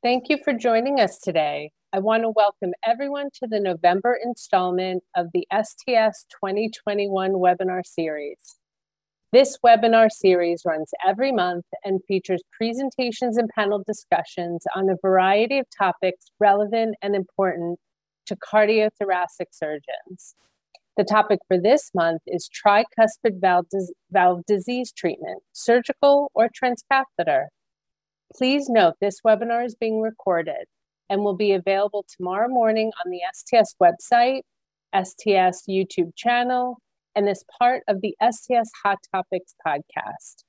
Thank 0.00 0.28
you 0.28 0.38
for 0.44 0.52
joining 0.52 1.00
us 1.00 1.18
today. 1.18 1.72
I 1.92 1.98
want 1.98 2.22
to 2.22 2.30
welcome 2.30 2.70
everyone 2.86 3.30
to 3.42 3.48
the 3.48 3.58
November 3.58 4.16
installment 4.24 5.02
of 5.16 5.26
the 5.34 5.44
STS 5.52 6.24
2021 6.40 7.32
webinar 7.32 7.84
series. 7.84 8.60
This 9.32 9.58
webinar 9.66 10.08
series 10.08 10.62
runs 10.64 10.92
every 11.04 11.32
month 11.32 11.64
and 11.82 11.98
features 12.06 12.44
presentations 12.56 13.36
and 13.36 13.48
panel 13.48 13.82
discussions 13.84 14.62
on 14.76 14.88
a 14.88 14.94
variety 15.02 15.58
of 15.58 15.66
topics 15.76 16.26
relevant 16.38 16.94
and 17.02 17.16
important 17.16 17.80
to 18.26 18.36
cardiothoracic 18.36 19.48
surgeons. 19.50 20.36
The 20.96 21.02
topic 21.02 21.40
for 21.48 21.58
this 21.60 21.90
month 21.92 22.22
is 22.24 22.48
tricuspid 22.48 23.40
valve, 23.40 23.66
valve 24.12 24.42
disease 24.46 24.92
treatment, 24.92 25.42
surgical 25.52 26.30
or 26.34 26.48
transcatheter. 26.48 27.46
Please 28.36 28.68
note 28.68 28.94
this 29.00 29.22
webinar 29.22 29.64
is 29.64 29.74
being 29.74 30.02
recorded 30.02 30.66
and 31.08 31.22
will 31.22 31.34
be 31.34 31.52
available 31.52 32.04
tomorrow 32.16 32.48
morning 32.48 32.92
on 33.04 33.10
the 33.10 33.20
STS 33.32 33.74
website, 33.80 34.42
STS 34.94 35.64
YouTube 35.66 36.14
channel, 36.14 36.78
and 37.16 37.26
as 37.26 37.42
part 37.58 37.82
of 37.88 38.02
the 38.02 38.14
STS 38.20 38.70
Hot 38.84 38.98
Topics 39.14 39.54
podcast. 39.66 40.44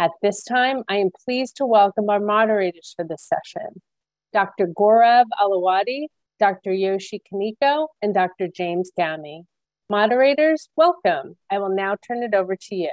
At 0.00 0.10
this 0.22 0.42
time, 0.42 0.82
I 0.88 0.96
am 0.96 1.10
pleased 1.24 1.56
to 1.58 1.66
welcome 1.66 2.10
our 2.10 2.18
moderators 2.18 2.94
for 2.96 3.04
this 3.04 3.22
session 3.28 3.80
Dr. 4.32 4.66
Gaurav 4.66 5.26
Ailawadi, 5.40 6.06
Dr. 6.40 6.72
Yoshi 6.72 7.22
Kaneko, 7.32 7.86
and 8.02 8.12
Dr. 8.12 8.48
James 8.48 8.90
Gammie. 8.98 9.44
Moderators, 9.88 10.68
welcome. 10.76 11.36
I 11.48 11.58
will 11.58 11.74
now 11.74 11.96
turn 12.06 12.24
it 12.24 12.34
over 12.34 12.56
to 12.56 12.74
you. 12.74 12.92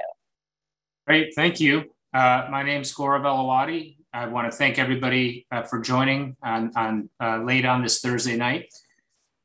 Great, 1.08 1.34
thank 1.34 1.58
you. 1.58 1.90
Uh, 2.14 2.46
my 2.50 2.62
name 2.62 2.82
is 2.82 2.94
Gaurav 2.94 3.22
Ailawadi. 3.22 3.97
I 4.12 4.26
want 4.26 4.50
to 4.50 4.56
thank 4.56 4.78
everybody 4.78 5.46
uh, 5.52 5.62
for 5.64 5.80
joining 5.80 6.34
on, 6.42 6.72
on 6.76 7.10
uh, 7.22 7.42
late 7.42 7.66
on 7.66 7.82
this 7.82 8.00
Thursday 8.00 8.36
night. 8.36 8.72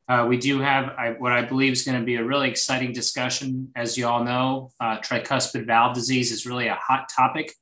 Uh, 0.08 0.26
we 0.28 0.38
do 0.38 0.60
have 0.60 0.86
I, 0.98 1.12
what 1.12 1.34
I 1.34 1.42
believe 1.42 1.74
is 1.74 1.84
going 1.84 2.00
to 2.00 2.06
be 2.06 2.16
a 2.16 2.24
really 2.24 2.50
exciting 2.50 2.94
discussion. 2.94 3.72
As 3.76 3.98
you 3.98 4.08
all 4.08 4.24
know, 4.24 4.72
uh, 4.80 5.00
tricuspid 5.00 5.66
valve 5.66 5.96
disease 5.96 6.32
is 6.32 6.46
really 6.46 6.68
a 6.68 6.76
hot 6.76 7.10
topic, 7.14 7.54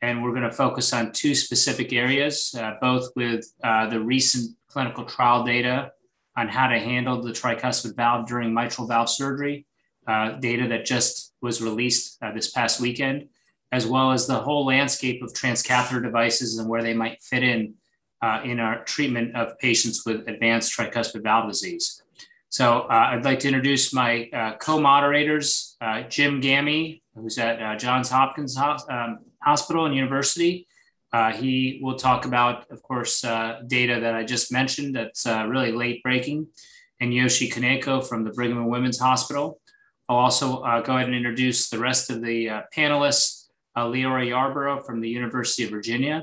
and 0.00 0.22
we're 0.22 0.30
going 0.30 0.42
to 0.42 0.50
focus 0.50 0.92
on 0.94 1.12
two 1.12 1.34
specific 1.34 1.92
areas, 1.92 2.54
uh, 2.58 2.74
both 2.80 3.10
with 3.14 3.44
uh, 3.62 3.86
the 3.88 4.00
recent 4.00 4.56
clinical 4.68 5.04
trial 5.04 5.44
data 5.44 5.92
on 6.36 6.48
how 6.48 6.68
to 6.68 6.78
handle 6.78 7.20
the 7.22 7.32
tricuspid 7.32 7.94
valve 7.94 8.26
during 8.26 8.54
mitral 8.54 8.86
valve 8.86 9.10
surgery, 9.10 9.66
data 10.40 10.68
that 10.68 10.86
just 10.86 11.34
was 11.42 11.60
released 11.60 12.18
this 12.34 12.50
past 12.50 12.80
weekend, 12.80 13.28
as 13.72 13.86
well 13.86 14.12
as 14.12 14.26
the 14.26 14.34
whole 14.34 14.64
landscape 14.66 15.22
of 15.22 15.32
transcatheter 15.32 16.02
devices 16.02 16.58
and 16.58 16.68
where 16.68 16.82
they 16.82 16.94
might 16.94 17.22
fit 17.22 17.42
in 17.42 17.74
uh, 18.22 18.40
in 18.44 18.58
our 18.58 18.84
treatment 18.84 19.36
of 19.36 19.58
patients 19.58 20.04
with 20.04 20.28
advanced 20.28 20.76
tricuspid 20.76 21.22
valve 21.22 21.48
disease. 21.48 22.02
So 22.48 22.80
uh, 22.80 23.10
I'd 23.12 23.24
like 23.24 23.40
to 23.40 23.48
introduce 23.48 23.92
my 23.92 24.28
uh, 24.32 24.56
co-moderators, 24.56 25.76
uh, 25.80 26.02
Jim 26.02 26.40
Gammie, 26.40 27.02
who's 27.14 27.38
at 27.38 27.60
uh, 27.60 27.76
Johns 27.76 28.08
Hopkins 28.08 28.56
um, 28.56 29.18
Hospital 29.42 29.84
and 29.86 29.94
University. 29.94 30.66
Uh, 31.12 31.32
he 31.32 31.78
will 31.82 31.96
talk 31.96 32.24
about, 32.24 32.70
of 32.70 32.82
course, 32.82 33.22
data 33.22 34.00
that 34.00 34.14
I 34.14 34.24
just 34.24 34.52
mentioned 34.52 34.96
that's 34.96 35.26
really 35.26 35.72
late 35.72 36.02
breaking, 36.02 36.48
and 37.00 37.14
Yoshi 37.14 37.48
Kaneko 37.48 38.06
from 38.06 38.24
the 38.24 38.30
Brigham 38.30 38.58
and 38.58 38.68
Women's 38.68 38.98
Hospital. 38.98 39.60
I'll 40.08 40.16
also 40.16 40.60
go 40.82 40.96
ahead 40.96 41.06
and 41.06 41.14
introduce 41.14 41.70
the 41.70 41.78
rest 41.78 42.10
of 42.10 42.20
the 42.20 42.62
panelists, 42.76 43.37
Leora 43.86 44.26
Yarboro 44.26 44.84
from 44.84 45.00
the 45.00 45.08
University 45.08 45.64
of 45.64 45.70
Virginia, 45.70 46.22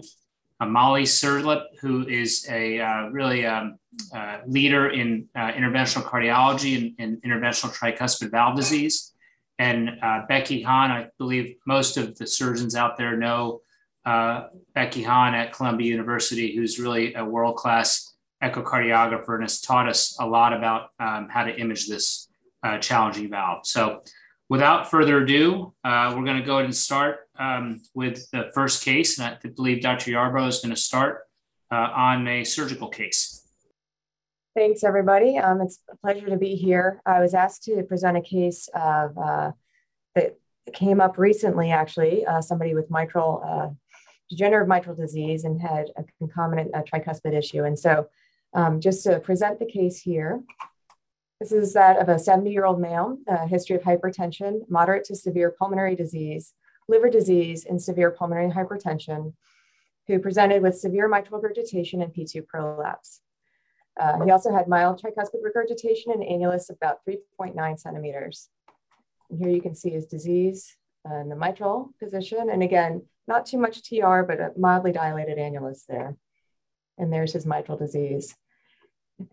uh, 0.59 0.65
Molly 0.65 1.03
Szerlip, 1.03 1.63
who 1.81 2.07
is 2.07 2.47
a 2.49 2.79
uh, 2.79 3.09
really 3.09 3.45
um, 3.45 3.77
uh, 4.13 4.39
leader 4.47 4.89
in 4.89 5.27
uh, 5.35 5.51
interventional 5.51 6.03
cardiology 6.03 6.77
and, 6.77 6.95
and, 6.99 7.23
interventional 7.23 7.73
tricuspid 7.73 8.31
valve 8.31 8.55
disease. 8.55 9.13
And 9.59 9.91
uh, 10.01 10.21
Becky 10.27 10.61
Hahn, 10.61 10.91
I 10.91 11.07
believe 11.17 11.55
most 11.65 11.97
of 11.97 12.17
the 12.17 12.27
surgeons 12.27 12.75
out 12.75 12.97
there 12.97 13.15
know 13.15 13.61
uh, 14.05 14.47
Becky 14.73 15.01
Hahn 15.01 15.33
at 15.33 15.53
Columbia 15.53 15.87
University, 15.87 16.55
who's 16.55 16.79
really 16.79 17.13
a 17.15 17.23
world 17.23 17.55
class 17.55 18.13
echocardiographer 18.43 19.35
and 19.35 19.43
has 19.43 19.61
taught 19.61 19.87
us 19.87 20.17
a 20.19 20.25
lot 20.25 20.53
about 20.53 20.89
um, 20.99 21.29
how 21.29 21.43
to 21.43 21.55
image 21.57 21.87
this 21.87 22.27
challenging 22.81 23.29
valve. 23.29 23.65
So 23.65 24.01
without 24.49 24.89
further 24.89 25.23
ado, 25.23 25.73
uh, 25.83 26.13
we're 26.15 26.25
going 26.25 26.39
to 26.39 26.45
go 26.45 26.55
ahead 26.55 26.65
and 26.65 26.75
start 26.75 27.24
um, 27.37 27.81
with 27.93 28.29
the 28.31 28.51
first 28.53 28.83
case. 28.83 29.19
And 29.19 29.27
I 29.27 29.47
believe 29.49 29.81
Dr. 29.81 30.11
Yarboro 30.11 30.47
is 30.47 30.59
going 30.59 30.73
to 30.73 30.81
start 30.81 31.23
uh, 31.71 31.75
on 31.75 32.27
a 32.27 32.43
surgical 32.43 32.87
case. 32.87 33.41
Thanks, 34.55 34.83
everybody. 34.83 35.37
Um, 35.37 35.59
it's 35.61 35.79
a 35.91 35.97
pleasure 35.97 36.29
to 36.29 36.37
be 36.37 36.55
here. 36.55 37.01
I 37.05 37.19
was 37.19 37.33
asked 37.33 37.63
to 37.63 37.83
present 37.83 38.15
a 38.15 38.21
case 38.21 38.69
of 38.73 39.17
uh, 39.17 39.51
that 40.15 40.37
came 40.73 41.01
up 41.01 41.17
recently, 41.17 41.71
actually, 41.71 42.25
uh, 42.25 42.41
somebody 42.41 42.73
with 42.73 42.89
mitral 42.89 43.43
uh, 43.45 43.69
degenerative 44.29 44.67
mitral 44.67 44.95
disease 44.95 45.43
and 45.43 45.61
had 45.61 45.91
a 45.97 46.05
concomitant 46.19 46.73
uh, 46.73 46.81
tricuspid 46.83 47.33
issue. 47.33 47.63
And 47.65 47.77
so 47.77 48.07
um, 48.53 48.79
just 48.79 49.03
to 49.03 49.19
present 49.19 49.59
the 49.59 49.65
case 49.65 49.99
here, 49.99 50.41
this 51.39 51.51
is 51.51 51.73
that 51.73 51.97
of 51.97 52.07
a 52.07 52.17
70 52.17 52.49
year 52.49 52.65
old 52.65 52.79
male, 52.79 53.17
a 53.27 53.45
history 53.45 53.75
of 53.75 53.83
hypertension, 53.83 54.61
moderate 54.69 55.03
to 55.05 55.15
severe 55.15 55.51
pulmonary 55.51 55.95
disease, 55.95 56.53
liver 56.87 57.09
disease, 57.09 57.65
and 57.65 57.81
severe 57.81 58.11
pulmonary 58.11 58.51
hypertension, 58.51 59.33
who 60.07 60.19
presented 60.19 60.61
with 60.61 60.77
severe 60.77 61.07
mitral 61.07 61.39
regurgitation 61.39 62.01
and 62.01 62.13
P2 62.13 62.45
prolapse. 62.45 63.21
Uh, 63.99 64.23
he 64.23 64.31
also 64.31 64.53
had 64.53 64.67
mild 64.67 65.01
tricuspid 65.01 65.41
regurgitation 65.41 66.11
and 66.11 66.21
annulus 66.21 66.69
about 66.69 66.99
3.9 67.07 67.79
centimeters. 67.79 68.49
And 69.29 69.39
here 69.39 69.49
you 69.49 69.61
can 69.61 69.73
see 69.73 69.89
his 69.89 70.05
disease 70.05 70.75
in 71.09 71.29
the 71.29 71.35
mitral 71.35 71.91
position. 71.99 72.49
And 72.49 72.61
again, 72.61 73.03
not 73.27 73.45
too 73.45 73.57
much 73.57 73.83
TR, 73.83 74.21
but 74.21 74.39
a 74.39 74.51
mildly 74.57 74.91
dilated 74.91 75.37
annulus 75.37 75.85
there. 75.87 76.15
And 76.97 77.11
there's 77.11 77.33
his 77.33 77.45
mitral 77.45 77.77
disease. 77.77 78.35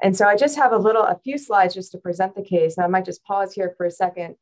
And 0.01 0.17
so 0.17 0.27
I 0.27 0.37
just 0.37 0.57
have 0.57 0.73
a 0.73 0.79
little, 0.79 1.03
a 1.03 1.19
few 1.23 1.37
slides 1.39 1.75
just 1.75 1.93
to 1.93 1.99
present 1.99 2.35
the 2.35 2.43
case. 2.43 2.77
And 2.77 2.85
I 2.85 2.89
might 2.89 3.05
just 3.05 3.25
pause 3.25 3.53
here 3.53 3.75
for 3.77 3.85
a 3.85 3.91
second 3.91 4.37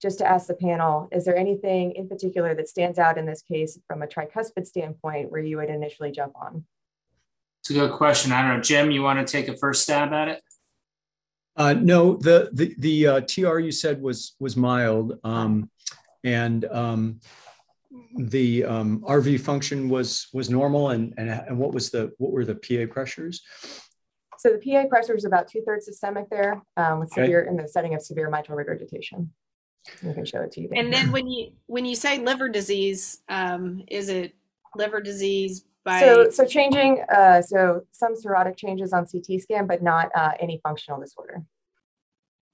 just 0.00 0.18
to 0.18 0.26
ask 0.26 0.46
the 0.46 0.54
panel, 0.54 1.08
is 1.12 1.24
there 1.24 1.36
anything 1.36 1.92
in 1.92 2.08
particular 2.08 2.54
that 2.54 2.68
stands 2.68 2.98
out 2.98 3.18
in 3.18 3.26
this 3.26 3.42
case 3.42 3.78
from 3.86 4.02
a 4.02 4.06
tricuspid 4.06 4.66
standpoint 4.66 5.30
where 5.30 5.42
you 5.42 5.58
would 5.58 5.68
initially 5.68 6.10
jump 6.10 6.32
on? 6.40 6.64
It's 7.60 7.70
a 7.70 7.74
good 7.74 7.92
question. 7.92 8.32
I 8.32 8.40
don't 8.40 8.56
know, 8.56 8.62
Jim, 8.62 8.90
you 8.90 9.02
want 9.02 9.24
to 9.24 9.30
take 9.30 9.48
a 9.48 9.56
first 9.56 9.82
stab 9.82 10.12
at 10.12 10.28
it? 10.28 10.42
Uh, 11.56 11.74
no, 11.74 12.16
the 12.16 12.48
the 12.52 12.74
the 12.78 13.06
uh, 13.06 13.20
TR 13.20 13.58
you 13.58 13.72
said 13.72 14.00
was 14.00 14.34
was 14.38 14.56
mild, 14.56 15.18
um, 15.24 15.68
and 16.24 16.64
um, 16.66 17.20
the 18.16 18.64
um, 18.64 19.00
RV 19.00 19.40
function 19.40 19.90
was 19.90 20.28
was 20.32 20.48
normal. 20.48 20.90
And, 20.90 21.12
and 21.18 21.28
and 21.28 21.58
what 21.58 21.74
was 21.74 21.90
the 21.90 22.12
what 22.16 22.32
were 22.32 22.46
the 22.46 22.54
PA 22.54 22.90
pressures? 22.90 23.42
So 24.38 24.56
the 24.56 24.72
PA 24.72 24.88
pressure 24.88 25.14
is 25.14 25.26
about 25.26 25.48
two 25.48 25.60
thirds 25.66 25.84
systemic 25.84 26.30
there 26.30 26.62
um, 26.78 27.00
with 27.00 27.12
okay. 27.12 27.26
severe 27.26 27.42
in 27.42 27.56
the 27.56 27.68
setting 27.68 27.94
of 27.94 28.00
severe 28.00 28.30
mitral 28.30 28.56
regurgitation. 28.56 29.30
I 30.08 30.12
can 30.12 30.24
show 30.24 30.42
it 30.42 30.52
to 30.52 30.60
you. 30.60 30.70
And 30.74 30.92
then 30.92 31.10
when 31.10 31.26
you 31.26 31.52
when 31.66 31.84
you 31.84 31.94
say 31.94 32.18
liver 32.18 32.48
disease, 32.48 33.22
um, 33.28 33.82
is 33.88 34.08
it 34.08 34.34
liver 34.76 35.00
disease 35.00 35.64
by 35.84 36.00
so 36.00 36.30
so 36.30 36.44
changing 36.44 37.02
uh, 37.12 37.42
so 37.42 37.82
some 37.92 38.14
cirrhotic 38.14 38.56
changes 38.56 38.92
on 38.92 39.06
CT 39.06 39.40
scan, 39.40 39.66
but 39.66 39.82
not 39.82 40.10
uh, 40.14 40.32
any 40.38 40.60
functional 40.62 41.00
disorder. 41.00 41.42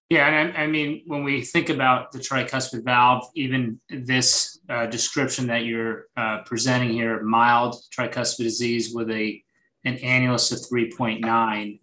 Yeah, 0.09 0.28
and 0.28 0.56
I, 0.56 0.62
I, 0.62 0.66
mean 0.69 1.03
when 1.09 1.25
we 1.25 1.42
think 1.42 1.69
about 1.69 2.12
the 2.12 2.20
tricuspid 2.20 2.84
valve, 2.84 3.25
even 3.34 3.81
this 3.91 4.60
uh, 4.69 4.86
description 4.86 5.48
that 5.48 5.65
you're 5.65 6.06
uh, 6.16 6.42
presenting 6.47 6.91
here, 6.91 7.20
mild 7.22 7.75
tricuspid 7.92 8.44
disease 8.44 8.94
with 8.94 9.10
a 9.10 9.42
an 9.84 9.97
annulus 9.98 10.53
of 10.53 10.59
3.9. 10.68 11.80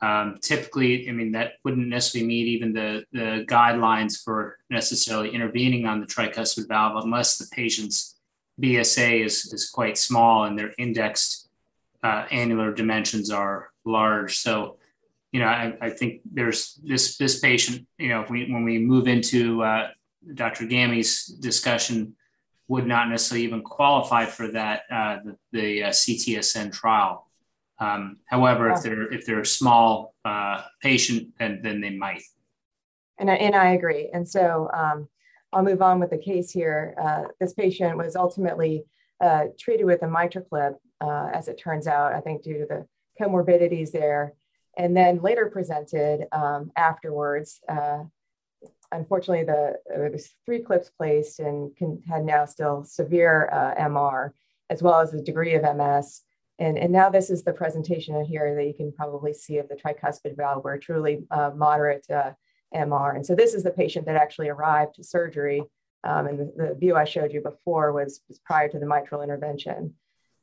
Um, 0.00 0.38
typically, 0.40 1.08
I 1.08 1.12
mean, 1.12 1.32
that 1.32 1.54
wouldn't 1.64 1.88
necessarily 1.88 2.28
meet 2.28 2.46
even 2.46 2.72
the, 2.72 3.04
the 3.12 3.44
guidelines 3.48 4.22
for 4.22 4.58
necessarily 4.70 5.30
intervening 5.30 5.86
on 5.86 6.00
the 6.00 6.06
tricuspid 6.06 6.68
valve 6.68 7.02
unless 7.04 7.36
the 7.36 7.46
patient's 7.52 8.16
BSA 8.60 9.24
is, 9.24 9.52
is 9.52 9.70
quite 9.70 9.98
small 9.98 10.44
and 10.44 10.58
their 10.58 10.72
indexed 10.78 11.48
uh, 12.02 12.26
annular 12.30 12.72
dimensions 12.72 13.30
are 13.30 13.70
large. 13.84 14.38
So, 14.38 14.76
you 15.32 15.40
know, 15.40 15.46
I, 15.46 15.76
I, 15.80 15.90
think 15.90 16.20
there's 16.24 16.80
this 16.84 17.16
this 17.18 17.40
patient, 17.40 17.86
you 17.98 18.08
know, 18.08 18.24
we, 18.30 18.50
when 18.50 18.64
we 18.64 18.78
move 18.78 19.08
into 19.08 19.62
uh, 19.62 19.90
Dr. 20.34 20.66
Gammie's 20.66 21.26
discussion, 21.26 22.14
would 22.68 22.86
not 22.86 23.08
necessarily 23.08 23.44
even 23.44 23.62
qualify 23.62 24.26
for 24.26 24.48
that, 24.48 24.82
uh, 24.90 25.18
the, 25.24 25.36
the 25.52 25.84
uh, 25.84 25.88
CTSN 25.88 26.70
trial. 26.72 27.27
Um, 27.80 28.18
however, 28.26 28.70
if 28.70 28.82
they're 28.82 29.12
if 29.12 29.24
they're 29.24 29.40
a 29.40 29.46
small 29.46 30.14
uh, 30.24 30.62
patient, 30.82 31.28
then 31.38 31.60
then 31.62 31.80
they 31.80 31.90
might. 31.90 32.22
And 33.18 33.30
I, 33.30 33.34
and 33.34 33.54
I 33.54 33.70
agree. 33.70 34.10
And 34.12 34.28
so 34.28 34.70
um, 34.72 35.08
I'll 35.52 35.64
move 35.64 35.82
on 35.82 35.98
with 35.98 36.10
the 36.10 36.18
case 36.18 36.50
here. 36.50 36.94
Uh, 37.00 37.24
this 37.40 37.52
patient 37.52 37.96
was 37.96 38.14
ultimately 38.14 38.84
uh, 39.20 39.46
treated 39.58 39.84
with 39.84 40.02
a 40.02 40.06
MitraClip 40.06 40.74
uh, 41.00 41.30
as 41.32 41.48
it 41.48 41.58
turns 41.58 41.86
out, 41.86 42.12
I 42.12 42.20
think 42.20 42.42
due 42.42 42.58
to 42.58 42.66
the 42.66 42.86
comorbidities 43.20 43.90
there, 43.90 44.34
and 44.76 44.96
then 44.96 45.20
later 45.20 45.50
presented 45.50 46.26
um, 46.32 46.70
afterwards. 46.76 47.60
Uh, 47.68 48.04
unfortunately, 48.92 49.44
the 49.44 49.74
uh, 49.92 49.98
there's 49.98 50.30
three 50.44 50.62
clips 50.62 50.90
placed 50.90 51.40
and 51.40 51.74
can, 51.76 52.02
had 52.08 52.24
now 52.24 52.44
still 52.44 52.84
severe 52.84 53.48
uh, 53.52 53.82
MR, 53.82 54.30
as 54.70 54.82
well 54.82 55.00
as 55.00 55.10
the 55.10 55.22
degree 55.22 55.54
of 55.54 55.62
MS. 55.62 56.22
And, 56.58 56.76
and 56.76 56.92
now 56.92 57.08
this 57.08 57.30
is 57.30 57.44
the 57.44 57.52
presentation 57.52 58.22
here 58.24 58.54
that 58.54 58.66
you 58.66 58.74
can 58.74 58.92
probably 58.92 59.32
see 59.32 59.58
of 59.58 59.68
the 59.68 59.76
tricuspid 59.76 60.36
valve 60.36 60.64
where 60.64 60.76
truly 60.78 61.24
uh, 61.30 61.52
moderate 61.54 62.08
uh, 62.10 62.32
MR. 62.74 63.14
And 63.14 63.24
so 63.24 63.34
this 63.34 63.54
is 63.54 63.62
the 63.62 63.70
patient 63.70 64.06
that 64.06 64.16
actually 64.16 64.48
arrived 64.48 64.96
to 64.96 65.04
surgery. 65.04 65.62
Um, 66.04 66.26
and 66.26 66.38
the, 66.38 66.52
the, 66.56 66.74
view 66.74 66.96
I 66.96 67.04
showed 67.04 67.32
you 67.32 67.40
before 67.42 67.92
was, 67.92 68.20
was, 68.28 68.38
prior 68.38 68.68
to 68.68 68.78
the 68.78 68.86
mitral 68.86 69.22
intervention. 69.22 69.94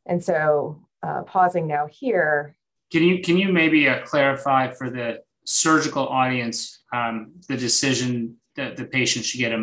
And 0.06 0.24
so 0.24 0.82
uh, 1.04 1.24
pausing 1.24 1.68
now 1.68 1.88
here. 1.88 2.56
Can 2.92 3.04
you, 3.04 3.22
can 3.22 3.38
you 3.38 3.52
maybe 3.52 3.88
uh, 3.90 4.02
clarify 4.06 4.72
for 4.72 4.90
the 4.90 5.22
surgical 5.46 6.08
audience 6.08 6.80
um, 6.94 7.34
the 7.48 7.58
decision 7.58 8.38
that 8.56 8.78
the 8.78 8.86
patient 8.86 9.26
should 9.26 9.40
get 9.40 9.52
a 9.52 9.58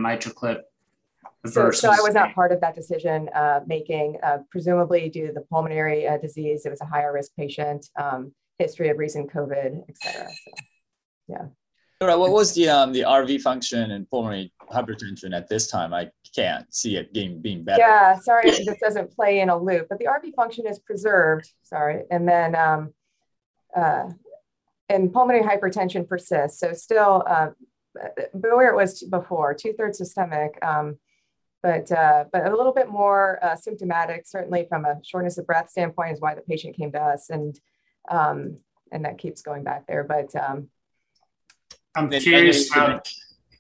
MitraClip 1.47 1.53
so, 1.53 1.71
so, 1.71 1.91
I 1.91 2.00
was 2.00 2.15
not 2.15 2.35
part 2.37 2.53
of 2.53 2.61
that 2.61 2.75
decision 2.75 3.29
uh, 3.35 3.61
making, 3.67 4.19
uh, 4.23 4.39
presumably 4.50 5.09
due 5.09 5.29
to 5.29 5.33
the 5.33 5.41
pulmonary 5.43 6.06
uh, 6.06 6.19
disease. 6.19 6.65
It 6.65 6.71
was 6.71 6.81
a 6.81 6.87
higher 6.87 7.12
risk 7.12 7.33
patient, 7.37 7.89
um, 7.97 8.33
history 8.59 8.91
of 8.91 8.99
recent 8.99 9.33
COVID, 9.33 9.83
et 9.89 9.97
cetera. 9.97 10.29
So, 10.29 10.53
yeah. 11.29 11.44
What 12.00 12.33
was 12.33 12.53
the 12.55 12.69
um, 12.69 12.93
the 12.93 13.03
RV 13.03 13.43
function 13.43 13.93
and 13.93 14.11
pulmonary 14.11 14.53
hypertension 14.73 15.37
at 15.37 15.49
this 15.49 15.69
time? 15.69 15.94
I 15.94 16.11
can't 16.35 16.73
see 16.75 16.97
it 16.97 17.12
being 17.12 17.41
being 17.41 17.62
better. 17.62 17.81
Yeah, 17.81 18.19
sorry, 18.19 18.50
this 18.50 18.81
doesn't 18.81 19.15
play 19.15 19.39
in 19.39 19.50
a 19.50 19.56
loop, 19.56 19.87
but 19.89 20.00
the 20.00 20.06
RV 20.06 20.35
function 20.35 20.67
is 20.67 20.81
preserved. 20.81 21.49
Sorry, 21.62 22.03
and 22.11 22.27
then 22.29 22.56
um, 22.56 22.93
uh, 23.77 24.11
and 24.89 25.12
pulmonary 25.12 25.44
hypertension 25.44 26.09
persists. 26.09 26.59
So 26.59 26.73
still, 26.73 27.23
uh, 27.27 27.50
where 28.33 28.69
it 28.69 28.77
was 28.77 29.05
before, 29.05 29.55
two 29.55 29.73
thirds 29.73 29.99
systemic. 29.99 30.59
Um, 30.61 30.99
but 31.62 31.91
uh, 31.93 32.25
but 32.32 32.47
a 32.47 32.56
little 32.56 32.73
bit 32.73 32.88
more 32.88 33.38
uh, 33.43 33.56
symptomatic, 33.56 34.26
certainly 34.26 34.67
from 34.69 34.85
a 34.85 35.00
shortness 35.05 35.38
of 35.38 35.47
breath 35.47 35.70
standpoint, 35.70 36.12
is 36.12 36.20
why 36.20 36.35
the 36.35 36.41
patient 36.43 36.76
came 36.76 36.91
to 36.93 37.00
us, 37.00 37.31
and 37.31 37.59
um, 38.11 38.59
and 38.91 39.05
that 39.05 39.19
keeps 39.19 39.43
going 39.43 39.62
back 39.62 39.87
there. 39.87 40.05
But 40.05 40.35
um, 40.35 40.69
I'm 41.94 42.11
curious 42.11 42.70
how. 42.73 43.00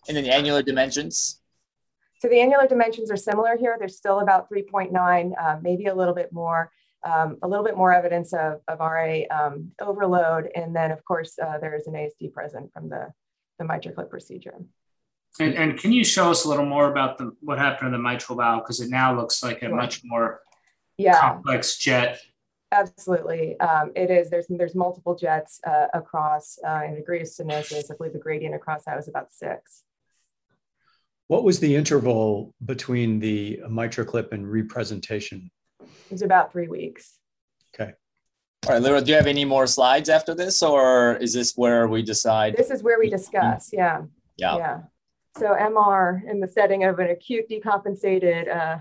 And 0.08 0.16
then 0.16 0.24
the 0.24 0.34
annular 0.34 0.62
dimensions. 0.62 1.40
So 2.18 2.28
the 2.28 2.40
annular 2.40 2.66
dimensions 2.66 3.10
are 3.10 3.16
similar 3.16 3.56
here. 3.56 3.76
They're 3.78 3.88
still 3.88 4.20
about 4.20 4.50
3.9, 4.50 5.32
uh, 5.40 5.58
maybe 5.62 5.86
a 5.86 5.94
little 5.94 6.14
bit 6.14 6.32
more. 6.32 6.72
Um, 7.04 7.38
a 7.42 7.48
little 7.48 7.64
bit 7.64 7.76
more 7.76 7.92
evidence 7.92 8.32
of, 8.32 8.60
of 8.68 8.78
RA 8.78 9.22
um, 9.30 9.72
overload, 9.80 10.48
and 10.54 10.74
then 10.74 10.92
of 10.92 11.04
course 11.04 11.36
uh, 11.36 11.58
there 11.58 11.74
is 11.74 11.88
an 11.88 11.94
ASD 11.94 12.32
present 12.32 12.72
from 12.72 12.88
the 12.88 13.12
the 13.58 13.64
MitraClip 13.64 14.08
procedure. 14.08 14.54
And, 15.40 15.54
and, 15.54 15.78
can 15.78 15.92
you 15.92 16.04
show 16.04 16.30
us 16.30 16.44
a 16.44 16.48
little 16.48 16.66
more 16.66 16.90
about 16.90 17.16
the, 17.16 17.34
what 17.40 17.58
happened 17.58 17.92
to 17.92 17.96
the 17.96 18.02
mitral 18.02 18.36
valve? 18.36 18.62
Because 18.62 18.80
it 18.80 18.90
now 18.90 19.16
looks 19.16 19.42
like 19.42 19.62
a 19.62 19.66
sure. 19.66 19.74
much 19.74 20.02
more 20.04 20.40
yeah. 20.98 21.18
complex 21.18 21.78
jet. 21.78 22.20
Absolutely, 22.70 23.58
um, 23.60 23.92
it 23.94 24.10
is. 24.10 24.30
There's 24.30 24.46
there's 24.48 24.74
multiple 24.74 25.14
jets 25.14 25.60
uh, 25.66 25.88
across 25.92 26.58
uh, 26.64 26.82
and 26.84 26.96
degree 26.96 27.20
of 27.20 27.26
stenosis. 27.26 27.90
I 27.90 27.96
believe 27.96 28.14
the 28.14 28.18
gradient 28.18 28.54
across 28.54 28.84
that 28.84 28.96
was 28.96 29.08
about 29.08 29.34
six. 29.34 29.84
What 31.28 31.44
was 31.44 31.60
the 31.60 31.76
interval 31.76 32.54
between 32.64 33.18
the 33.18 33.60
MitraClip 33.68 34.32
and 34.32 34.50
representation? 34.50 35.50
It 35.80 35.88
was 36.10 36.22
about 36.22 36.52
three 36.52 36.68
weeks. 36.68 37.18
Okay. 37.74 37.92
All 38.66 38.74
right, 38.74 38.82
Leora, 38.82 39.04
do 39.04 39.10
you 39.10 39.16
have 39.16 39.26
any 39.26 39.44
more 39.44 39.66
slides 39.66 40.08
after 40.08 40.34
this, 40.34 40.62
or 40.62 41.16
is 41.16 41.34
this 41.34 41.54
where 41.56 41.88
we 41.88 42.02
decide? 42.02 42.56
This 42.56 42.70
is 42.70 42.82
where 42.82 42.98
we 42.98 43.10
discuss. 43.10 43.70
Yeah. 43.72 44.02
Yeah. 44.36 44.56
Yeah. 44.56 44.80
So 45.38 45.54
MR 45.54 46.28
in 46.28 46.40
the 46.40 46.48
setting 46.48 46.84
of 46.84 46.98
an 46.98 47.10
acute 47.10 47.48
decompensated 47.48 48.54
uh, 48.54 48.78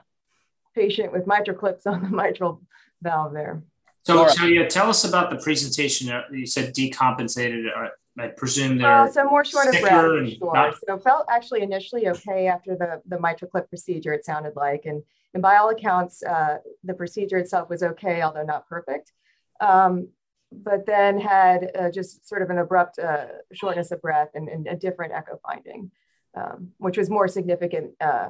patient 0.76 1.12
with 1.12 1.26
MitraClips 1.26 1.86
on 1.86 2.04
the 2.04 2.10
mitral 2.16 2.62
valve 3.02 3.34
there. 3.34 3.64
So, 4.04 4.28
so 4.28 4.46
yeah, 4.46 4.68
tell 4.68 4.90
us 4.90 5.04
about 5.04 5.30
the 5.30 5.38
presentation. 5.38 6.12
You 6.32 6.46
said 6.46 6.74
decompensated. 6.74 7.66
Uh, 7.76 7.90
I 8.20 8.28
presume 8.28 8.78
they're 8.78 9.04
uh, 9.04 9.12
so 9.12 9.30
more 9.30 9.46
short 9.46 9.68
of 9.68 9.80
breath. 9.80 10.38
Sure. 10.38 10.54
Not- 10.54 10.76
so 10.86 10.98
felt 10.98 11.28
actually 11.30 11.62
initially 11.62 12.10
okay 12.10 12.48
after 12.48 12.76
the 12.76 13.02
the 13.06 13.18
MitraClip 13.18 13.70
procedure. 13.70 14.12
It 14.12 14.26
sounded 14.26 14.56
like, 14.56 14.86
and 14.86 15.04
and 15.34 15.42
by 15.42 15.58
all 15.58 15.70
accounts, 15.70 16.24
uh, 16.24 16.58
the 16.84 16.94
procedure 16.94 17.38
itself 17.38 17.70
was 17.70 17.84
okay, 17.84 18.22
although 18.22 18.44
not 18.44 18.68
perfect. 18.68 19.14
Um, 19.62 20.10
but 20.52 20.86
then 20.86 21.20
had 21.20 21.72
uh, 21.80 21.92
just 21.92 22.28
sort 22.28 22.42
of 22.42 22.50
an 22.50 22.58
abrupt 22.58 23.00
uh, 23.00 23.28
shortness 23.54 23.92
of 23.92 24.02
breath 24.02 24.32
and, 24.34 24.50
and, 24.50 24.68
a 24.68 24.76
different 24.76 25.14
echo 25.14 25.40
finding 25.46 25.90
um, 26.36 26.72
which 26.78 26.98
was 26.98 27.10
more 27.10 27.28
significant 27.28 27.92
uh, 28.02 28.30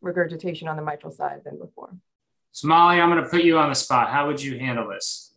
regurgitation 0.00 0.68
on 0.68 0.76
the 0.76 0.82
mitral 0.82 1.12
side 1.12 1.42
than 1.44 1.58
before. 1.58 1.90
So 2.52 2.68
Molly, 2.68 3.00
I'm 3.00 3.10
going 3.10 3.22
to 3.22 3.28
put 3.28 3.42
you 3.42 3.58
on 3.58 3.68
the 3.68 3.74
spot. 3.74 4.10
How 4.10 4.26
would 4.26 4.42
you 4.42 4.58
handle 4.58 4.88
this? 4.88 5.28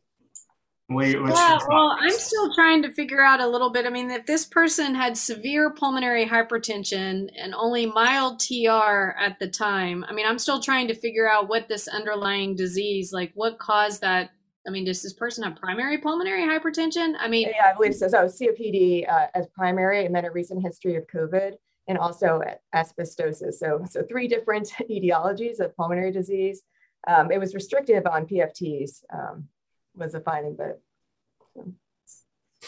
yeah, 0.93 1.57
well, 1.69 1.95
I'm 1.99 2.11
still 2.11 2.53
trying 2.53 2.81
to 2.81 2.91
figure 2.91 3.21
out 3.21 3.39
a 3.39 3.47
little 3.47 3.69
bit. 3.69 3.85
I 3.85 3.89
mean, 3.89 4.11
if 4.11 4.25
this 4.25 4.45
person 4.45 4.93
had 4.93 5.15
severe 5.15 5.69
pulmonary 5.69 6.25
hypertension 6.25 7.29
and 7.37 7.55
only 7.55 7.85
mild 7.85 8.39
TR 8.39 9.15
at 9.17 9.37
the 9.39 9.47
time, 9.47 10.03
I 10.09 10.13
mean, 10.13 10.25
I'm 10.25 10.39
still 10.39 10.59
trying 10.59 10.87
to 10.89 10.93
figure 10.93 11.29
out 11.29 11.47
what 11.47 11.69
this 11.69 11.87
underlying 11.87 12.55
disease, 12.55 13.13
like 13.13 13.31
what 13.35 13.57
caused 13.57 14.01
that. 14.01 14.31
I 14.67 14.69
mean, 14.69 14.85
does 14.85 15.01
this 15.01 15.13
person 15.13 15.43
have 15.43 15.55
primary 15.55 15.97
pulmonary 15.97 16.43
hypertension? 16.43 17.13
I 17.19 17.27
mean, 17.27 17.47
yeah, 17.55 17.71
I 17.71 17.73
believe 17.73 17.95
so. 17.95 18.07
So 18.07 18.25
COPD 18.25 19.09
uh, 19.09 19.27
as 19.33 19.47
primary, 19.55 20.05
and 20.05 20.13
then 20.13 20.25
a 20.25 20.31
recent 20.31 20.61
history 20.61 20.97
of 20.97 21.05
COVID 21.07 21.53
and 21.91 21.99
also 21.99 22.41
asbestosis. 22.73 23.55
So, 23.55 23.83
so 23.89 24.01
three 24.03 24.29
different 24.29 24.69
etiologies 24.89 25.59
of 25.59 25.75
pulmonary 25.75 26.13
disease. 26.13 26.61
Um, 27.05 27.31
it 27.31 27.37
was 27.37 27.53
restrictive 27.53 28.05
on 28.05 28.25
PFTs 28.25 29.03
um, 29.13 29.49
was 29.93 30.15
a 30.15 30.21
finding, 30.21 30.55
but. 30.55 30.81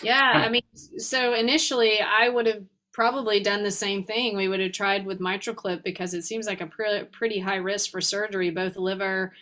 Yeah, 0.02 0.44
I 0.46 0.50
mean, 0.50 0.64
so 0.98 1.34
initially 1.34 2.02
I 2.02 2.28
would 2.28 2.48
have 2.48 2.64
probably 2.92 3.40
done 3.40 3.64
the 3.64 3.72
same 3.72 4.04
thing. 4.04 4.36
We 4.36 4.50
would 4.50 4.60
have 4.60 4.74
tried 4.74 5.06
with 5.06 5.22
MitraClip 5.22 5.84
because 5.84 6.14
it 6.14 6.24
seems 6.24 6.46
like 6.46 6.60
a 6.60 6.68
pre- 6.68 7.06
pretty 7.06 7.40
high 7.40 7.58
risk 7.58 7.92
for 7.92 8.02
surgery, 8.02 8.50
both 8.50 8.76
liver 8.76 9.34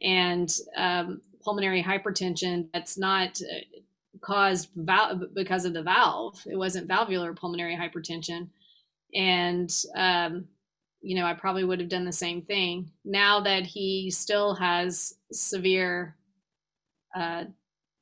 and 0.00 0.50
um, 0.76 1.20
pulmonary 1.44 1.82
hypertension 1.82 2.68
that's 2.72 2.96
not 2.96 3.38
uh, 3.42 3.80
caused 4.22 4.70
val- 4.76 5.20
because 5.34 5.66
of 5.66 5.74
the 5.74 5.82
valve. 5.82 6.40
It 6.46 6.56
wasn't 6.56 6.88
valvular 6.88 7.34
pulmonary 7.34 7.76
hypertension 7.76 8.48
and 9.16 9.74
um, 9.96 10.44
you 11.00 11.16
know 11.16 11.24
i 11.24 11.34
probably 11.34 11.64
would 11.64 11.80
have 11.80 11.88
done 11.88 12.04
the 12.04 12.12
same 12.12 12.42
thing. 12.42 12.90
Now 13.04 13.40
that 13.40 13.64
he 13.64 14.10
still 14.10 14.54
has 14.54 15.14
severe 15.32 16.16
uh, 17.14 17.44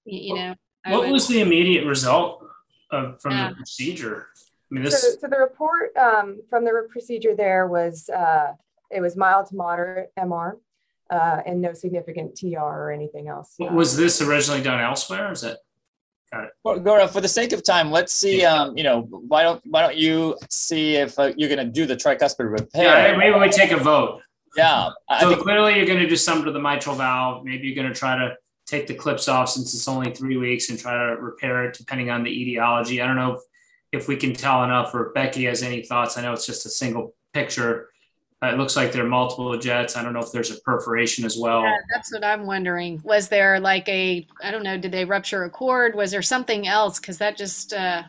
you, 0.04 0.34
know 0.34 0.54
what 0.86 1.02
would, 1.02 1.12
was 1.12 1.28
the 1.28 1.40
immediate 1.40 1.86
result 1.86 2.44
of 2.90 3.20
from 3.20 3.32
yeah. 3.32 3.50
the 3.50 3.54
procedure? 3.54 4.26
I 4.70 4.74
mean, 4.74 4.84
this... 4.84 5.00
so, 5.00 5.20
so 5.20 5.28
the 5.28 5.38
report 5.38 5.96
um, 5.96 6.40
from 6.50 6.64
the 6.64 6.86
procedure 6.90 7.34
there 7.34 7.66
was 7.66 8.08
uh, 8.10 8.52
it 8.90 9.00
was 9.00 9.16
mild 9.16 9.46
to 9.46 9.56
moderate 9.56 10.10
mr 10.18 10.58
uh, 11.10 11.40
and 11.46 11.60
no 11.60 11.72
significant 11.72 12.36
tr 12.36 12.58
or 12.58 12.90
anything 12.90 13.28
else. 13.28 13.54
Was 13.58 13.96
this 13.96 14.20
originally 14.20 14.62
done 14.62 14.80
elsewhere? 14.80 15.30
Is 15.32 15.44
it 15.44 15.58
well, 16.64 16.78
Gora, 16.78 17.08
for 17.08 17.20
the 17.20 17.28
sake 17.28 17.52
of 17.52 17.64
time, 17.64 17.90
let's 17.90 18.12
see. 18.12 18.44
Um, 18.44 18.76
you 18.76 18.84
know, 18.84 19.02
why 19.02 19.42
don't 19.42 19.62
why 19.66 19.82
don't 19.82 19.96
you 19.96 20.36
see 20.50 20.96
if 20.96 21.18
uh, 21.18 21.32
you're 21.36 21.48
going 21.48 21.64
to 21.66 21.72
do 21.72 21.86
the 21.86 21.96
tricuspid 21.96 22.50
repair? 22.50 23.12
Yeah, 23.12 23.16
maybe 23.16 23.38
we 23.38 23.48
take 23.48 23.70
a 23.70 23.76
vote. 23.76 24.22
Yeah. 24.56 24.90
so 25.20 25.30
think- 25.30 25.42
clearly, 25.42 25.76
you're 25.76 25.86
going 25.86 25.98
to 25.98 26.08
do 26.08 26.16
something 26.16 26.46
to 26.46 26.52
the 26.52 26.60
mitral 26.60 26.96
valve. 26.96 27.44
Maybe 27.44 27.66
you're 27.66 27.76
going 27.76 27.92
to 27.92 27.98
try 27.98 28.16
to 28.16 28.36
take 28.66 28.86
the 28.86 28.94
clips 28.94 29.28
off 29.28 29.50
since 29.50 29.74
it's 29.74 29.88
only 29.88 30.12
three 30.14 30.36
weeks 30.36 30.70
and 30.70 30.78
try 30.78 30.92
to 30.92 31.16
repair 31.20 31.64
it 31.64 31.76
depending 31.76 32.10
on 32.10 32.22
the 32.22 32.30
etiology. 32.30 33.02
I 33.02 33.06
don't 33.06 33.16
know 33.16 33.34
if, 33.34 33.40
if 33.92 34.08
we 34.08 34.16
can 34.16 34.32
tell 34.32 34.64
enough 34.64 34.94
or 34.94 35.12
Becky 35.14 35.44
has 35.44 35.62
any 35.62 35.82
thoughts. 35.82 36.16
I 36.16 36.22
know 36.22 36.32
it's 36.32 36.46
just 36.46 36.64
a 36.64 36.70
single 36.70 37.14
picture 37.34 37.90
it 38.42 38.58
looks 38.58 38.76
like 38.76 38.92
there 38.92 39.04
are 39.04 39.08
multiple 39.08 39.56
jets. 39.58 39.96
I 39.96 40.02
don't 40.02 40.12
know 40.12 40.20
if 40.20 40.32
there's 40.32 40.50
a 40.50 40.60
perforation 40.60 41.24
as 41.24 41.38
well. 41.38 41.62
Yeah, 41.62 41.76
that's 41.92 42.12
what 42.12 42.24
I'm 42.24 42.46
wondering. 42.46 43.00
Was 43.04 43.28
there 43.28 43.58
like 43.60 43.88
a, 43.88 44.26
I 44.42 44.50
don't 44.50 44.62
know, 44.62 44.76
did 44.76 44.92
they 44.92 45.04
rupture 45.04 45.44
a 45.44 45.50
cord? 45.50 45.94
Was 45.94 46.10
there 46.10 46.22
something 46.22 46.66
else? 46.66 46.98
Because 46.98 47.18
that 47.18 47.36
just, 47.36 47.72
uh, 47.72 48.02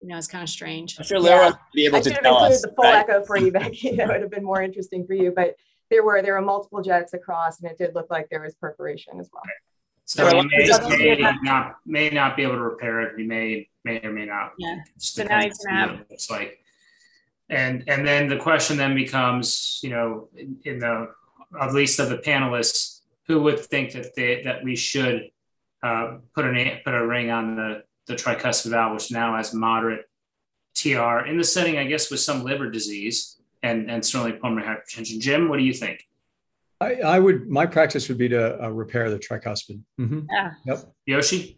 you 0.00 0.08
know, 0.08 0.16
it's 0.16 0.26
kind 0.26 0.42
of 0.42 0.48
strange. 0.48 0.96
I'm 0.98 1.04
sure 1.04 1.18
Leora 1.18 1.24
yeah. 1.26 1.46
would 1.46 1.56
be 1.74 1.86
able 1.86 1.98
I 1.98 2.00
to 2.00 2.10
tell 2.10 2.36
us. 2.36 2.62
the 2.62 2.68
full 2.68 2.84
right? 2.84 3.08
echo 3.08 3.24
for 3.24 3.36
you, 3.36 3.52
Becky. 3.52 3.96
that 3.96 4.08
would 4.08 4.20
have 4.20 4.30
been 4.30 4.44
more 4.44 4.62
interesting 4.62 5.06
for 5.06 5.14
you. 5.14 5.32
But 5.34 5.56
there 5.90 6.04
were 6.04 6.22
there 6.22 6.34
were 6.34 6.42
multiple 6.42 6.82
jets 6.82 7.14
across, 7.14 7.60
and 7.60 7.70
it 7.70 7.78
did 7.78 7.94
look 7.94 8.10
like 8.10 8.28
there 8.30 8.42
was 8.42 8.54
perforation 8.54 9.18
as 9.20 9.30
well. 9.32 9.42
So 10.04 10.26
you 10.28 10.48
may, 10.48 11.16
may 11.16 11.36
not 11.42 11.76
may 11.84 12.10
not 12.10 12.36
be 12.36 12.42
able 12.42 12.54
to 12.54 12.62
repair 12.62 13.00
it. 13.02 13.18
You 13.18 13.26
may 13.26 13.68
may 13.84 14.00
or 14.02 14.12
may 14.12 14.24
not. 14.24 14.52
Yeah. 14.58 14.76
So 14.98 15.24
now 15.24 15.42
you 15.42 15.50
can 15.50 15.74
have. 15.74 16.04
It's 16.10 16.30
like 16.30 16.58
and 17.50 17.84
and 17.88 18.06
then 18.06 18.28
the 18.28 18.36
question 18.36 18.76
then 18.76 18.94
becomes 18.94 19.80
you 19.82 19.90
know 19.90 20.28
in, 20.36 20.56
in 20.64 20.78
the 20.78 21.08
at 21.60 21.72
least 21.72 21.98
of 21.98 22.08
the 22.08 22.18
panelists 22.18 23.00
who 23.26 23.42
would 23.42 23.58
think 23.58 23.92
that 23.92 24.14
they 24.14 24.42
that 24.42 24.62
we 24.62 24.76
should 24.76 25.30
uh, 25.82 26.18
put 26.34 26.44
an 26.44 26.78
put 26.84 26.94
a 26.94 27.06
ring 27.06 27.30
on 27.30 27.56
the 27.56 27.82
the 28.06 28.14
tricuspid 28.14 28.70
valve, 28.70 28.94
which 28.94 29.12
now 29.12 29.36
has 29.36 29.54
moderate 29.54 30.06
TR 30.74 31.26
in 31.26 31.36
the 31.36 31.44
setting, 31.44 31.78
I 31.78 31.84
guess, 31.84 32.10
with 32.10 32.20
some 32.20 32.42
liver 32.42 32.70
disease 32.70 33.36
and 33.62 33.90
and 33.90 34.04
certainly 34.04 34.32
pulmonary 34.32 34.66
hypertension. 34.66 35.20
Jim, 35.20 35.48
what 35.48 35.58
do 35.58 35.64
you 35.64 35.74
think? 35.74 36.04
I, 36.80 36.94
I 36.94 37.18
would. 37.18 37.48
My 37.48 37.66
practice 37.66 38.08
would 38.08 38.18
be 38.18 38.28
to 38.28 38.64
uh, 38.64 38.68
repair 38.68 39.10
the 39.10 39.18
tricuspid. 39.18 39.80
Mm-hmm. 40.00 40.20
Yeah. 40.30 40.52
Yep. 40.66 40.78
Yoshi. 41.06 41.57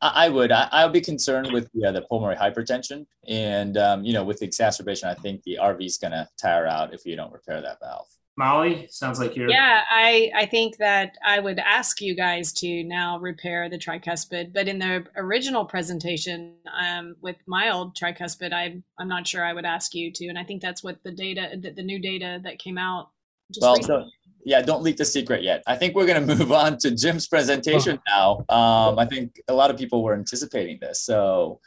I, 0.00 0.26
I 0.26 0.28
would. 0.28 0.52
I, 0.52 0.68
I 0.72 0.84
would 0.84 0.92
be 0.92 1.00
concerned 1.00 1.52
with 1.52 1.70
the, 1.72 1.86
uh, 1.86 1.92
the 1.92 2.02
pulmonary 2.02 2.36
hypertension, 2.36 3.06
and 3.28 3.76
um, 3.76 4.04
you 4.04 4.12
know, 4.12 4.24
with 4.24 4.38
the 4.38 4.46
exacerbation, 4.46 5.08
I 5.08 5.14
think 5.14 5.42
the 5.44 5.58
RV 5.60 5.84
is 5.84 5.98
going 5.98 6.12
to 6.12 6.28
tire 6.40 6.66
out 6.66 6.94
if 6.94 7.04
you 7.04 7.16
don't 7.16 7.32
repair 7.32 7.60
that 7.60 7.78
valve. 7.80 8.06
Molly, 8.36 8.86
sounds 8.90 9.20
like 9.20 9.36
you're. 9.36 9.50
Yeah, 9.50 9.82
I 9.90 10.30
I 10.34 10.46
think 10.46 10.78
that 10.78 11.18
I 11.24 11.40
would 11.40 11.58
ask 11.58 12.00
you 12.00 12.14
guys 12.14 12.52
to 12.54 12.84
now 12.84 13.18
repair 13.18 13.68
the 13.68 13.78
tricuspid, 13.78 14.54
but 14.54 14.66
in 14.66 14.78
the 14.78 15.04
original 15.16 15.64
presentation 15.66 16.54
um, 16.72 17.16
with 17.20 17.36
mild 17.46 17.94
tricuspid, 17.94 18.52
I 18.54 18.80
I'm 18.98 19.08
not 19.08 19.26
sure 19.26 19.44
I 19.44 19.52
would 19.52 19.66
ask 19.66 19.94
you 19.94 20.10
to, 20.12 20.28
and 20.28 20.38
I 20.38 20.44
think 20.44 20.62
that's 20.62 20.82
what 20.82 21.02
the 21.02 21.12
data, 21.12 21.50
the, 21.60 21.72
the 21.72 21.82
new 21.82 21.98
data 21.98 22.40
that 22.44 22.58
came 22.58 22.78
out. 22.78 23.10
Just 23.52 23.62
Well, 23.62 23.76
recently. 23.76 24.04
don't, 24.04 24.12
yeah, 24.44 24.62
don't 24.62 24.82
leak 24.82 24.96
the 24.96 25.04
secret 25.04 25.42
yet. 25.42 25.62
I 25.66 25.76
think 25.76 25.94
we're 25.94 26.06
going 26.06 26.26
to 26.26 26.34
move 26.34 26.52
on 26.52 26.78
to 26.78 26.90
Jim's 26.90 27.26
presentation 27.26 27.98
now. 28.08 28.44
Um, 28.48 28.98
I 28.98 29.06
think 29.06 29.40
a 29.48 29.54
lot 29.54 29.70
of 29.70 29.76
people 29.76 30.02
were 30.02 30.14
anticipating 30.14 30.78
this. 30.80 31.02
So, 31.02 31.60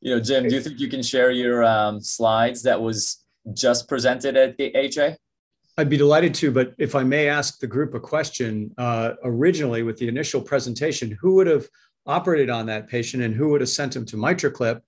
you 0.00 0.14
know, 0.14 0.20
Jim, 0.20 0.48
do 0.48 0.54
you 0.54 0.60
think 0.60 0.80
you 0.80 0.88
can 0.88 1.02
share 1.02 1.30
your 1.30 1.64
um, 1.64 2.00
slides 2.00 2.62
that 2.62 2.80
was 2.80 3.24
just 3.54 3.88
presented 3.88 4.36
at 4.36 4.56
the 4.56 4.74
HA? 4.74 5.16
I'd 5.76 5.90
be 5.90 5.96
delighted 5.96 6.34
to, 6.34 6.52
but 6.52 6.72
if 6.78 6.94
I 6.94 7.02
may 7.02 7.28
ask 7.28 7.58
the 7.58 7.66
group 7.66 7.94
a 7.94 8.00
question, 8.00 8.72
uh, 8.78 9.14
originally 9.24 9.82
with 9.82 9.98
the 9.98 10.06
initial 10.06 10.40
presentation, 10.40 11.18
who 11.20 11.34
would 11.34 11.48
have 11.48 11.68
operated 12.06 12.48
on 12.48 12.66
that 12.66 12.86
patient 12.86 13.22
and 13.22 13.34
who 13.34 13.48
would 13.48 13.60
have 13.60 13.70
sent 13.70 13.96
him 13.96 14.04
to 14.06 14.16
MitraClip 14.16 14.82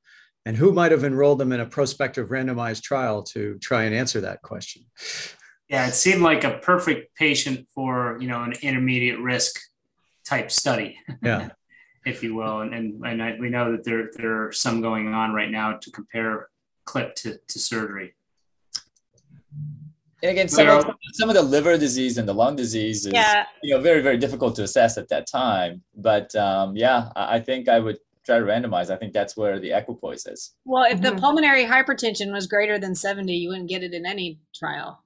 and 0.45 0.57
who 0.57 0.73
might 0.73 0.93
have 0.93 1.03
enrolled 1.03 1.41
them 1.41 1.51
in 1.53 1.61
a 1.61 1.67
prospective 1.67 2.29
randomized 2.29 2.83
trial 2.83 3.23
to 3.25 3.59
try 3.59 3.83
and 3.83 3.95
answer 3.95 4.21
that 4.21 4.43
question? 4.43 4.85
Yeah, 5.69 5.89
it 5.89 5.95
seemed 5.95 6.23
like 6.23 6.45
a 6.45 6.59
perfect 6.59 7.15
patient 7.17 7.67
for 7.75 8.19
you 8.21 8.29
know 8.29 8.43
an 8.43 8.55
intermediate 8.63 9.19
risk 9.19 9.59
type 10.25 10.51
study, 10.51 10.99
Yeah. 11.23 11.49
if 12.07 12.23
you 12.23 12.35
will, 12.35 12.61
and 12.61 12.73
and, 12.75 13.05
and 13.05 13.23
I, 13.23 13.37
we 13.39 13.51
know 13.51 13.73
that 13.73 13.85
there 13.85 14.11
there 14.17 14.47
are 14.47 14.53
some 14.53 14.81
going 14.81 15.13
on 15.13 15.33
right 15.35 15.51
now 15.51 15.77
to 15.81 15.91
compare 15.91 16.49
clip 16.85 17.15
to, 17.17 17.39
to 17.49 17.59
surgery. 17.59 18.15
And 20.23 20.31
again, 20.31 20.49
some 20.49 20.69
of, 20.69 20.85
some 21.13 21.29
of 21.29 21.35
the 21.35 21.43
liver 21.43 21.77
disease 21.77 22.17
and 22.17 22.27
the 22.29 22.33
lung 22.33 22.57
disease 22.57 23.05
is 23.07 23.13
yeah, 23.13 23.45
you 23.63 23.75
know 23.75 23.81
very 23.81 24.03
very 24.03 24.17
difficult 24.19 24.55
to 24.57 24.63
assess 24.63 24.97
at 24.99 25.09
that 25.09 25.27
time. 25.27 25.83
But 25.97 26.35
um, 26.37 26.77
yeah, 26.77 27.11
I, 27.17 27.37
I 27.37 27.41
think 27.41 27.69
I 27.69 27.81
would 27.81 27.99
try 28.25 28.39
to 28.39 28.45
randomize. 28.45 28.91
I 28.91 28.97
think 28.97 29.13
that's 29.13 29.37
where 29.37 29.59
the 29.59 29.73
equipoise 29.73 30.27
is. 30.27 30.55
well, 30.65 30.85
if 30.85 31.01
the 31.01 31.11
Mhm. 31.11 31.21
pulmonary 31.21 31.65
hypertension 31.65 32.33
was 32.33 32.47
greater 32.49 32.77
than 32.79 32.93
70, 32.95 33.33
you 33.33 33.49
wouldn't 33.51 33.69
get 33.69 33.83
it 33.85 33.95
in 33.95 34.05
any 34.05 34.41
trial. 34.55 35.05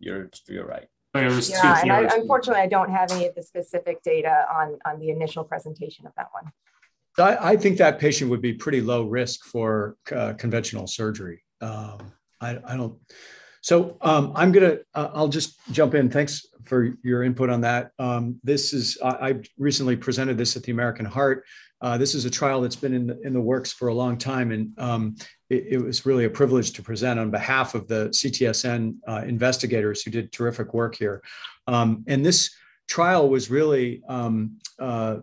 You're 0.00 0.30
you're 0.48 0.66
right. 0.66 0.88
But 1.12 1.24
it 1.24 1.32
was 1.32 1.48
too 1.48 1.54
Yeah, 1.62 1.80
and 1.82 1.92
I, 1.92 2.02
unfortunately, 2.14 2.62
I 2.62 2.68
don't 2.68 2.90
have 2.90 3.10
any 3.10 3.26
of 3.26 3.34
the 3.34 3.42
specific 3.42 4.02
data 4.02 4.46
on, 4.52 4.78
on 4.86 5.00
the 5.00 5.10
initial 5.10 5.42
presentation 5.42 6.06
of 6.06 6.12
that 6.16 6.28
one. 6.32 6.52
I, 7.18 7.52
I 7.52 7.56
think 7.56 7.78
that 7.78 7.98
patient 7.98 8.30
would 8.30 8.40
be 8.40 8.52
pretty 8.52 8.80
low 8.80 9.04
risk 9.04 9.44
for 9.44 9.96
uh, 10.14 10.34
conventional 10.34 10.86
surgery. 10.86 11.42
Um, 11.60 12.12
I, 12.40 12.58
I 12.64 12.76
don't. 12.76 12.96
So 13.60 13.98
um, 14.00 14.32
I'm 14.36 14.52
gonna. 14.52 14.78
Uh, 14.94 15.10
I'll 15.12 15.28
just 15.28 15.58
jump 15.72 15.94
in. 15.94 16.10
Thanks 16.10 16.46
for 16.64 16.96
your 17.02 17.24
input 17.24 17.50
on 17.50 17.60
that. 17.62 17.90
Um, 17.98 18.38
this 18.44 18.72
is. 18.72 18.96
I, 19.02 19.08
I 19.08 19.40
recently 19.58 19.96
presented 19.96 20.38
this 20.38 20.56
at 20.56 20.62
the 20.62 20.72
American 20.72 21.04
Heart. 21.04 21.44
Uh, 21.82 21.98
this 21.98 22.14
is 22.14 22.24
a 22.24 22.30
trial 22.30 22.60
that's 22.60 22.76
been 22.76 22.94
in 22.94 23.06
the, 23.08 23.20
in 23.22 23.32
the 23.32 23.40
works 23.40 23.72
for 23.72 23.88
a 23.88 23.94
long 23.94 24.16
time, 24.16 24.52
and 24.52 24.78
um, 24.78 25.16
it, 25.50 25.66
it 25.70 25.78
was 25.78 26.06
really 26.06 26.24
a 26.24 26.30
privilege 26.30 26.72
to 26.72 26.82
present 26.82 27.20
on 27.20 27.30
behalf 27.30 27.74
of 27.74 27.88
the 27.88 28.08
CTSN 28.08 28.96
uh, 29.06 29.22
investigators 29.26 30.02
who 30.02 30.10
did 30.10 30.32
terrific 30.32 30.72
work 30.72 30.94
here. 30.94 31.22
Um, 31.66 32.04
and 32.06 32.24
this 32.24 32.54
trial 32.88 33.28
was 33.28 33.50
really 33.50 34.02
um, 34.08 34.58
uh, 34.78 35.18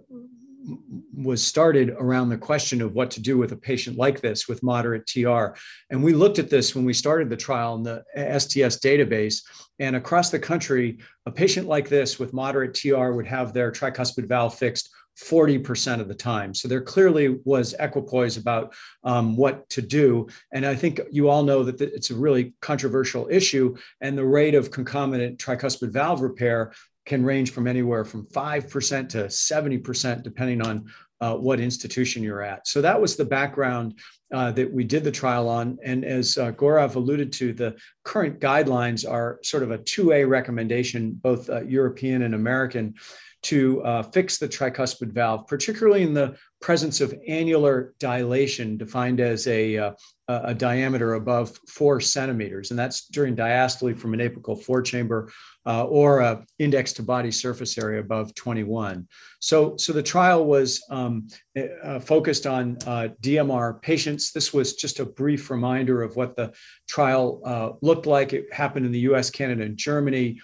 was 1.13 1.46
started 1.46 1.91
around 1.91 2.27
the 2.27 2.38
question 2.38 2.81
of 2.81 2.93
what 2.93 3.10
to 3.12 3.22
do 3.22 3.38
with 3.38 3.53
a 3.53 3.55
patient 3.55 3.98
like 3.98 4.19
this 4.19 4.48
with 4.48 4.63
moderate 4.63 5.07
TR. 5.07 5.55
And 5.89 6.03
we 6.03 6.13
looked 6.13 6.39
at 6.39 6.50
this 6.50 6.75
when 6.75 6.84
we 6.84 6.93
started 6.93 7.29
the 7.29 7.38
trial 7.38 7.75
in 7.75 7.84
the 7.84 8.03
STS 8.15 8.79
database. 8.79 9.43
And 9.79 9.96
across 9.96 10.29
the 10.29 10.39
country, 10.39 10.98
a 11.25 11.31
patient 11.31 11.67
like 11.67 11.88
this 11.88 12.19
with 12.19 12.34
moderate 12.34 12.74
TR 12.74 13.12
would 13.12 13.27
have 13.27 13.53
their 13.53 13.72
tricuspid 13.72 14.27
valve 14.27 14.57
fixed 14.57 14.89
40% 15.17 16.00
of 16.00 16.07
the 16.07 16.15
time. 16.15 16.53
So 16.53 16.67
there 16.67 16.81
clearly 16.81 17.39
was 17.43 17.74
equipoise 17.79 18.38
about 18.38 18.74
um, 19.03 19.36
what 19.36 19.67
to 19.69 19.81
do. 19.81 20.27
And 20.53 20.65
I 20.65 20.75
think 20.75 21.01
you 21.12 21.29
all 21.29 21.43
know 21.43 21.63
that 21.63 21.81
it's 21.81 22.12
a 22.12 22.15
really 22.15 22.53
controversial 22.62 23.27
issue. 23.29 23.75
And 24.01 24.17
the 24.17 24.25
rate 24.25 24.55
of 24.55 24.71
concomitant 24.71 25.39
tricuspid 25.39 25.91
valve 25.91 26.21
repair 26.21 26.74
can 27.05 27.24
range 27.24 27.51
from 27.51 27.67
anywhere 27.67 28.05
from 28.05 28.25
5% 28.27 29.09
to 29.09 29.17
70%, 29.25 30.24
depending 30.24 30.62
on 30.62 30.91
uh, 31.19 31.36
what 31.36 31.59
institution 31.59 32.21
you're 32.21 32.43
at. 32.43 32.67
So 32.67 32.81
that 32.81 33.00
was 33.00 33.15
the 33.15 33.25
background 33.25 34.00
uh, 34.31 34.51
that 34.51 34.71
we 34.71 34.83
did 34.83 35.03
the 35.03 35.12
trial 35.12 35.50
on. 35.50 35.79
And 35.83 36.05
as 36.05 36.38
uh, 36.38 36.51
Gaurav 36.51 36.95
alluded 36.95 37.31
to, 37.33 37.53
the 37.53 37.75
current 38.03 38.39
guidelines 38.39 39.09
are 39.09 39.39
sort 39.41 39.63
of 39.63 39.71
a 39.71 39.79
2A 39.79 40.27
recommendation, 40.29 41.13
both 41.13 41.50
uh, 41.50 41.62
European 41.63 42.24
and 42.24 42.36
American, 42.36 42.93
to 43.44 43.82
uh, 43.84 44.03
fix 44.03 44.38
the 44.38 44.48
tricuspid 44.48 45.12
valve, 45.12 45.48
particularly 45.48 46.03
in 46.03 46.13
the 46.13 46.36
presence 46.60 47.01
of 47.01 47.13
annular 47.27 47.94
dilation, 48.00 48.77
defined 48.77 49.20
as 49.20 49.48
a, 49.48 49.77
uh, 49.77 49.91
a 50.27 50.53
diameter 50.53 51.13
above 51.13 51.56
four 51.67 52.01
centimeters. 52.01 52.72
And 52.72 52.79
that's 52.79 53.08
during 53.08 53.36
diastole 53.36 53.98
from 53.98 54.13
an 54.13 54.20
apical 54.20 54.62
four 54.62 54.82
chamber 54.82 55.32
uh, 55.67 55.84
or 55.86 56.20
a 56.20 56.46
index 56.60 56.94
to 56.94 57.03
body 57.03 57.29
surface 57.29 57.77
area 57.77 58.00
above 58.00 58.34
21. 58.36 59.08
So, 59.39 59.77
so 59.77 59.94
the 59.94 60.01
trial 60.01 60.46
was 60.46 60.84
um, 60.89 61.27
uh, 61.84 62.00
focused 62.00 62.48
on 62.48 62.77
uh, 62.88 63.10
DMR 63.22 63.82
patients. 63.82 64.32
This 64.32 64.53
was 64.53 64.75
just 64.75 65.00
a 65.00 65.06
brief 65.06 65.51
reminder 65.51 66.01
of 66.01 66.15
what 66.15 66.36
the 66.36 66.53
trial 66.88 67.41
uh, 67.46 67.72
looked 67.82 68.06
like. 68.08 68.34
It 68.34 68.51
happened 68.51 68.86
in 68.86 68.91
the 68.91 69.01
US, 69.12 69.29
Canada, 69.29 69.63
and 69.63 69.77
Germany. 69.77 70.39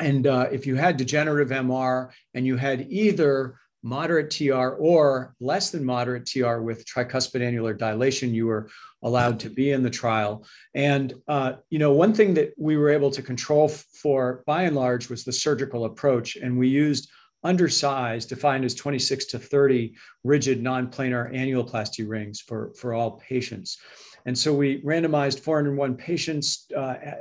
And 0.00 0.26
uh, 0.26 0.48
if 0.52 0.66
you 0.66 0.76
had 0.76 0.96
degenerative 0.96 1.56
MR 1.56 2.10
and 2.34 2.46
you 2.46 2.56
had 2.56 2.86
either 2.90 3.58
moderate 3.82 4.30
TR 4.30 4.70
or 4.74 5.34
less 5.40 5.70
than 5.70 5.84
moderate 5.84 6.26
TR 6.26 6.56
with 6.56 6.84
tricuspid 6.84 7.40
annular 7.40 7.72
dilation, 7.72 8.34
you 8.34 8.46
were 8.46 8.68
allowed 9.02 9.38
to 9.40 9.48
be 9.48 9.70
in 9.70 9.82
the 9.82 9.90
trial. 9.90 10.44
And 10.74 11.14
uh, 11.28 11.54
you 11.70 11.78
know, 11.78 11.92
one 11.92 12.12
thing 12.12 12.34
that 12.34 12.52
we 12.58 12.76
were 12.76 12.90
able 12.90 13.10
to 13.12 13.22
control 13.22 13.68
for, 13.68 14.42
by 14.46 14.64
and 14.64 14.74
large, 14.74 15.08
was 15.08 15.24
the 15.24 15.32
surgical 15.32 15.84
approach, 15.84 16.36
and 16.36 16.58
we 16.58 16.68
used 16.68 17.08
undersized, 17.44 18.28
defined 18.28 18.64
as 18.64 18.74
26 18.74 19.26
to 19.26 19.38
30 19.38 19.94
rigid 20.24 20.60
non-planar 20.60 21.32
annuloplasty 21.32 22.06
rings 22.08 22.40
for, 22.40 22.72
for 22.74 22.92
all 22.92 23.12
patients. 23.12 23.78
And 24.26 24.36
so 24.36 24.52
we 24.52 24.82
randomized 24.82 25.40
401 25.40 25.96
patients, 25.96 26.66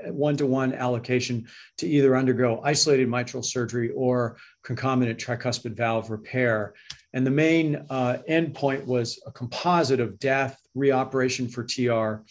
one 0.07 0.35
to 0.37 0.45
one 0.45 0.73
allocation 0.73 1.47
to 1.77 1.87
either 1.87 2.17
undergo 2.17 2.59
isolated 2.63 3.07
mitral 3.07 3.43
surgery 3.43 3.91
or 3.91 4.37
concomitant 4.63 5.19
tricuspid 5.19 5.77
valve 5.77 6.09
repair. 6.09 6.73
And 7.13 7.25
the 7.25 7.31
main 7.31 7.85
uh, 7.89 8.17
endpoint 8.27 8.85
was 8.85 9.21
a 9.25 9.31
composite 9.31 9.99
of 9.99 10.19
death, 10.19 10.59
reoperation 10.75 11.49
for 11.49 11.63
TR, 11.63 12.23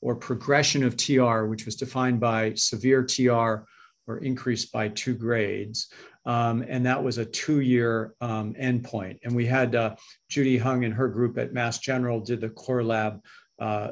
or 0.00 0.16
progression 0.16 0.82
of 0.82 0.96
TR, 0.96 1.44
which 1.44 1.66
was 1.66 1.76
defined 1.76 2.18
by 2.18 2.54
severe 2.54 3.04
TR 3.04 3.64
or 4.08 4.18
increased 4.18 4.72
by 4.72 4.88
two 4.88 5.14
grades. 5.14 5.92
Um, 6.24 6.64
and 6.68 6.86
that 6.86 7.02
was 7.02 7.18
a 7.18 7.24
two-year 7.24 8.14
um, 8.20 8.54
endpoint. 8.54 9.18
And 9.24 9.34
we 9.34 9.46
had 9.46 9.74
uh, 9.74 9.96
Judy 10.28 10.56
Hung 10.56 10.84
and 10.84 10.94
her 10.94 11.08
group 11.08 11.36
at 11.38 11.52
Mass 11.52 11.78
General 11.78 12.20
did 12.20 12.40
the 12.40 12.48
core 12.48 12.84
lab 12.84 13.20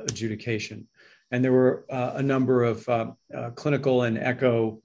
adjudication. 0.09 0.87
And 1.31 1.45
there 1.45 1.53
were 1.53 1.87
uh, 1.91 2.13
a 2.17 2.23
number 2.23 2.65
of 2.65 2.89
uh, 2.89 3.13
uh, 3.37 3.51
clinical 3.51 4.03
and 4.03 4.19
echo 4.19 4.81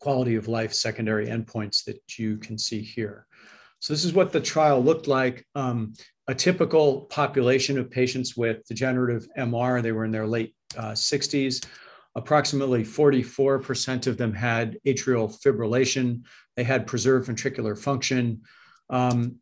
quality 0.00 0.36
of 0.36 0.48
life 0.48 0.72
secondary 0.72 1.26
endpoints 1.26 1.84
that 1.84 2.00
you 2.18 2.38
can 2.38 2.56
see 2.58 2.80
here. 2.80 3.26
So 3.80 3.92
this 3.92 4.04
is 4.04 4.12
what 4.12 4.32
the 4.32 4.40
trial 4.40 4.82
looked 4.82 5.08
like. 5.08 5.46
Um, 5.54 5.94
a 6.26 6.34
typical 6.34 7.02
population 7.02 7.78
of 7.78 7.90
patients 7.90 8.36
with 8.36 8.66
degenerative 8.66 9.28
MR, 9.36 9.82
they 9.82 9.92
were 9.92 10.04
in 10.04 10.10
their 10.10 10.26
late 10.26 10.54
60s. 10.74 11.64
Approximately 12.14 12.84
44% 12.84 14.06
of 14.06 14.16
them 14.16 14.32
had 14.32 14.78
atrial 14.86 15.32
fibrillation. 15.42 16.22
They 16.56 16.64
had 16.64 16.86
preserved 16.86 17.28
ventricular 17.28 17.78
function. 17.78 18.42
Um, 18.90 19.36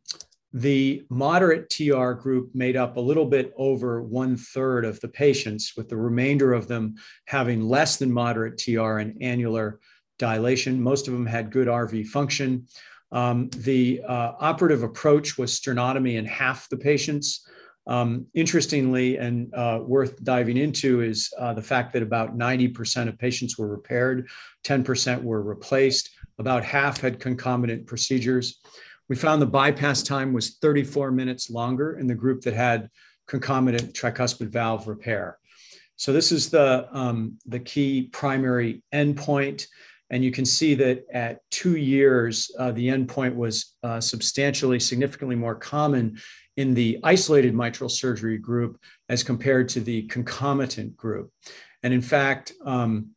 the 0.53 1.05
moderate 1.11 1.69
TR 1.71 2.13
group 2.13 2.51
made 2.55 2.77
up 2.77 2.97
a 2.97 3.01
little 3.01 3.27
bit 3.27 3.53
over 3.57 4.03
one 4.03 4.37
third 4.37 4.85
of 4.85 5.01
the 5.01 5.09
patients, 5.09 5.75
with 5.77 5.89
the 5.89 5.97
remainder 5.97 6.53
of 6.53 6.69
them 6.69 6.95
having 7.27 7.63
less 7.63 7.97
than 7.97 8.11
moderate 8.13 8.59
TR 8.59 8.99
and 8.99 9.17
annular 9.21 9.81
dilation. 10.19 10.81
Most 10.81 11.09
of 11.09 11.15
them 11.15 11.27
had 11.27 11.51
good 11.51 11.69
RV 11.69 12.07
function. 12.07 12.67
Um, 13.13 13.49
the 13.51 14.03
uh, 14.07 14.33
operative 14.41 14.83
approach 14.83 15.39
was 15.39 15.59
sternotomy 15.59 16.17
in 16.17 16.25
half 16.25 16.69
the 16.69 16.77
patients. 16.77 17.47
Um, 17.87 18.27
interestingly, 18.35 19.17
and 19.17 19.55
uh, 19.55 19.81
worth 19.83 20.23
diving 20.25 20.57
into, 20.57 21.03
is 21.03 21.33
uh, 21.39 21.55
the 21.55 21.63
fact 21.63 21.93
that 21.93 22.03
about 22.03 22.37
90% 22.37 23.09
of 23.09 23.17
patients 23.17 23.57
were 23.57 23.69
repaired, 23.69 24.29
10% 24.65 25.23
were 25.23 25.43
replaced, 25.43 26.11
about 26.39 26.65
half 26.65 27.01
had 27.01 27.21
concomitant 27.21 27.87
procedures. 27.87 28.61
We 29.09 29.17
found 29.17 29.41
the 29.41 29.47
bypass 29.47 30.03
time 30.03 30.33
was 30.33 30.57
34 30.57 31.11
minutes 31.11 31.51
longer 31.51 31.99
in 31.99 32.07
the 32.07 32.15
group 32.15 32.43
that 32.43 32.55
had 32.55 32.91
concomitant 33.27 33.93
tricuspid 33.93 34.49
valve 34.49 34.89
repair. 34.89 35.39
So 35.97 36.13
this 36.13 36.33
is 36.33 36.51
the, 36.51 36.89
um, 36.93 37.39
the 37.47 37.61
key 37.61 38.09
primary 38.13 38.83
endpoint. 38.93 39.67
And 40.11 40.25
you 40.25 40.31
can 40.31 40.45
see 40.45 40.75
that 40.75 41.05
at 41.13 41.41
two 41.51 41.77
years, 41.77 42.51
uh, 42.59 42.71
the 42.73 42.89
endpoint 42.89 43.35
was 43.35 43.75
uh, 43.83 44.01
substantially, 44.01 44.79
significantly 44.79 45.35
more 45.35 45.57
common 45.57 46.19
in 46.57 46.75
the 46.75 46.99
isolated 47.03 47.55
mitral 47.55 47.89
surgery 47.89 48.39
group 48.39 48.79
as 49.09 49.23
compared 49.23 49.69
to 49.71 49.81
the 49.81 50.03
concomitant 50.03 50.97
group. 50.97 51.31
And 51.83 51.93
in 51.93 52.03
fact, 52.03 52.53
um, 52.65 53.11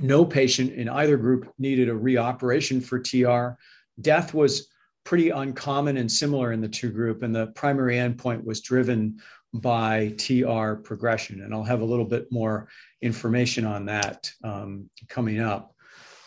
no 0.00 0.24
patient 0.24 0.72
in 0.72 0.88
either 0.88 1.16
group 1.16 1.52
needed 1.58 1.88
a 1.88 1.94
reoperation 1.94 2.82
for 2.82 2.98
TR. 2.98 3.58
Death 4.00 4.32
was 4.32 4.68
pretty 5.04 5.30
uncommon 5.30 5.96
and 5.96 6.10
similar 6.10 6.52
in 6.52 6.60
the 6.60 6.68
two 6.68 6.90
group, 6.90 7.22
and 7.22 7.34
the 7.34 7.48
primary 7.48 7.96
endpoint 7.96 8.44
was 8.44 8.60
driven 8.60 9.20
by 9.54 10.14
TR 10.16 10.74
progression. 10.74 11.42
And 11.42 11.52
I'll 11.52 11.62
have 11.62 11.82
a 11.82 11.86
little 11.86 12.04
bit 12.04 12.30
more 12.30 12.68
information 13.02 13.64
on 13.64 13.86
that 13.86 14.30
um, 14.44 14.88
coming 15.08 15.40
up. 15.40 15.74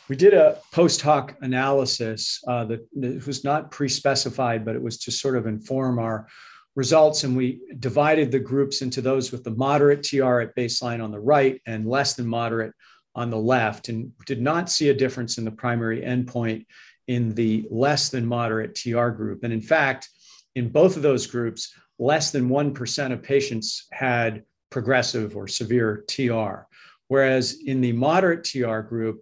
We 0.08 0.15
did 0.15 0.36
a 0.36 0.60
post 0.72 1.01
hoc 1.01 1.36
analysis 1.41 2.39
uh, 2.48 2.65
that, 2.65 2.88
that 3.00 3.25
was 3.25 3.44
not 3.44 3.72
pre 3.72 3.89
specified, 3.89 4.63
but 4.63 4.75
it 4.75 4.82
was 4.82 5.00
to 5.00 5.12
sort 5.12 5.36
of 5.36 5.48
inform 5.48 5.98
our 5.98 6.27
results. 6.75 7.24
And 7.24 7.36
we 7.36 7.62
divided 7.79 8.32
the 8.32 8.39
groups 8.39 8.84
into 8.84 9.01
those 9.01 9.32
with 9.32 9.44
the 9.44 9.51
moderate 9.51 10.03
TR 10.03 10.41
at 10.41 10.55
baseline 10.55 11.03
on 11.03 11.12
the 11.12 11.20
right 11.20 11.60
and 11.65 11.88
less 11.88 12.13
than 12.13 12.27
moderate 12.27 12.74
on 13.15 13.29
the 13.29 13.38
left, 13.38 13.88
and 13.88 14.12
did 14.25 14.41
not 14.41 14.70
see 14.70 14.89
a 14.89 14.94
difference 14.94 15.38
in 15.38 15.46
the 15.46 15.51
primary 15.51 16.01
endpoint 16.01 16.65
in 17.07 17.33
the 17.35 17.67
less 17.69 18.09
than 18.09 18.25
moderate 18.25 18.75
TR 18.75 19.09
group. 19.09 19.43
And 19.43 19.53
in 19.53 19.62
fact, 19.62 20.09
in 20.55 20.69
both 20.69 20.95
of 20.95 21.03
those 21.03 21.27
groups, 21.27 21.74
less 22.00 22.31
than 22.31 22.50
1% 22.50 23.12
of 23.12 23.24
patients 23.24 23.88
had 23.91 24.43
progressive 24.69 25.35
or 25.35 25.47
severe 25.47 26.03
TR. 26.07 26.67
Whereas 27.07 27.57
in 27.65 27.81
the 27.81 27.91
moderate 27.91 28.43
TR 28.43 28.79
group, 28.79 29.21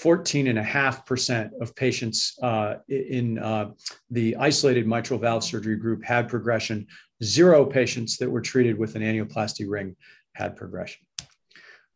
14.5% 0.00 1.50
of 1.60 1.74
patients 1.76 2.36
uh, 2.42 2.76
in 2.88 3.38
uh, 3.38 3.70
the 4.10 4.34
isolated 4.36 4.86
mitral 4.86 5.20
valve 5.20 5.44
surgery 5.44 5.76
group 5.76 6.04
had 6.04 6.28
progression. 6.28 6.86
Zero 7.22 7.64
patients 7.64 8.16
that 8.18 8.30
were 8.30 8.40
treated 8.40 8.76
with 8.76 8.96
an 8.96 9.02
annuloplasty 9.02 9.68
ring 9.68 9.94
had 10.34 10.56
progression. 10.56 11.03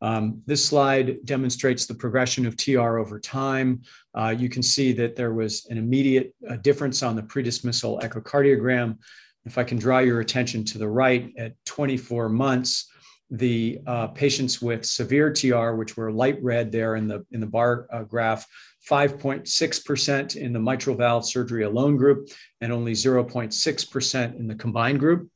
Um, 0.00 0.42
this 0.46 0.64
slide 0.64 1.24
demonstrates 1.24 1.86
the 1.86 1.94
progression 1.94 2.46
of 2.46 2.56
TR 2.56 2.98
over 2.98 3.18
time. 3.18 3.82
Uh, 4.14 4.34
you 4.36 4.48
can 4.48 4.62
see 4.62 4.92
that 4.92 5.16
there 5.16 5.34
was 5.34 5.66
an 5.70 5.78
immediate 5.78 6.34
uh, 6.48 6.56
difference 6.56 7.02
on 7.02 7.16
the 7.16 7.22
predismissal 7.22 8.00
echocardiogram. 8.02 8.98
If 9.44 9.58
I 9.58 9.64
can 9.64 9.78
draw 9.78 9.98
your 9.98 10.20
attention 10.20 10.64
to 10.66 10.78
the 10.78 10.88
right, 10.88 11.32
at 11.36 11.54
24 11.64 12.28
months, 12.28 12.90
the 13.30 13.78
uh, 13.86 14.06
patients 14.08 14.62
with 14.62 14.84
severe 14.84 15.32
TR, 15.32 15.72
which 15.72 15.96
were 15.96 16.10
light 16.10 16.42
red 16.42 16.72
there 16.72 16.96
in 16.96 17.08
the, 17.08 17.24
in 17.32 17.40
the 17.40 17.46
bar 17.46 17.86
uh, 17.92 18.02
graph, 18.02 18.46
5.6% 18.88 20.36
in 20.36 20.52
the 20.52 20.58
mitral 20.58 20.96
valve 20.96 21.26
surgery 21.26 21.64
alone 21.64 21.96
group, 21.96 22.30
and 22.60 22.72
only 22.72 22.92
0.6% 22.92 24.38
in 24.38 24.46
the 24.46 24.54
combined 24.54 24.98
group. 24.98 25.28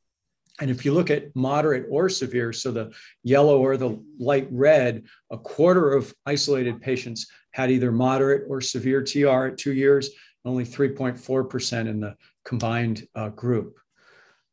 And 0.59 0.69
if 0.69 0.85
you 0.85 0.93
look 0.93 1.09
at 1.09 1.35
moderate 1.35 1.87
or 1.89 2.09
severe, 2.09 2.53
so 2.53 2.71
the 2.71 2.91
yellow 3.23 3.59
or 3.59 3.75
the 3.75 3.99
light 4.19 4.47
red, 4.51 5.03
a 5.31 5.37
quarter 5.37 5.93
of 5.93 6.13
isolated 6.25 6.81
patients 6.81 7.27
had 7.51 7.71
either 7.71 7.91
moderate 7.91 8.43
or 8.47 8.61
severe 8.61 9.03
TR 9.03 9.47
at 9.47 9.57
two 9.57 9.73
years, 9.73 10.09
only 10.45 10.65
3.4% 10.65 11.87
in 11.87 11.99
the 11.99 12.15
combined 12.45 13.07
uh, 13.15 13.29
group. 13.29 13.77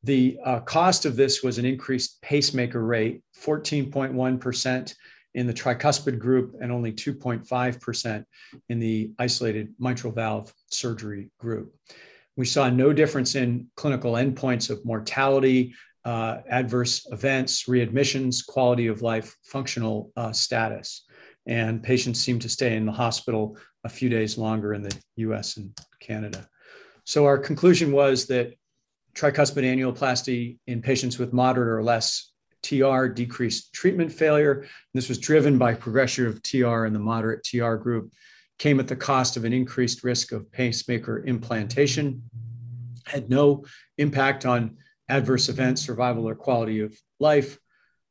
The 0.02 0.38
uh, 0.44 0.60
cost 0.60 1.04
of 1.04 1.16
this 1.16 1.42
was 1.42 1.58
an 1.58 1.66
increased 1.66 2.22
pacemaker 2.22 2.82
rate, 2.82 3.22
14.1% 3.38 4.94
in 5.34 5.46
the 5.46 5.54
tricuspid 5.54 6.18
group 6.18 6.56
and 6.60 6.72
only 6.72 6.92
2.5% 6.92 8.24
in 8.68 8.80
the 8.80 9.12
isolated 9.18 9.74
mitral 9.78 10.12
valve 10.12 10.52
surgery 10.70 11.30
group. 11.38 11.74
We 12.36 12.46
saw 12.46 12.70
no 12.70 12.92
difference 12.92 13.34
in 13.34 13.66
clinical 13.76 14.12
endpoints 14.12 14.70
of 14.70 14.84
mortality, 14.84 15.74
uh, 16.10 16.42
adverse 16.50 17.06
events, 17.12 17.66
readmissions, 17.68 18.44
quality 18.44 18.88
of 18.88 19.00
life, 19.00 19.36
functional 19.44 20.10
uh, 20.16 20.32
status. 20.32 21.04
And 21.46 21.84
patients 21.84 22.18
seem 22.18 22.40
to 22.40 22.48
stay 22.48 22.74
in 22.74 22.84
the 22.84 22.90
hospital 22.90 23.56
a 23.84 23.88
few 23.88 24.08
days 24.08 24.36
longer 24.36 24.74
in 24.74 24.82
the 24.82 24.96
US 25.28 25.56
and 25.56 25.70
Canada. 26.00 26.48
So 27.04 27.26
our 27.26 27.38
conclusion 27.38 27.92
was 27.92 28.26
that 28.26 28.54
tricuspid 29.14 29.62
annuloplasty 29.62 30.58
in 30.66 30.82
patients 30.82 31.16
with 31.20 31.32
moderate 31.32 31.68
or 31.68 31.82
less 31.84 32.32
TR 32.64 33.06
decreased 33.06 33.72
treatment 33.72 34.12
failure. 34.12 34.66
This 34.94 35.08
was 35.08 35.18
driven 35.18 35.58
by 35.58 35.74
progression 35.74 36.26
of 36.26 36.42
TR 36.42 36.86
in 36.86 36.92
the 36.92 36.98
moderate 36.98 37.44
TR 37.44 37.74
group, 37.74 38.12
came 38.58 38.80
at 38.80 38.88
the 38.88 38.96
cost 38.96 39.36
of 39.36 39.44
an 39.44 39.52
increased 39.52 40.02
risk 40.02 40.32
of 40.32 40.50
pacemaker 40.50 41.24
implantation, 41.24 42.24
had 43.06 43.30
no 43.30 43.64
impact 43.96 44.44
on 44.44 44.76
adverse 45.10 45.48
events, 45.48 45.82
survival, 45.82 46.28
or 46.28 46.34
quality 46.34 46.80
of 46.80 46.98
life. 47.18 47.58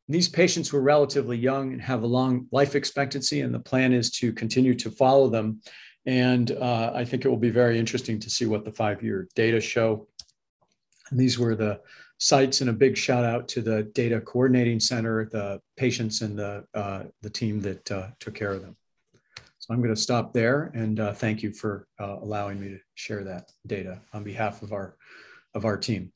These 0.07 0.29
patients 0.29 0.73
were 0.73 0.81
relatively 0.81 1.37
young 1.37 1.71
and 1.71 1.81
have 1.81 2.03
a 2.03 2.07
long 2.07 2.47
life 2.51 2.75
expectancy, 2.75 3.41
and 3.41 3.53
the 3.53 3.59
plan 3.59 3.93
is 3.93 4.11
to 4.19 4.33
continue 4.33 4.73
to 4.75 4.91
follow 4.91 5.29
them. 5.29 5.61
And 6.05 6.51
uh, 6.51 6.91
I 6.95 7.05
think 7.05 7.25
it 7.25 7.29
will 7.29 7.37
be 7.37 7.51
very 7.51 7.77
interesting 7.77 8.19
to 8.19 8.29
see 8.29 8.45
what 8.45 8.65
the 8.65 8.71
five 8.71 9.03
year 9.03 9.27
data 9.35 9.61
show. 9.61 10.07
And 11.11 11.19
these 11.19 11.37
were 11.37 11.55
the 11.55 11.81
sites, 12.17 12.61
and 12.61 12.69
a 12.69 12.73
big 12.73 12.97
shout 12.97 13.23
out 13.23 13.47
to 13.49 13.61
the 13.61 13.83
Data 13.83 14.19
Coordinating 14.19 14.79
Center, 14.79 15.29
the 15.31 15.61
patients, 15.77 16.21
and 16.21 16.37
the, 16.37 16.65
uh, 16.73 17.03
the 17.21 17.29
team 17.29 17.61
that 17.61 17.91
uh, 17.91 18.07
took 18.19 18.35
care 18.35 18.51
of 18.51 18.61
them. 18.61 18.75
So 19.59 19.73
I'm 19.73 19.81
going 19.81 19.93
to 19.93 20.01
stop 20.01 20.33
there 20.33 20.71
and 20.73 20.99
uh, 20.99 21.13
thank 21.13 21.43
you 21.43 21.51
for 21.51 21.87
uh, 21.99 22.17
allowing 22.21 22.59
me 22.59 22.69
to 22.69 22.79
share 22.95 23.23
that 23.25 23.51
data 23.67 24.01
on 24.13 24.23
behalf 24.23 24.63
of 24.63 24.73
our, 24.73 24.95
of 25.53 25.63
our 25.63 25.77
team. 25.77 26.11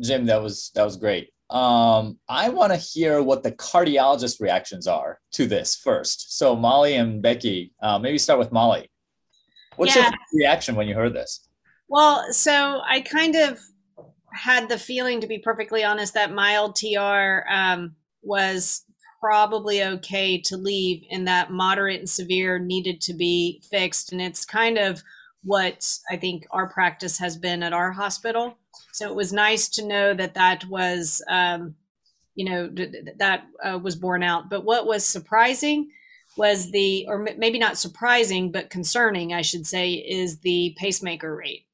Jim, 0.00 0.26
that 0.26 0.42
was 0.42 0.70
that 0.74 0.84
was 0.84 0.96
great. 0.96 1.30
Um, 1.48 2.18
I 2.28 2.48
want 2.48 2.72
to 2.72 2.78
hear 2.78 3.22
what 3.22 3.42
the 3.42 3.52
cardiologist 3.52 4.40
reactions 4.40 4.86
are 4.86 5.20
to 5.32 5.46
this 5.46 5.76
first. 5.76 6.36
So 6.38 6.56
Molly 6.56 6.94
and 6.96 7.22
Becky, 7.22 7.72
uh, 7.80 7.98
maybe 7.98 8.18
start 8.18 8.38
with 8.38 8.50
Molly. 8.50 8.90
What's 9.76 9.94
yeah. 9.94 10.10
your 10.32 10.40
reaction 10.40 10.74
when 10.74 10.88
you 10.88 10.94
heard 10.94 11.14
this? 11.14 11.48
Well, 11.88 12.32
so 12.32 12.80
I 12.88 13.00
kind 13.00 13.36
of 13.36 13.60
had 14.32 14.68
the 14.68 14.78
feeling, 14.78 15.20
to 15.20 15.26
be 15.26 15.38
perfectly 15.38 15.84
honest, 15.84 16.14
that 16.14 16.32
mild 16.32 16.76
TR 16.76 17.48
um, 17.48 17.94
was 18.22 18.84
probably 19.20 19.82
okay 19.82 20.40
to 20.40 20.56
leave, 20.56 21.04
and 21.10 21.28
that 21.28 21.50
moderate 21.50 22.00
and 22.00 22.10
severe 22.10 22.58
needed 22.58 23.00
to 23.02 23.14
be 23.14 23.62
fixed. 23.70 24.12
And 24.12 24.20
it's 24.20 24.44
kind 24.44 24.78
of 24.78 25.02
what 25.44 25.88
I 26.10 26.16
think 26.16 26.46
our 26.50 26.68
practice 26.68 27.18
has 27.18 27.36
been 27.36 27.62
at 27.62 27.72
our 27.72 27.92
hospital. 27.92 28.58
So 28.96 29.06
it 29.10 29.14
was 29.14 29.30
nice 29.30 29.68
to 29.68 29.86
know 29.86 30.14
that 30.14 30.32
that 30.32 30.64
was, 30.70 31.22
um, 31.28 31.74
you 32.34 32.46
know, 32.46 32.70
that 33.18 33.44
uh, 33.62 33.78
was 33.78 33.94
borne 33.94 34.22
out. 34.22 34.48
But 34.48 34.64
what 34.64 34.86
was 34.86 35.04
surprising 35.04 35.90
was 36.38 36.70
the, 36.70 37.04
or 37.06 37.18
maybe 37.36 37.58
not 37.58 37.76
surprising, 37.76 38.50
but 38.50 38.70
concerning, 38.70 39.34
I 39.34 39.42
should 39.42 39.66
say, 39.66 39.92
is 39.92 40.38
the 40.38 40.74
pacemaker 40.78 41.36
rate. 41.36 41.66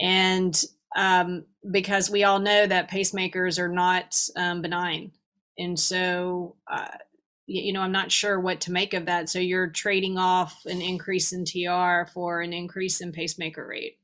And 0.00 0.62
um, 0.94 1.44
because 1.72 2.08
we 2.08 2.22
all 2.22 2.38
know 2.38 2.68
that 2.68 2.88
pacemakers 2.88 3.58
are 3.58 3.68
not 3.68 4.16
um, 4.36 4.62
benign. 4.62 5.10
And 5.58 5.76
so, 5.76 6.54
uh, 6.70 6.98
you 7.46 7.72
know, 7.72 7.80
I'm 7.80 7.90
not 7.90 8.12
sure 8.12 8.38
what 8.38 8.60
to 8.60 8.72
make 8.72 8.94
of 8.94 9.06
that. 9.06 9.28
So 9.28 9.40
you're 9.40 9.70
trading 9.70 10.18
off 10.18 10.64
an 10.66 10.82
increase 10.82 11.32
in 11.32 11.44
TR 11.44 12.08
for 12.08 12.42
an 12.42 12.52
increase 12.52 13.00
in 13.00 13.10
pacemaker 13.10 13.66
rate 13.66 13.97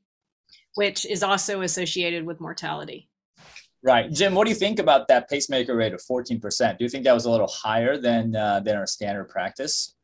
which 0.75 1.05
is 1.05 1.23
also 1.23 1.61
associated 1.61 2.25
with 2.25 2.39
mortality. 2.39 3.09
Right, 3.83 4.11
Jim. 4.11 4.33
What 4.33 4.45
do 4.45 4.49
you 4.49 4.55
think 4.55 4.79
about 4.79 5.07
that 5.09 5.29
pacemaker 5.29 5.75
rate 5.75 5.93
of 5.93 6.01
14%? 6.01 6.77
Do 6.77 6.83
you 6.83 6.89
think 6.89 7.03
that 7.03 7.13
was 7.13 7.25
a 7.25 7.31
little 7.31 7.47
higher 7.47 7.97
than 7.97 8.35
uh, 8.35 8.59
than 8.61 8.75
our 8.77 8.87
standard 8.87 9.25
practice? 9.25 9.95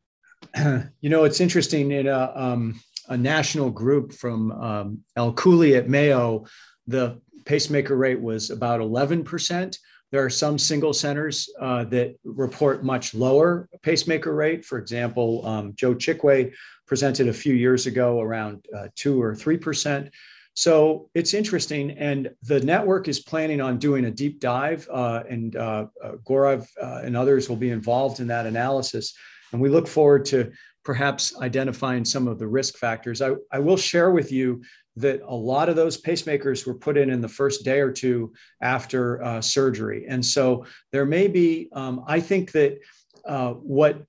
You 1.01 1.10
know, 1.10 1.23
it's 1.23 1.39
interesting. 1.39 1.91
In 1.91 2.07
a, 2.07 2.31
um, 2.36 2.79
a 3.10 3.17
national 3.17 3.71
group 3.71 4.13
from 4.13 4.51
um, 4.51 4.99
El 5.15 5.34
Cooley 5.34 5.75
at 5.75 5.89
Mayo, 5.89 6.45
the 6.88 7.19
pacemaker 7.45 7.97
rate 7.97 8.21
was 8.21 8.51
about 8.51 8.79
11%, 8.79 9.77
There 10.12 10.23
are 10.23 10.29
some 10.29 10.57
single 10.60 10.93
centers 10.93 11.49
uh, 11.60 11.86
that 11.86 12.15
report 12.23 12.84
much 12.84 13.13
lower 13.13 13.67
pacemaker 13.81 14.36
rate. 14.36 14.63
For 14.63 14.77
example, 14.77 15.45
um, 15.45 15.73
Jo 15.75 15.95
Chikwe 15.95 16.53
presented 16.86 17.27
a 17.29 17.34
few 17.34 17.53
years 17.53 17.88
ago 17.88 18.19
around 18.19 18.65
uh, 18.77 18.88
two 18.95 19.21
or 19.21 19.34
three 19.36 19.57
percent. 19.57 20.10
So 20.53 21.09
it's 21.15 21.33
interesting, 21.33 21.91
and 21.91 22.29
the 22.43 22.59
network 22.59 23.07
is 23.07 23.19
planning 23.19 23.61
on 23.61 23.77
doing 23.77 24.05
a 24.05 24.11
deep 24.11 24.39
dive, 24.39 24.87
uh, 24.91 25.23
and 25.29 25.55
uh, 25.55 25.87
uh, 26.03 26.15
uh, 26.27 27.01
and 27.03 27.15
others 27.15 27.47
will 27.47 27.55
be 27.55 27.69
involved 27.69 28.19
in 28.19 28.27
that 28.27 28.45
analysis. 28.45 29.13
And 29.53 29.61
we 29.61 29.69
look 29.69 29.87
forward 29.87 30.25
to 30.25 30.51
perhaps 30.83 31.39
identifying 31.39 32.03
some 32.03 32.27
of 32.27 32.39
the 32.39 32.47
risk 32.47 32.77
factors. 32.77 33.21
I, 33.21 33.31
I 33.51 33.59
will 33.59 33.77
share 33.77 34.11
with 34.11 34.31
you 34.31 34.61
that 34.97 35.21
a 35.25 35.35
lot 35.35 35.69
of 35.69 35.75
those 35.75 36.01
pacemakers 36.01 36.67
were 36.67 36.73
put 36.73 36.97
in 36.97 37.09
in 37.09 37.21
the 37.21 37.29
first 37.29 37.63
day 37.63 37.79
or 37.79 37.91
two 37.91 38.33
after 38.61 39.23
uh, 39.23 39.41
surgery. 39.41 40.05
And 40.07 40.25
so 40.25 40.65
there 40.91 41.05
may 41.05 41.27
be, 41.27 41.69
um, 41.71 42.03
I 42.07 42.19
think 42.19 42.51
that 42.51 42.77
uh, 43.25 43.53
what 43.53 44.03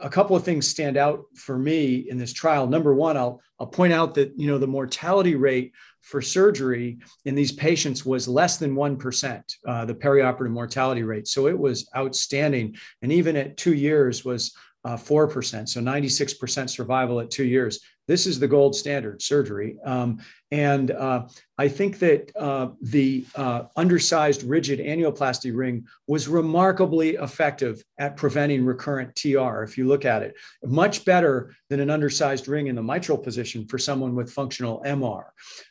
a 0.00 0.08
couple 0.08 0.34
of 0.34 0.44
things 0.44 0.66
stand 0.66 0.96
out 0.96 1.24
for 1.34 1.58
me 1.58 2.06
in 2.08 2.18
this 2.18 2.32
trial. 2.32 2.66
Number 2.66 2.94
one, 2.94 3.16
I'll, 3.16 3.40
I'll 3.60 3.66
point 3.66 3.92
out 3.92 4.14
that 4.14 4.32
you 4.36 4.46
know 4.46 4.58
the 4.58 4.66
mortality 4.66 5.34
rate 5.34 5.72
for 6.00 6.20
surgery 6.20 6.98
in 7.24 7.34
these 7.34 7.52
patients 7.52 8.04
was 8.04 8.28
less 8.28 8.58
than 8.58 8.74
1%, 8.74 9.42
uh, 9.66 9.84
the 9.86 9.94
perioperative 9.94 10.50
mortality 10.50 11.02
rate. 11.02 11.26
So 11.26 11.46
it 11.46 11.58
was 11.58 11.88
outstanding. 11.96 12.76
And 13.00 13.10
even 13.10 13.36
at 13.36 13.56
two 13.56 13.72
years 13.72 14.24
was 14.24 14.54
uh, 14.84 14.96
4%, 14.96 15.66
so 15.66 15.80
96% 15.80 16.68
survival 16.68 17.20
at 17.20 17.30
two 17.30 17.44
years. 17.44 17.80
This 18.06 18.26
is 18.26 18.38
the 18.38 18.48
gold 18.48 18.74
standard 18.74 19.22
surgery. 19.22 19.76
Um, 19.84 20.18
and 20.50 20.90
uh, 20.90 21.26
I 21.58 21.68
think 21.68 21.98
that 22.00 22.30
uh, 22.36 22.68
the 22.80 23.24
uh, 23.34 23.64
undersized 23.76 24.42
rigid 24.42 24.78
annuloplasty 24.78 25.56
ring 25.56 25.86
was 26.06 26.28
remarkably 26.28 27.10
effective 27.16 27.82
at 27.98 28.16
preventing 28.16 28.64
recurrent 28.64 29.16
TR. 29.16 29.62
If 29.62 29.78
you 29.78 29.86
look 29.88 30.04
at 30.04 30.22
it, 30.22 30.34
much 30.62 31.04
better 31.04 31.54
than 31.70 31.80
an 31.80 31.90
undersized 31.90 32.46
ring 32.46 32.66
in 32.66 32.76
the 32.76 32.82
mitral 32.82 33.18
position 33.18 33.66
for 33.66 33.78
someone 33.78 34.14
with 34.14 34.32
functional 34.32 34.82
MR. 34.86 35.24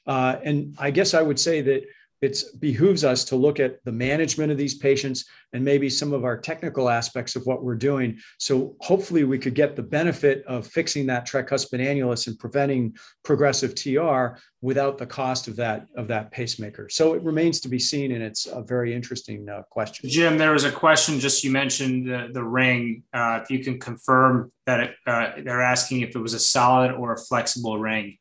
Uh, 0.08 0.38
and 0.44 0.76
I 0.80 0.92
guess 0.92 1.14
I 1.14 1.22
would 1.22 1.40
say 1.40 1.62
that 1.62 1.84
it 2.24 2.42
behooves 2.60 3.04
us 3.04 3.26
to 3.26 3.36
look 3.36 3.60
at 3.60 3.84
the 3.84 3.92
management 3.92 4.50
of 4.50 4.58
these 4.58 4.76
patients 4.76 5.26
and 5.52 5.64
maybe 5.64 5.90
some 5.90 6.14
of 6.14 6.24
our 6.24 6.38
technical 6.38 6.90
aspects 6.90 7.36
of 7.36 7.46
what 7.46 7.64
we're 7.64 7.76
doing. 7.76 8.18
So 8.38 8.78
hopefully 8.80 9.26
we 9.26 9.38
could 9.38 9.54
get 9.54 9.76
the 9.76 9.84
benefit 9.84 10.44
of 10.46 10.66
fixing 10.66 11.06
that 11.08 11.28
tricuspid 11.28 11.82
annulus 11.82 12.28
and 12.28 12.40
preventing 12.40 12.96
progressive 13.24 13.76
TR 13.76 14.40
without 14.62 14.98
the 14.98 15.06
cost 15.06 15.50
of 15.50 15.58
that 15.58 15.88
of 15.98 16.08
that 16.08 16.32
pacemaker. 16.32 16.88
So 16.90 17.14
it 17.14 17.22
remains 17.24 17.60
to 17.60 17.68
be 17.68 17.78
seen, 17.78 18.14
and 18.14 18.24
it's 18.24 18.46
a 18.46 18.62
very 18.62 18.96
interesting 18.96 19.50
uh, 19.50 19.64
question. 19.70 20.10
Jim, 20.10 20.38
there 20.38 20.54
was 20.54 20.64
a 20.64 20.72
question. 20.72 21.20
Just 21.20 21.44
you 21.44 21.52
mentioned 21.52 22.08
the, 22.08 22.30
the 22.32 22.44
ring. 22.44 23.04
Uh, 23.14 23.42
if 23.44 23.52
you 23.52 23.60
can 23.62 23.80
confirm 23.80 24.50
that 24.66 24.80
it, 24.80 24.96
uh, 25.06 25.32
they're 25.44 25.62
asking 25.62 26.02
if 26.02 26.16
it 26.16 26.20
was 26.20 26.34
a 26.34 26.40
solid 26.40 26.92
or 26.92 27.12
a 27.12 27.18
flexible 27.18 27.78
ring, 27.78 28.18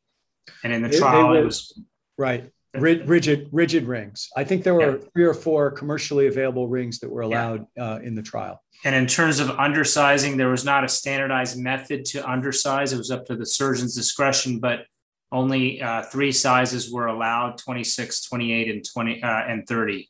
and 0.65 0.73
in 0.73 0.83
the 0.83 0.91
trial 0.91 1.35
it, 1.35 1.45
was 1.45 1.81
right 2.19 2.51
rigid 2.75 3.49
rigid 3.53 3.85
rings. 3.85 4.29
I 4.37 4.45
think 4.45 4.65
there 4.65 4.75
were 4.75 4.99
yeah. 4.99 5.05
three 5.13 5.25
or 5.25 5.35
four 5.35 5.71
commercially 5.71 6.27
available 6.27 6.69
rings 6.69 7.01
that 7.01 7.11
were 7.11 7.23
allowed 7.23 7.67
yeah. 7.77 7.93
uh, 7.93 7.99
in 7.99 8.15
the 8.15 8.23
trial. 8.23 8.63
And 8.85 8.95
in 8.95 9.07
terms 9.07 9.41
of 9.41 9.49
undersizing, 9.49 10.37
there 10.37 10.49
was 10.49 10.65
not 10.65 10.85
a 10.85 10.89
standardized 10.89 11.59
method 11.59 12.05
to 12.07 12.23
undersize. 12.23 12.93
It 12.93 12.99
was 12.99 13.11
up 13.11 13.27
to 13.27 13.37
the 13.37 13.47
surgeon's 13.47 13.95
discretion, 13.95 14.59
but 14.59 14.87
only 15.31 15.81
uh, 15.81 16.03
three 16.03 16.33
sizes 16.33 16.93
were 16.93 17.07
allowed 17.07 17.59
26, 17.59 18.25
28, 18.25 18.71
and 18.71 18.85
20 18.85 19.23
uh, 19.23 19.29
and 19.29 19.67
30. 19.67 20.09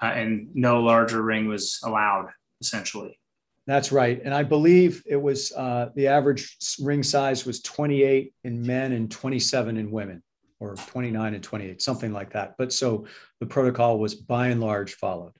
Uh, 0.00 0.06
and 0.06 0.48
no 0.54 0.80
larger 0.82 1.22
ring 1.22 1.48
was 1.48 1.80
allowed, 1.84 2.28
essentially. 2.60 3.18
That's 3.66 3.92
right. 3.92 4.20
And 4.22 4.34
I 4.34 4.42
believe 4.42 5.02
it 5.06 5.16
was 5.16 5.52
uh, 5.52 5.88
the 5.94 6.08
average 6.08 6.56
ring 6.80 7.02
size 7.02 7.46
was 7.46 7.62
28 7.62 8.32
in 8.44 8.66
men 8.66 8.92
and 8.92 9.10
27 9.10 9.76
in 9.76 9.90
women 9.90 10.22
or 10.60 10.74
29 10.74 11.34
and 11.34 11.42
28, 11.42 11.82
something 11.82 12.12
like 12.12 12.32
that. 12.32 12.54
But 12.56 12.72
so 12.72 13.06
the 13.40 13.46
protocol 13.46 13.98
was 13.98 14.14
by 14.14 14.48
and 14.48 14.60
large 14.60 14.94
followed. 14.94 15.32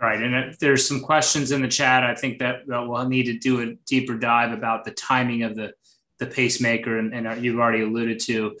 Right. 0.00 0.22
And 0.22 0.54
there's 0.60 0.88
some 0.88 1.00
questions 1.00 1.52
in 1.52 1.60
the 1.60 1.68
chat. 1.68 2.04
I 2.04 2.14
think 2.14 2.38
that, 2.38 2.66
that 2.68 2.88
we'll 2.88 3.06
need 3.06 3.24
to 3.24 3.38
do 3.38 3.60
a 3.60 3.74
deeper 3.86 4.16
dive 4.16 4.52
about 4.52 4.84
the 4.84 4.92
timing 4.92 5.42
of 5.42 5.54
the, 5.54 5.74
the 6.18 6.26
pacemaker. 6.26 6.98
And, 6.98 7.14
and 7.14 7.44
you've 7.44 7.58
already 7.58 7.82
alluded 7.82 8.18
to 8.20 8.56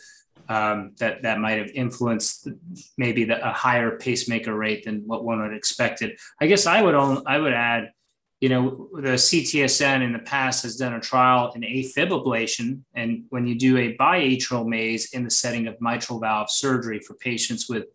um, 0.50 0.92
that 0.98 1.22
that 1.22 1.38
might 1.38 1.58
have 1.58 1.70
influenced 1.70 2.48
maybe 2.98 3.24
the, 3.24 3.48
a 3.48 3.52
higher 3.52 3.96
pacemaker 3.96 4.54
rate 4.54 4.84
than 4.84 5.06
what 5.06 5.24
one 5.24 5.40
would 5.40 5.54
expected. 5.54 6.18
I 6.40 6.46
guess 6.46 6.66
I 6.66 6.82
would 6.82 6.94
only, 6.94 7.22
I 7.24 7.38
would 7.38 7.54
add 7.54 7.92
you 8.40 8.48
know, 8.48 8.88
the 8.94 9.10
CTSN 9.10 10.02
in 10.02 10.14
the 10.14 10.18
past 10.18 10.62
has 10.62 10.76
done 10.76 10.94
a 10.94 11.00
trial 11.00 11.52
in 11.54 11.60
AFib 11.60 12.08
ablation. 12.08 12.80
And 12.94 13.24
when 13.28 13.46
you 13.46 13.54
do 13.54 13.76
a 13.76 13.96
biatrial 13.98 14.66
maze 14.66 15.12
in 15.12 15.24
the 15.24 15.30
setting 15.30 15.66
of 15.66 15.78
mitral 15.80 16.18
valve 16.18 16.50
surgery 16.50 17.00
for 17.00 17.14
patients 17.14 17.68
with 17.68 17.88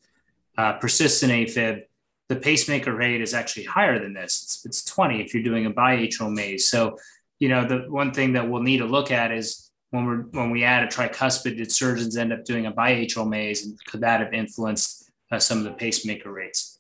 uh, 0.58 0.74
persistent 0.74 1.32
AFib, 1.32 1.84
the 2.30 2.36
pacemaker 2.36 2.94
rate 2.94 3.22
is 3.22 3.34
actually 3.34 3.64
higher 3.64 4.00
than 4.00 4.14
this. 4.14 4.44
It's, 4.44 4.66
it's 4.66 4.86
20 4.86 5.22
if 5.22 5.34
you're 5.34 5.44
doing 5.44 5.66
a 5.66 5.72
biatrial 5.72 6.32
maze. 6.32 6.68
So, 6.68 6.98
you 7.40 7.50
know, 7.50 7.68
the 7.68 7.90
one 7.90 8.14
thing 8.14 8.34
that 8.34 8.48
we'll 8.48 8.62
need 8.62 8.78
to 8.78 8.86
look 8.86 9.12
at 9.12 9.32
is 9.32 9.72
when 9.90 10.06
we're 10.06 10.22
when 10.32 10.52
we 10.52 10.64
add 10.64 10.84
a 10.84 10.88
tricuspid, 10.88 11.58
did 11.58 11.72
surgeons 11.72 12.18
end 12.18 12.34
up 12.34 12.44
doing 12.44 12.66
a 12.66 12.72
biatrial 12.72 13.28
maze, 13.28 13.66
and 13.66 13.78
could 13.86 14.02
that 14.02 14.20
have 14.20 14.34
influenced 14.34 15.10
uh, 15.32 15.40
some 15.40 15.60
of 15.60 15.64
the 15.64 15.72
pacemaker 15.72 16.32
rates? 16.32 16.75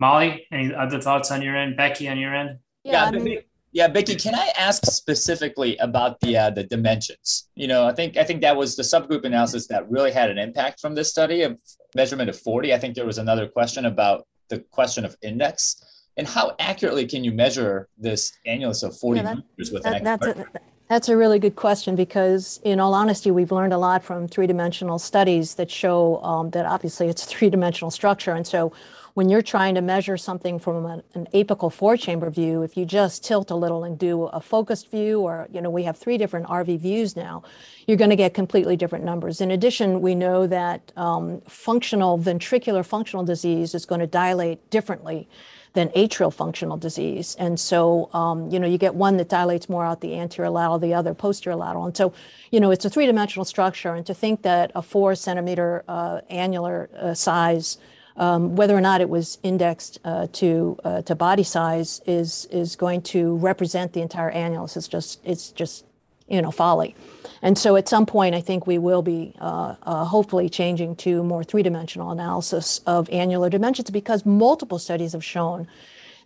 Molly, 0.00 0.46
any 0.52 0.74
other 0.74 1.00
thoughts 1.00 1.30
on 1.30 1.42
your 1.42 1.56
end? 1.56 1.76
Becky, 1.76 2.08
on 2.08 2.18
your 2.18 2.34
end? 2.34 2.58
Yeah, 2.84 3.10
yeah, 3.12 3.40
yeah 3.72 3.88
Becky, 3.88 4.14
can 4.14 4.34
I 4.34 4.52
ask 4.56 4.84
specifically 4.86 5.76
about 5.78 6.20
the 6.20 6.36
uh, 6.36 6.50
the 6.50 6.64
dimensions? 6.64 7.48
You 7.54 7.68
know, 7.68 7.86
I 7.86 7.92
think 7.92 8.16
I 8.16 8.24
think 8.24 8.40
that 8.42 8.56
was 8.56 8.76
the 8.76 8.82
subgroup 8.82 9.24
analysis 9.24 9.66
that 9.68 9.90
really 9.90 10.12
had 10.12 10.30
an 10.30 10.38
impact 10.38 10.80
from 10.80 10.94
this 10.94 11.10
study 11.10 11.42
of 11.42 11.60
measurement 11.94 12.30
of 12.30 12.38
40. 12.38 12.72
I 12.72 12.78
think 12.78 12.94
there 12.94 13.06
was 13.06 13.18
another 13.18 13.48
question 13.48 13.86
about 13.86 14.26
the 14.48 14.60
question 14.70 15.04
of 15.04 15.16
index 15.22 15.84
and 16.16 16.26
how 16.26 16.54
accurately 16.58 17.06
can 17.06 17.22
you 17.24 17.32
measure 17.32 17.88
this 17.96 18.32
annulus 18.46 18.82
of 18.82 18.96
40 18.98 19.20
yeah, 19.20 19.24
that, 19.24 19.36
meters 19.36 19.72
with 19.72 19.82
that, 19.84 19.96
an 19.98 20.04
that's 20.04 20.26
a, 20.26 20.46
that's 20.88 21.08
a 21.08 21.16
really 21.16 21.38
good 21.38 21.54
question 21.54 21.94
because, 21.94 22.60
in 22.64 22.80
all 22.80 22.94
honesty, 22.94 23.30
we've 23.30 23.52
learned 23.52 23.72
a 23.72 23.78
lot 23.78 24.02
from 24.02 24.26
three 24.26 24.46
dimensional 24.46 24.98
studies 24.98 25.54
that 25.56 25.70
show 25.70 26.22
um, 26.22 26.50
that 26.50 26.64
obviously 26.64 27.08
it's 27.08 27.24
a 27.24 27.26
three 27.26 27.50
dimensional 27.50 27.90
structure. 27.90 28.32
And 28.32 28.46
so 28.46 28.72
when 29.18 29.28
you're 29.28 29.42
trying 29.42 29.74
to 29.74 29.80
measure 29.80 30.16
something 30.16 30.60
from 30.60 30.86
an, 30.86 31.02
an 31.14 31.26
apical 31.34 31.72
four 31.72 31.96
chamber 31.96 32.30
view, 32.30 32.62
if 32.62 32.76
you 32.76 32.84
just 32.84 33.24
tilt 33.24 33.50
a 33.50 33.54
little 33.56 33.82
and 33.82 33.98
do 33.98 34.26
a 34.26 34.40
focused 34.40 34.92
view, 34.92 35.18
or, 35.18 35.48
you 35.50 35.60
know, 35.60 35.70
we 35.70 35.82
have 35.82 35.96
three 35.96 36.16
different 36.16 36.46
RV 36.46 36.78
views 36.78 37.16
now, 37.16 37.42
you're 37.88 37.96
going 37.96 38.10
to 38.10 38.22
get 38.24 38.32
completely 38.32 38.76
different 38.76 39.04
numbers. 39.04 39.40
In 39.40 39.50
addition, 39.50 40.00
we 40.02 40.14
know 40.14 40.46
that 40.46 40.92
um, 40.96 41.40
functional, 41.48 42.16
ventricular 42.16 42.86
functional 42.86 43.24
disease 43.24 43.74
is 43.74 43.84
going 43.84 44.00
to 44.00 44.06
dilate 44.06 44.70
differently 44.70 45.26
than 45.72 45.88
atrial 45.96 46.32
functional 46.32 46.76
disease. 46.76 47.34
And 47.40 47.58
so, 47.58 48.10
um, 48.14 48.48
you 48.52 48.60
know, 48.60 48.68
you 48.68 48.78
get 48.78 48.94
one 48.94 49.16
that 49.16 49.28
dilates 49.28 49.68
more 49.68 49.84
out 49.84 50.00
the 50.00 50.14
anterior 50.14 50.48
lateral, 50.48 50.78
the 50.78 50.94
other 50.94 51.12
posterior 51.12 51.56
lateral. 51.56 51.86
And 51.86 51.96
so, 51.96 52.12
you 52.52 52.60
know, 52.60 52.70
it's 52.70 52.84
a 52.84 52.90
three 52.90 53.06
dimensional 53.06 53.44
structure. 53.44 53.96
And 53.96 54.06
to 54.06 54.14
think 54.14 54.42
that 54.42 54.70
a 54.76 54.82
four 54.82 55.16
centimeter 55.16 55.82
uh, 55.88 56.20
annular 56.30 56.88
uh, 56.96 57.14
size 57.14 57.78
um, 58.18 58.56
whether 58.56 58.76
or 58.76 58.80
not 58.80 59.00
it 59.00 59.08
was 59.08 59.38
indexed 59.42 59.98
uh, 60.04 60.26
to 60.32 60.76
uh, 60.84 61.02
to 61.02 61.14
body 61.14 61.44
size 61.44 62.02
is 62.04 62.46
is 62.50 62.76
going 62.76 63.00
to 63.02 63.36
represent 63.36 63.92
the 63.92 64.02
entire 64.02 64.32
annulus. 64.32 64.76
It's 64.76 64.88
just 64.88 65.20
it's 65.24 65.50
just 65.52 65.84
you 66.26 66.42
know 66.42 66.50
folly. 66.50 66.94
And 67.40 67.56
so 67.56 67.76
at 67.76 67.88
some 67.88 68.04
point, 68.04 68.34
I 68.34 68.40
think 68.40 68.66
we 68.66 68.78
will 68.78 69.02
be 69.02 69.34
uh, 69.40 69.76
uh 69.82 70.04
hopefully 70.04 70.48
changing 70.48 70.96
to 70.96 71.22
more 71.22 71.44
three-dimensional 71.44 72.10
analysis 72.10 72.80
of 72.86 73.08
annular 73.10 73.48
dimensions 73.48 73.90
because 73.90 74.26
multiple 74.26 74.80
studies 74.80 75.12
have 75.12 75.24
shown 75.24 75.68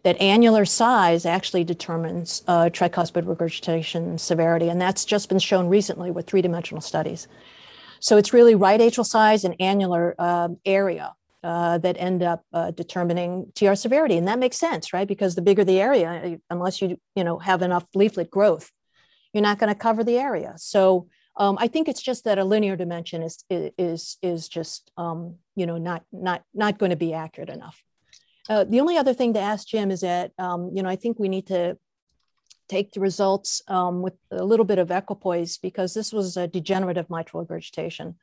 that 0.03 0.21
annular 0.21 0.65
size 0.65 1.25
actually 1.27 1.63
determines 1.63 2.43
uh, 2.49 2.65
tricuspid 2.65 3.29
regurgitation 3.29 4.19
severity, 4.19 4.69
and 4.69 4.81
that's 4.81 5.05
just 5.05 5.29
been 5.29 5.39
shown 5.39 5.69
recently 5.69 6.11
with 6.11 6.27
three-dimensional 6.27 6.81
studies. 6.81 7.29
So 8.01 8.17
it's 8.17 8.33
really 8.33 8.57
right 8.57 8.81
atrial 8.81 9.07
size 9.07 9.45
and 9.45 9.55
annular 9.61 10.17
uh, 10.19 10.49
area 10.65 11.15
uh, 11.43 11.79
that 11.79 11.97
end 11.99 12.23
up 12.23 12.45
uh, 12.53 12.71
determining 12.71 13.51
TR 13.55 13.75
severity. 13.75 14.17
And 14.17 14.29
that 14.29 14.39
makes 14.39 14.57
sense, 14.57 14.93
right? 14.93 15.09
Because 15.09 15.35
the 15.35 15.43
bigger 15.43 15.65
the 15.65 15.81
area, 15.81 16.39
unless 16.51 16.81
you, 16.81 16.99
you 17.17 17.25
know, 17.25 17.39
have 17.39 17.63
enough 17.63 17.85
leaflet 17.95 18.31
growth, 18.31 18.71
you're 19.33 19.43
not 19.43 19.59
going 19.59 19.73
to 19.73 19.79
cover 19.79 20.05
the 20.05 20.19
area. 20.19 20.55
So 20.57 21.09
um, 21.37 21.57
I 21.59 21.67
think 21.67 21.89
it's 21.89 22.03
just 22.03 22.25
that 22.25 22.39
a 22.39 22.45
linear 22.45 22.77
dimension 22.77 23.23
is, 23.23 23.45
is, 23.51 24.19
is 24.23 24.49
just, 24.49 24.91
um, 24.97 25.37
you 25.57 25.67
know, 25.67 25.79
not, 25.79 26.05
not, 26.13 26.43
not 26.55 26.79
going 26.79 26.91
to 26.91 26.97
be 26.97 27.15
accurate 27.15 27.51
enough. 27.51 27.83
Uh, 28.49 28.65
the 28.65 28.81
only 28.81 28.97
other 28.97 29.15
thing 29.15 29.33
to 29.35 29.41
ask 29.41 29.67
Jim 29.67 29.91
is 29.91 30.01
that, 30.03 30.33
um, 30.39 30.71
you 30.75 30.83
know, 30.83 30.89
I 30.89 30.97
think 30.97 31.19
we 31.19 31.29
need 31.29 31.47
to 31.47 31.79
take 32.69 32.93
the 32.93 33.01
results 33.01 33.63
um, 33.69 34.03
with 34.03 34.15
a 34.31 34.45
little 34.45 34.65
bit 34.65 34.79
of 34.79 34.91
equipoise 34.91 35.59
because 35.59 35.95
this 35.95 36.13
was 36.13 36.37
a 36.37 36.47
degenerative 36.47 37.09
mitral 37.11 37.43
regurgitation 37.43 38.17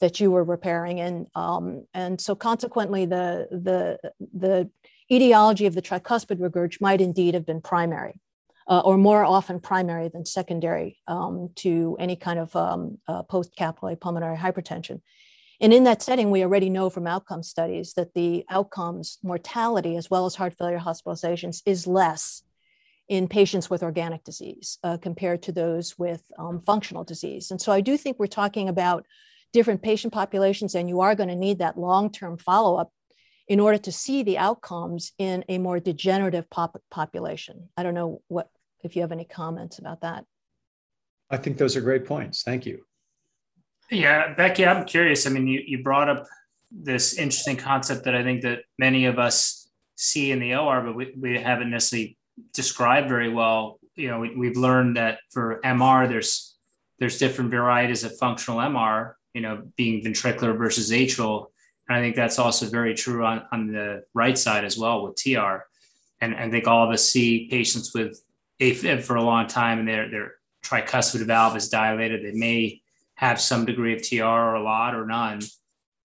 that 0.00 0.20
you 0.20 0.30
were 0.30 0.44
repairing 0.44 1.00
and 1.00 1.26
um, 1.34 1.86
and 1.94 2.20
so 2.20 2.34
consequently 2.34 3.06
the 3.06 3.48
the 3.50 3.98
the 4.34 4.70
etiology 5.10 5.66
of 5.66 5.74
the 5.74 5.82
tricuspid 5.82 6.38
regurg 6.38 6.80
might 6.80 7.00
indeed 7.00 7.34
have 7.34 7.46
been 7.46 7.60
primary. 7.60 8.20
Uh, 8.68 8.80
or 8.80 8.96
more 8.96 9.24
often 9.24 9.60
primary 9.60 10.08
than 10.08 10.26
secondary 10.26 10.98
um, 11.06 11.48
to 11.54 11.96
any 12.00 12.16
kind 12.16 12.40
of 12.40 12.56
um, 12.56 12.98
uh, 13.06 13.22
post-capillary 13.22 13.94
pulmonary 13.94 14.36
hypertension. 14.36 15.00
And 15.60 15.72
in 15.72 15.84
that 15.84 16.02
setting, 16.02 16.32
we 16.32 16.42
already 16.42 16.68
know 16.68 16.90
from 16.90 17.06
outcome 17.06 17.44
studies 17.44 17.94
that 17.94 18.14
the 18.14 18.44
outcomes, 18.50 19.18
mortality, 19.22 19.96
as 19.96 20.10
well 20.10 20.26
as 20.26 20.34
heart 20.34 20.54
failure 20.58 20.80
hospitalizations, 20.80 21.62
is 21.64 21.86
less 21.86 22.42
in 23.08 23.28
patients 23.28 23.70
with 23.70 23.84
organic 23.84 24.24
disease 24.24 24.78
uh, 24.82 24.96
compared 24.96 25.42
to 25.44 25.52
those 25.52 25.96
with 25.96 26.24
um, 26.36 26.60
functional 26.66 27.04
disease. 27.04 27.52
And 27.52 27.60
so 27.60 27.70
I 27.70 27.80
do 27.80 27.96
think 27.96 28.18
we're 28.18 28.26
talking 28.26 28.68
about 28.68 29.06
different 29.56 29.80
patient 29.80 30.12
populations, 30.12 30.74
and 30.74 30.86
you 30.86 31.00
are 31.00 31.14
going 31.14 31.30
to 31.30 31.34
need 31.34 31.60
that 31.60 31.78
long 31.78 32.12
term 32.12 32.36
follow 32.36 32.76
up 32.76 32.92
in 33.48 33.58
order 33.58 33.78
to 33.78 33.90
see 33.90 34.22
the 34.22 34.36
outcomes 34.36 35.12
in 35.16 35.42
a 35.48 35.56
more 35.56 35.80
degenerative 35.80 36.50
pop- 36.50 36.82
population. 36.90 37.70
I 37.74 37.82
don't 37.82 37.94
know 37.94 38.20
what 38.28 38.50
if 38.84 38.94
you 38.94 39.00
have 39.00 39.12
any 39.12 39.24
comments 39.24 39.78
about 39.78 40.02
that. 40.02 40.26
I 41.30 41.38
think 41.38 41.56
those 41.56 41.74
are 41.74 41.80
great 41.80 42.04
points. 42.04 42.42
Thank 42.42 42.66
you. 42.66 42.84
Yeah, 43.90 44.34
Becky, 44.34 44.66
I'm 44.66 44.84
curious. 44.84 45.26
I 45.26 45.30
mean, 45.30 45.46
you, 45.46 45.62
you 45.66 45.82
brought 45.82 46.10
up 46.10 46.26
this 46.70 47.14
interesting 47.14 47.56
concept 47.56 48.04
that 48.04 48.14
I 48.14 48.22
think 48.22 48.42
that 48.42 48.58
many 48.78 49.06
of 49.06 49.18
us 49.18 49.70
see 49.94 50.32
in 50.32 50.38
the 50.38 50.54
OR, 50.54 50.82
but 50.82 50.94
we, 50.94 51.14
we 51.18 51.40
haven't 51.40 51.70
necessarily 51.70 52.18
described 52.52 53.08
very 53.08 53.32
well. 53.32 53.80
You 53.94 54.08
know, 54.10 54.18
we, 54.18 54.48
have 54.48 54.56
learned 54.58 54.98
that 54.98 55.20
for 55.30 55.60
MR, 55.64 56.06
there's 56.06 56.52
there's 56.98 57.18
different 57.18 57.50
varieties 57.50 58.04
of 58.04 58.18
functional 58.18 58.58
MR. 58.58 59.14
You 59.36 59.42
know, 59.42 59.62
being 59.76 60.02
ventricular 60.02 60.56
versus 60.56 60.90
atrial, 60.90 61.48
and 61.88 61.98
I 61.98 62.00
think 62.00 62.16
that's 62.16 62.38
also 62.38 62.66
very 62.66 62.94
true 62.94 63.24
on, 63.24 63.42
on 63.52 63.72
the 63.72 64.04
right 64.14 64.36
side 64.36 64.64
as 64.64 64.78
well 64.78 65.04
with 65.04 65.16
TR. 65.16 65.64
And, 66.20 66.34
and 66.34 66.36
I 66.36 66.50
think 66.50 66.66
all 66.66 66.84
of 66.84 66.90
us 66.90 67.08
see 67.08 67.48
patients 67.48 67.94
with 67.94 68.20
AFib 68.60 69.02
for 69.02 69.16
a 69.16 69.22
long 69.22 69.46
time, 69.46 69.78
and 69.78 69.88
their 69.88 70.10
their 70.10 70.32
tricuspid 70.64 71.24
valve 71.26 71.56
is 71.56 71.68
dilated. 71.68 72.24
They 72.24 72.38
may 72.38 72.80
have 73.16 73.40
some 73.40 73.64
degree 73.64 73.94
of 73.94 74.02
TR 74.02 74.24
or 74.24 74.54
a 74.54 74.62
lot 74.62 74.94
or 74.94 75.06
none. 75.06 75.40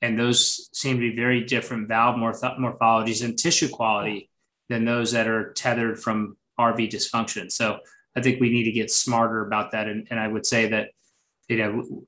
And 0.02 0.17
those 0.17 0.70
seem 0.74 0.96
to 0.96 1.02
be 1.02 1.15
very 1.15 1.44
different 1.44 1.88
valve 1.88 2.15
morph- 2.15 2.58
morphologies 2.60 3.24
and 3.24 3.38
tissue 3.38 3.70
quality 3.70 4.30
than 4.70 4.86
those 4.86 5.12
that 5.12 5.28
are 5.28 5.54
tethered 5.54 6.00
from 6.00 6.38
RV 6.60 6.89
dysfunction. 6.89 7.52
So 7.52 7.80
I 8.15 8.22
think 8.22 8.39
we 8.39 8.50
need 8.50 8.63
to 8.63 8.72
get 8.72 8.91
smarter 8.91 9.46
about 9.46 9.72
that. 9.72 9.88
And, 9.88 10.08
and 10.10 10.20
I 10.20 10.28
would 10.28 10.46
say 10.46 10.70
that, 10.70 10.89
you 11.48 11.58
know, 11.58 12.06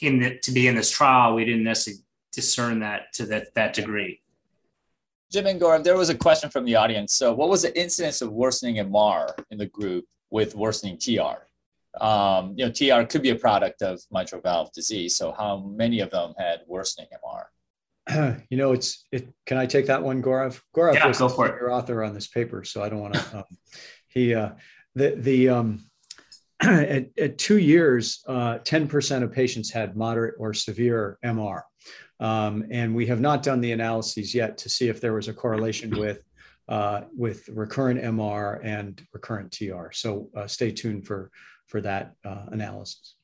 in 0.00 0.20
the, 0.20 0.38
to 0.38 0.52
be 0.52 0.68
in 0.68 0.74
this 0.74 0.90
trial, 0.90 1.34
we 1.34 1.44
didn't 1.44 1.64
necessarily 1.64 2.02
discern 2.32 2.80
that 2.80 3.12
to 3.14 3.26
that, 3.26 3.54
that 3.54 3.74
degree. 3.74 4.20
Jim 5.32 5.46
and 5.46 5.60
Gaurav, 5.60 5.82
there 5.82 5.96
was 5.96 6.08
a 6.08 6.14
question 6.14 6.50
from 6.50 6.64
the 6.64 6.76
audience. 6.76 7.14
So 7.14 7.34
what 7.34 7.48
was 7.48 7.62
the 7.62 7.78
incidence 7.80 8.22
of 8.22 8.32
worsening 8.32 8.76
MR 8.76 9.28
in 9.50 9.58
the 9.58 9.66
group 9.66 10.04
with 10.30 10.54
worsening 10.54 10.98
TR? 10.98 11.46
um, 12.00 12.54
you 12.56 12.64
know, 12.66 12.70
TR 12.70 13.06
could 13.06 13.22
be 13.22 13.30
a 13.30 13.36
product 13.36 13.82
of 13.82 14.00
mitral 14.10 14.40
valve 14.40 14.72
disease. 14.72 15.16
So 15.16 15.32
how 15.32 15.58
many 15.58 16.00
of 16.00 16.10
them 16.10 16.34
had 16.38 16.60
worsening 16.66 17.08
MR? 17.24 17.44
You 18.50 18.56
know, 18.56 18.72
it's 18.72 19.04
it. 19.10 19.28
Can 19.46 19.58
I 19.58 19.66
take 19.66 19.86
that 19.86 20.00
one, 20.00 20.22
Gaurav? 20.22 20.60
Gaurav 20.76 20.94
yeah, 20.94 21.08
was 21.08 21.18
go 21.18 21.28
for 21.28 21.48
your 21.48 21.72
author 21.72 22.04
on 22.04 22.14
this 22.14 22.28
paper, 22.28 22.62
so 22.62 22.82
I 22.82 22.88
don't 22.88 23.00
want 23.00 23.14
to. 23.14 23.38
Um, 23.38 23.44
he 24.06 24.32
uh, 24.32 24.50
the 24.94 25.16
the 25.16 25.48
um, 25.48 25.84
at, 26.62 27.10
at 27.18 27.38
two 27.38 27.58
years, 27.58 28.22
uh, 28.26 28.58
ten 28.58 28.84
uh, 28.84 28.86
percent 28.86 29.24
of 29.24 29.32
patients 29.32 29.70
had 29.70 29.96
moderate 29.96 30.34
or 30.38 30.54
severe 30.54 31.18
MR, 31.24 31.62
um, 32.20 32.64
and 32.70 32.94
we 32.94 33.06
have 33.06 33.20
not 33.20 33.42
done 33.42 33.60
the 33.60 33.72
analyses 33.72 34.34
yet 34.34 34.56
to 34.58 34.68
see 34.68 34.88
if 34.88 35.00
there 35.00 35.12
was 35.12 35.28
a 35.28 35.34
correlation 35.34 35.90
with 35.98 36.22
uh, 36.68 37.02
with 37.16 37.48
recurrent 37.48 38.00
MR 38.00 38.64
and 38.64 39.00
recurrent 39.12 39.52
TR. 39.52 39.92
So 39.92 40.30
uh, 40.36 40.46
stay 40.46 40.70
tuned 40.70 41.06
for 41.06 41.30
for 41.66 41.80
that 41.82 42.14
uh, 42.24 42.46
analysis? 42.48 43.16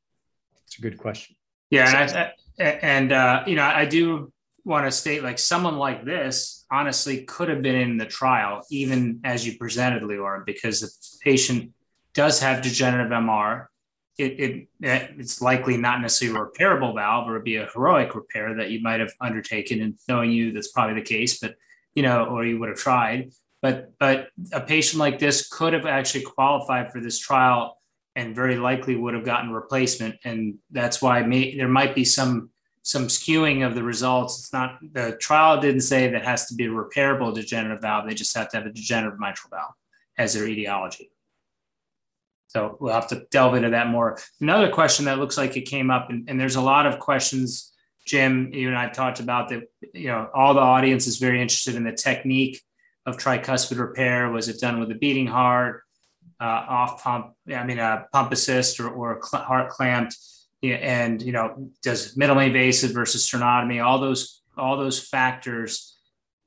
It's 0.67 0.79
a 0.79 0.83
good 0.83 0.99
question. 0.99 1.37
Yeah, 1.71 2.07
and, 2.07 2.33
I, 2.59 2.63
and 2.63 3.13
uh, 3.13 3.45
you 3.47 3.57
know, 3.57 3.65
I 3.65 3.87
do 3.87 4.33
want 4.65 4.87
to 4.87 4.91
state 4.91 5.23
like 5.23 5.39
someone 5.39 5.77
like 5.77 6.05
this 6.05 6.67
honestly 6.71 7.25
could 7.25 7.49
have 7.49 7.63
been 7.63 7.75
in 7.75 7.97
the 7.97 8.07
trial 8.07 8.63
even 8.71 9.21
as 9.25 9.47
you 9.47 9.59
presented, 9.59 10.03
Leora, 10.03 10.45
because 10.47 10.81
the 10.81 10.91
patient 11.25 11.73
does 12.15 12.41
have 12.41 12.63
degenerative 12.63 13.13
MR. 13.13 13.67
It, 14.19 14.41
it, 14.41 14.69
it's 15.19 15.41
likely 15.41 15.77
not 15.77 16.01
necessarily 16.03 16.39
a 16.39 16.43
repairable 16.43 16.95
valve 16.95 17.29
or 17.31 17.41
be 17.41 17.57
a 17.57 17.69
heroic 17.73 18.15
repair 18.15 18.55
that 18.57 18.71
you 18.71 18.83
might 18.83 19.01
have 19.01 19.13
undertaken 19.21 19.81
and 19.81 19.95
knowing 20.07 20.31
you 20.31 20.53
that's 20.53 20.71
probably 20.71 20.97
the 20.97 21.07
case 21.07 21.41
but 21.41 21.55
you 21.95 22.03
know 22.03 22.27
or 22.27 22.45
you 22.45 22.59
would 22.59 22.69
have 22.69 22.77
tried 22.77 23.33
but 23.63 23.99
but 23.99 24.29
a 24.53 24.61
patient 24.61 25.01
like 25.01 25.19
this 25.19 25.49
could 25.49 25.73
have 25.73 25.87
actually 25.87 26.25
qualified 26.25 26.93
for 26.93 27.01
this 27.01 27.19
trial 27.19 27.79
and 28.17 28.35
very 28.35 28.57
likely 28.57 28.97
would 28.97 29.15
have 29.15 29.25
gotten 29.25 29.51
replacement. 29.51 30.17
And 30.25 30.59
that's 30.71 31.01
why 31.01 31.23
may, 31.23 31.57
there 31.57 31.69
might 31.69 31.95
be 31.95 32.05
some 32.05 32.51
some 32.85 33.07
skewing 33.07 33.65
of 33.65 33.77
the 33.77 33.83
results. 33.83 34.41
It's 34.41 34.53
not 34.53 34.79
the 34.93 35.17
trial 35.21 35.61
didn't 35.61 35.83
say 35.83 36.09
that 36.09 36.25
has 36.25 36.47
to 36.47 36.55
be 36.55 36.67
a 36.67 36.69
repairable 36.69 37.33
degenerative 37.33 37.81
valve. 37.81 38.09
They 38.09 38.15
just 38.15 38.37
have 38.37 38.49
to 38.51 38.57
have 38.57 38.67
a 38.67 38.73
degenerative 38.73 39.21
mitral 39.21 39.51
valve 39.51 39.75
as 40.19 40.35
their 40.35 40.49
etiology. 40.49 41.11
So 42.53 42.77
we'll 42.81 42.93
have 42.93 43.09
to 43.09 43.25
delve 43.31 43.55
into 43.55 43.71
that 43.71 43.89
more. 43.89 44.19
Another 44.41 44.71
question 44.71 45.07
that 45.07 45.19
looks 45.19 45.39
like 45.39 45.57
it 45.57 45.63
came 45.63 45.91
up, 45.91 46.11
and, 46.11 46.29
and 46.29 46.39
there's 46.39 46.57
a 46.57 46.61
lot 46.61 46.87
of 46.87 46.99
questions, 46.99 47.73
Jim, 48.07 48.51
you 48.53 48.69
and 48.69 48.77
I 48.77 48.89
talked 48.89 49.21
about 49.21 49.49
that, 49.49 49.63
you 49.95 50.09
know, 50.09 50.29
all 50.35 50.55
the 50.55 50.61
audience 50.61 51.07
is 51.07 51.19
very 51.19 51.41
interested 51.41 51.77
in 51.77 51.85
the 51.85 51.93
technique 51.93 52.61
of 53.07 53.17
tricuspid 53.17 53.79
repair. 53.79 54.31
Was 54.31 54.49
it 54.49 54.61
done 54.61 54.81
with 54.81 54.91
a 54.91 54.95
beating 54.95 55.27
heart? 55.27 55.83
uh, 56.43 56.67
off 56.69 57.05
pump, 57.05 57.35
I 57.55 57.63
mean, 57.65 57.79
a 57.79 58.07
pump 58.13 58.33
assist 58.33 58.81
or, 58.81 58.91
or 58.91 59.21
cl- 59.23 59.45
heart 59.45 59.71
clamped, 59.71 60.17
and 60.63 61.23
you 61.23 61.31
know, 61.31 61.71
does 61.83 62.17
minimally 62.17 62.49
invasive 62.49 62.93
versus 62.93 63.29
sternotomy, 63.29 63.85
all 63.85 64.01
those 64.01 64.43
all 64.57 64.77
those 64.77 64.99
factors, 65.01 65.97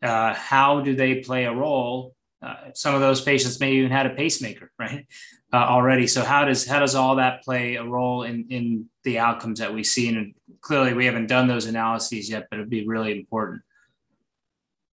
uh, 0.03 0.33
how 0.33 0.81
do 0.81 0.95
they 0.95 1.15
play 1.15 1.45
a 1.45 1.53
role? 1.53 2.13
Uh, 2.41 2.55
some 2.73 2.93
of 2.93 3.01
those 3.01 3.21
patients 3.21 3.59
may 3.59 3.71
even 3.71 3.89
had 3.89 4.05
a 4.05 4.09
pacemaker, 4.09 4.69
right, 4.79 5.07
uh, 5.53 5.57
already. 5.57 6.07
So 6.07 6.23
how 6.23 6.45
does 6.45 6.65
how 6.65 6.79
does 6.79 6.95
all 6.95 7.15
that 7.15 7.43
play 7.43 7.75
a 7.75 7.83
role 7.83 8.23
in 8.23 8.47
in 8.49 8.89
the 9.03 9.19
outcomes 9.19 9.59
that 9.59 9.73
we 9.73 9.83
see? 9.83 10.09
And 10.09 10.33
clearly, 10.61 10.93
we 10.93 11.05
haven't 11.05 11.27
done 11.27 11.47
those 11.47 11.65
analyses 11.65 12.29
yet, 12.29 12.47
but 12.49 12.59
it'd 12.59 12.69
be 12.69 12.87
really 12.87 13.17
important. 13.17 13.61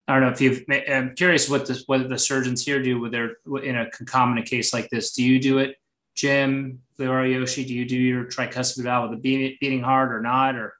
I 0.08 0.14
don't 0.14 0.22
know 0.22 0.30
if 0.30 0.40
you've. 0.40 0.64
I'm 0.88 1.14
curious 1.14 1.48
what 1.48 1.66
the 1.66 1.82
what 1.86 2.08
the 2.08 2.18
surgeons 2.18 2.64
here 2.64 2.82
do 2.82 3.00
with 3.00 3.12
their 3.12 3.36
in 3.62 3.76
a 3.76 3.90
concomitant 3.90 4.46
case 4.46 4.72
like 4.72 4.88
this. 4.90 5.12
Do 5.12 5.24
you 5.24 5.40
do 5.40 5.58
it, 5.58 5.76
Jim, 6.14 6.80
Leora 6.98 7.32
Yoshi? 7.32 7.64
Do 7.64 7.74
you 7.74 7.84
do 7.84 7.96
your 7.96 8.24
tricuspid 8.24 8.82
valve 8.82 9.10
with 9.10 9.18
a 9.18 9.22
beating, 9.22 9.56
beating 9.60 9.82
heart 9.82 10.12
or 10.12 10.20
not, 10.20 10.56
or 10.56 10.74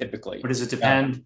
typically? 0.00 0.40
Or 0.44 0.48
does 0.48 0.60
it 0.60 0.70
depend? 0.70 1.16
Yeah. 1.16 1.22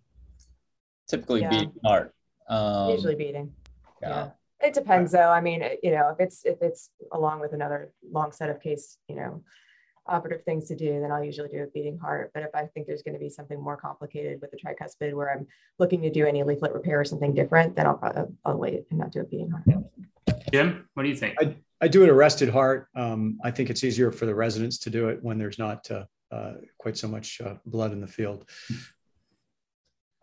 Typically, 1.09 1.41
yeah. 1.43 1.51
beating 1.51 1.73
heart. 1.85 2.15
Um, 2.49 2.91
Usually 2.91 3.17
beating. 3.17 3.53
Yeah. 4.01 4.09
yeah. 4.09 4.29
It 4.63 4.75
depends, 4.75 5.13
though. 5.13 5.31
I 5.31 5.41
mean, 5.41 5.63
you 5.83 5.91
know, 5.91 6.09
if 6.11 6.21
it's 6.21 6.45
if 6.45 6.63
it's 6.63 6.91
along 7.11 7.41
with 7.41 7.53
another 7.53 7.93
long 8.11 8.33
set 8.33 8.49
of 8.49 8.61
case, 8.61 8.99
you 9.09 9.17
know, 9.17 9.43
operative 10.07 10.45
things 10.45 10.69
to 10.69 10.77
do, 10.77 11.01
then 11.01 11.11
I'll 11.11 11.25
usually 11.25 11.49
do 11.49 11.63
a 11.63 11.67
beating 11.67 11.99
heart. 11.99 12.31
But 12.35 12.43
if 12.45 12.51
I 12.55 12.67
think 12.67 12.87
there's 12.87 13.03
going 13.03 13.15
to 13.15 13.21
be 13.21 13.29
something 13.29 13.61
more 13.61 13.77
complicated 13.77 14.41
with 14.41 14.51
the 14.51 14.57
tricuspid 14.57 15.15
where 15.15 15.33
I'm 15.33 15.47
looking 15.79 16.03
to 16.03 16.11
do 16.11 16.27
any 16.27 16.43
leaflet 16.43 16.73
repair 16.73 17.01
or 17.01 17.05
something 17.05 17.35
different, 17.35 17.77
then 17.77 17.87
I'll 17.87 17.97
probably 17.97 18.35
I'll 18.45 18.57
wait 18.57 18.85
and 18.91 18.99
not 18.99 19.13
do 19.13 19.21
a 19.21 19.25
beating 19.25 19.51
heart. 19.51 19.85
Jim, 20.53 20.89
what 20.95 21.03
do 21.03 21.09
you 21.09 21.17
think? 21.17 21.35
I, 21.41 21.57
I 21.81 21.89
do 21.89 22.05
an 22.05 22.11
arrested 22.11 22.49
heart. 22.49 22.89
Um, 22.95 23.39
I 23.43 23.51
think 23.51 23.71
it's 23.71 23.83
easier 23.83 24.13
for 24.13 24.27
the 24.27 24.35
residents 24.35 24.79
to 24.79 24.91
do 24.91 25.09
it 25.09 25.23
when 25.23 25.39
there's 25.39 25.59
not 25.59 25.91
uh, 25.91 26.05
uh, 26.31 26.55
quite 26.79 26.97
so 26.97 27.09
much 27.09 27.41
uh, 27.41 27.55
blood 27.67 27.93
in 27.93 28.01
the 28.01 28.07
field. 28.07 28.49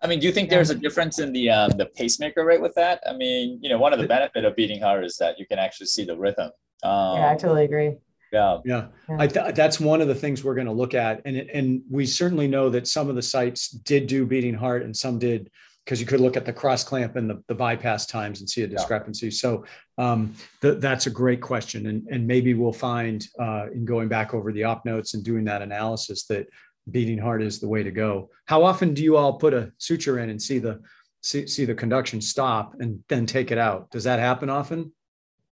I 0.01 0.07
mean, 0.07 0.19
do 0.19 0.27
you 0.27 0.33
think 0.33 0.49
there's 0.49 0.69
a 0.69 0.75
difference 0.75 1.19
in 1.19 1.33
the 1.33 1.49
um, 1.49 1.71
the 1.71 1.85
pacemaker 1.87 2.45
rate 2.45 2.61
with 2.61 2.75
that? 2.75 3.01
I 3.05 3.13
mean, 3.13 3.59
you 3.61 3.69
know, 3.69 3.77
one 3.77 3.93
of 3.93 3.99
the 3.99 4.07
benefit 4.07 4.45
of 4.45 4.55
beating 4.55 4.81
heart 4.81 5.03
is 5.03 5.17
that 5.17 5.37
you 5.37 5.45
can 5.45 5.59
actually 5.59 5.87
see 5.87 6.05
the 6.05 6.17
rhythm. 6.17 6.51
Um, 6.83 7.17
yeah, 7.17 7.31
I 7.31 7.35
totally 7.35 7.65
agree. 7.65 7.97
Yeah. 8.31 8.59
Yeah. 8.63 8.87
I 9.17 9.27
th- 9.27 9.55
that's 9.55 9.79
one 9.79 10.01
of 10.01 10.07
the 10.07 10.15
things 10.15 10.43
we're 10.43 10.55
going 10.55 10.67
to 10.67 10.73
look 10.73 10.93
at. 10.93 11.21
And, 11.25 11.37
and 11.37 11.81
we 11.89 12.05
certainly 12.05 12.47
know 12.47 12.69
that 12.69 12.87
some 12.87 13.09
of 13.09 13.15
the 13.15 13.21
sites 13.21 13.69
did 13.69 14.07
do 14.07 14.25
beating 14.25 14.53
heart 14.53 14.83
and 14.83 14.95
some 14.95 15.19
did 15.19 15.49
because 15.83 15.99
you 15.99 16.05
could 16.05 16.19
look 16.19 16.37
at 16.37 16.45
the 16.45 16.53
cross 16.53 16.83
clamp 16.83 17.15
and 17.15 17.27
the, 17.27 17.43
the 17.47 17.55
bypass 17.55 18.05
times 18.05 18.41
and 18.41 18.49
see 18.49 18.61
a 18.61 18.67
discrepancy. 18.67 19.27
Yeah. 19.27 19.31
So 19.31 19.65
um, 19.97 20.35
th- 20.61 20.79
that's 20.79 21.07
a 21.07 21.09
great 21.09 21.41
question. 21.41 21.87
And, 21.87 22.07
and 22.11 22.27
maybe 22.27 22.53
we'll 22.53 22.71
find 22.71 23.25
uh, 23.39 23.67
in 23.73 23.85
going 23.85 24.07
back 24.07 24.35
over 24.35 24.51
the 24.51 24.63
op 24.63 24.85
notes 24.85 25.15
and 25.15 25.23
doing 25.23 25.45
that 25.45 25.63
analysis 25.63 26.25
that 26.25 26.47
beating 26.91 27.17
heart 27.17 27.41
is 27.41 27.59
the 27.59 27.67
way 27.67 27.83
to 27.83 27.91
go. 27.91 28.29
How 28.45 28.63
often 28.63 28.93
do 28.93 29.03
you 29.03 29.17
all 29.17 29.33
put 29.33 29.53
a 29.53 29.71
suture 29.77 30.19
in 30.19 30.29
and 30.29 30.41
see 30.41 30.59
the, 30.59 30.81
see, 31.21 31.47
see 31.47 31.65
the 31.65 31.75
conduction 31.75 32.21
stop 32.21 32.75
and 32.79 33.03
then 33.07 33.25
take 33.25 33.51
it 33.51 33.57
out? 33.57 33.89
Does 33.91 34.03
that 34.05 34.19
happen 34.19 34.49
often? 34.49 34.91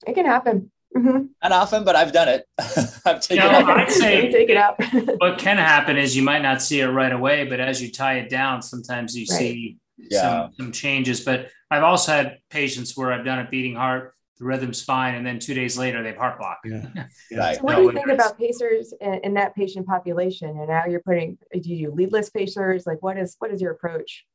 It 0.06 0.14
can 0.14 0.26
happen. 0.26 0.72
Mm-hmm. 0.96 1.26
Not 1.42 1.52
often, 1.52 1.84
but 1.84 1.96
I've 1.96 2.12
done 2.12 2.30
it. 2.30 2.46
I've 3.06 3.20
taken 3.22 3.46
you 3.46 3.52
know, 3.52 3.60
it. 3.60 3.66
I'd 3.66 3.92
say 3.92 4.32
take 4.32 4.50
it 4.50 4.58
out. 4.58 4.80
what 5.20 5.40
can 5.40 5.58
happen 5.58 5.98
is 5.98 6.16
you 6.16 6.24
might 6.24 6.42
not 6.42 6.62
see 6.62 6.82
it 6.82 6.88
right 6.88 7.12
away, 7.12 7.46
but 7.46 7.60
as 7.60 7.82
you 7.82 7.92
tie 7.92 8.20
it 8.20 8.30
down, 8.30 8.62
sometimes 8.62 9.16
you 9.16 9.26
right. 9.30 9.40
see 9.40 9.78
yeah. 9.98 10.22
some, 10.22 10.54
some 10.54 10.72
changes. 10.72 11.22
But 11.22 11.50
I've 11.72 11.84
also 11.84 12.12
had 12.12 12.38
patients 12.50 12.96
where 12.96 13.12
I've 13.12 13.26
done 13.26 13.40
a 13.40 13.50
beating 13.50 13.76
heart, 13.76 14.14
the 14.44 14.50
rhythm's 14.50 14.84
fine, 14.84 15.16
and 15.16 15.26
then 15.26 15.40
two 15.40 15.54
days 15.54 15.78
later 15.78 16.04
they 16.04 16.10
have 16.10 16.18
heart 16.18 16.38
block. 16.38 16.60
Yeah. 16.66 17.40
Right. 17.40 17.58
So 17.58 17.64
what 17.64 17.76
do 17.78 17.84
you 17.84 17.92
think 17.92 18.10
about 18.10 18.38
pacers 18.38 18.94
in, 19.00 19.16
in, 19.24 19.34
that 19.36 19.56
patient 19.56 19.88
population? 19.88 20.50
And 20.50 20.68
now 20.68 20.86
you're 20.86 21.02
putting 21.02 21.38
do 21.54 21.70
you 21.70 21.88
do 21.88 21.96
leadless 21.96 22.30
pacers? 22.30 22.86
Like 22.86 23.02
what 23.02 23.18
is 23.18 23.36
what 23.40 23.52
is 23.52 23.62
your 23.62 23.72
approach 23.72 24.26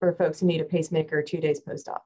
for 0.00 0.12
folks 0.14 0.40
who 0.40 0.46
need 0.46 0.60
a 0.60 0.64
pacemaker 0.64 1.22
two 1.22 1.38
days 1.38 1.60
post-op? 1.60 2.02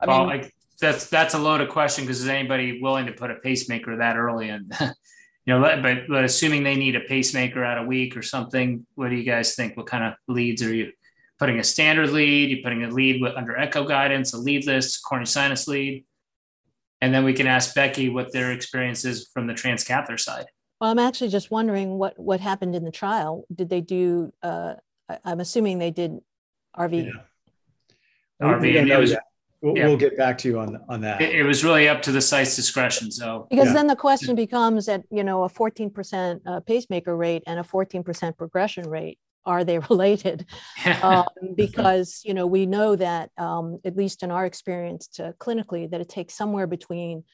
I 0.00 0.06
mean, 0.06 0.16
well, 0.16 0.26
like 0.26 0.54
that's 0.80 1.08
that's 1.08 1.34
a 1.34 1.38
loaded 1.38 1.68
question 1.68 2.04
because 2.04 2.20
is 2.20 2.28
anybody 2.28 2.80
willing 2.80 3.06
to 3.06 3.12
put 3.12 3.30
a 3.30 3.36
pacemaker 3.36 3.96
that 3.96 4.16
early? 4.16 4.48
And 4.48 4.72
you 4.80 5.58
know, 5.58 5.60
but 5.60 6.06
but 6.08 6.24
assuming 6.24 6.62
they 6.62 6.76
need 6.76 6.96
a 6.96 7.00
pacemaker 7.00 7.64
at 7.64 7.78
a 7.78 7.84
week 7.84 8.16
or 8.16 8.22
something, 8.22 8.86
what 8.94 9.10
do 9.10 9.16
you 9.16 9.24
guys 9.24 9.54
think? 9.54 9.76
What 9.76 9.86
kind 9.86 10.04
of 10.04 10.14
leads 10.28 10.62
are 10.62 10.74
you 10.74 10.92
putting? 11.40 11.58
A 11.58 11.64
standard 11.64 12.10
lead? 12.10 12.50
you're 12.50 12.62
putting 12.62 12.84
a 12.84 12.90
lead 12.90 13.20
with, 13.20 13.34
under 13.34 13.58
echo 13.58 13.84
guidance, 13.84 14.32
a 14.32 14.38
leadless 14.38 15.00
coronary 15.00 15.26
sinus 15.26 15.66
lead, 15.66 16.04
and 17.00 17.12
then 17.12 17.24
we 17.24 17.32
can 17.32 17.48
ask 17.48 17.74
Becky 17.74 18.08
what 18.08 18.32
their 18.32 18.52
experience 18.52 19.04
is 19.04 19.28
from 19.34 19.48
the 19.48 19.54
transcatheter 19.54 20.20
side. 20.20 20.46
Well, 20.80 20.90
I'm 20.90 20.98
actually 20.98 21.28
just 21.28 21.50
wondering 21.50 21.98
what 21.98 22.18
what 22.18 22.40
happened 22.40 22.76
in 22.76 22.84
the 22.84 22.92
trial. 22.92 23.44
Did 23.54 23.68
they 23.68 23.80
do? 23.80 24.32
Uh, 24.42 24.74
I'm 25.24 25.40
assuming 25.40 25.78
they 25.78 25.90
did 25.90 26.18
RV. 26.76 27.06
Yeah. 27.06 27.10
RV. 28.40 28.88
it 28.88 28.98
was, 28.98 29.16
We'll, 29.62 29.76
yeah. 29.76 29.86
we'll, 29.88 29.98
get 29.98 30.16
back 30.16 30.38
to 30.38 30.48
you 30.48 30.58
on 30.58 30.80
on 30.88 31.02
that. 31.02 31.20
It, 31.20 31.34
it, 31.34 31.42
was 31.42 31.62
really 31.62 31.86
up 31.86 32.00
to 32.02 32.12
the 32.12 32.20
site's 32.22 32.56
discretion. 32.56 33.10
So 33.10 33.46
because 33.50 33.66
yeah. 33.66 33.72
then 33.74 33.86
the 33.88 33.96
question 33.96 34.34
becomes 34.34 34.86
that 34.86 35.02
you 35.10 35.22
know 35.22 35.44
a 35.44 35.50
14% 35.50 36.40
uh, 36.46 36.60
pacemaker 36.60 37.14
rate 37.14 37.42
and 37.46 37.60
a 37.60 37.62
14% 37.62 38.38
progression 38.38 38.88
rate 38.88 39.18
are 39.46 39.64
they 39.64 39.78
related? 39.90 40.46
um, 41.02 41.24
because 41.56 42.22
you 42.24 42.34
know 42.34 42.46
we 42.46 42.66
know 42.66 42.96
that 42.96 43.30
um, 43.38 43.78
at 43.84 43.96
least 43.96 44.22
in 44.22 44.30
our 44.30 44.46
experience 44.46 45.08
uh, 45.20 45.32
clinically 45.38 45.90
that 45.90 46.00
it 46.00 46.08
takes 46.08 46.34
somewhere 46.34 46.66
between 46.66 47.24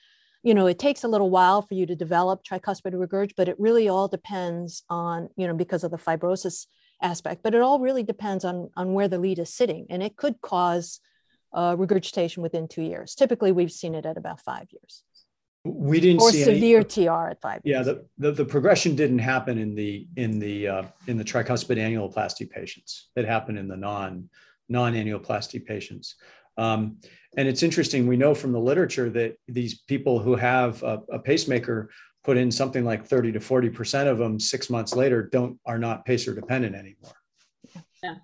you 0.42 0.54
know 0.54 0.66
it 0.66 0.78
takes 0.78 1.04
a 1.04 1.08
little 1.08 1.30
while 1.30 1.62
for 1.62 1.74
you 1.74 1.86
to 1.86 1.96
develop 1.96 2.42
tricuspid 2.44 2.92
regurg, 2.92 3.32
but 3.36 3.48
it 3.48 3.58
really 3.58 3.88
all 3.88 4.08
depends 4.08 4.82
on 4.88 5.28
you 5.36 5.46
know 5.46 5.54
because 5.54 5.84
of 5.84 5.90
the 5.90 5.98
fibrosis 5.98 6.66
aspect. 7.02 7.42
But 7.42 7.54
it 7.54 7.62
all 7.62 7.80
really 7.80 8.02
depends 8.02 8.44
on 8.44 8.70
on 8.76 8.92
where 8.92 9.08
the 9.08 9.18
lead 9.18 9.38
is 9.38 9.52
sitting, 9.52 9.86
and 9.90 10.02
it 10.02 10.16
could 10.16 10.40
cause 10.40 11.00
uh, 11.52 11.74
regurgitation 11.78 12.42
within 12.42 12.68
two 12.68 12.82
years. 12.82 13.14
Typically, 13.14 13.52
we've 13.52 13.72
seen 13.72 13.94
it 13.94 14.06
at 14.06 14.16
about 14.16 14.40
five 14.40 14.66
years. 14.70 15.02
We 15.66 16.00
didn't 16.00 16.22
or 16.22 16.30
see 16.30 16.44
severe 16.44 16.78
any, 16.78 17.06
TR 17.06 17.30
at 17.30 17.40
five. 17.40 17.60
Yeah, 17.64 17.82
the, 17.82 18.06
the, 18.18 18.32
the 18.32 18.44
progression 18.44 18.94
didn't 18.94 19.18
happen 19.18 19.58
in 19.58 19.74
the 19.74 20.06
in 20.16 20.38
the 20.38 20.68
uh, 20.68 20.82
in 21.06 21.16
the 21.16 21.24
tricuspid 21.24 21.76
annuloplasty 21.76 22.48
patients. 22.48 23.08
It 23.16 23.24
happened 23.24 23.58
in 23.58 23.68
the 23.68 23.76
non 23.76 24.28
non 24.68 24.94
annuloplasty 24.94 25.64
patients. 25.64 26.16
Um, 26.58 26.98
and 27.36 27.46
it's 27.48 27.62
interesting. 27.62 28.06
We 28.06 28.16
know 28.16 28.34
from 28.34 28.52
the 28.52 28.60
literature 28.60 29.10
that 29.10 29.36
these 29.46 29.80
people 29.82 30.18
who 30.18 30.36
have 30.36 30.82
a, 30.82 31.02
a 31.12 31.18
pacemaker 31.18 31.90
put 32.24 32.36
in 32.36 32.50
something 32.50 32.84
like 32.84 33.06
30 33.06 33.32
to 33.32 33.40
40 33.40 33.70
percent 33.70 34.08
of 34.08 34.18
them 34.18 34.40
six 34.40 34.70
months 34.70 34.94
later 34.94 35.28
don't 35.30 35.58
are 35.66 35.78
not 35.78 36.04
pacer 36.04 36.34
dependent 36.34 36.74
anymore. 36.74 37.14
Yeah. 38.02 38.16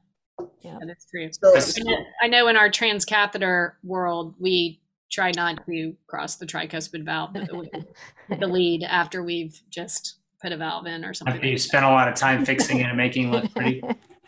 Yeah, 0.60 0.78
that's 0.86 1.06
true. 1.10 1.28
So, 1.32 1.84
I 2.22 2.28
know 2.28 2.48
in 2.48 2.56
our 2.56 2.70
transcatheter 2.70 3.72
world, 3.82 4.34
we 4.38 4.81
try 5.12 5.30
not 5.36 5.64
to 5.66 5.94
cross 6.06 6.36
the 6.36 6.46
tricuspid 6.46 7.04
valve, 7.04 7.34
the 7.34 8.46
lead 8.46 8.82
after 8.82 9.22
we've 9.22 9.60
just 9.70 10.16
put 10.40 10.52
a 10.52 10.56
valve 10.56 10.86
in 10.86 11.04
or 11.04 11.14
something. 11.14 11.44
You 11.44 11.58
spent 11.58 11.84
a 11.84 11.90
lot 11.90 12.08
of 12.08 12.14
time 12.14 12.44
fixing 12.44 12.80
it 12.80 12.84
and 12.84 12.96
making 12.96 13.28
it 13.28 13.30
look 13.30 13.54
pretty. 13.54 13.82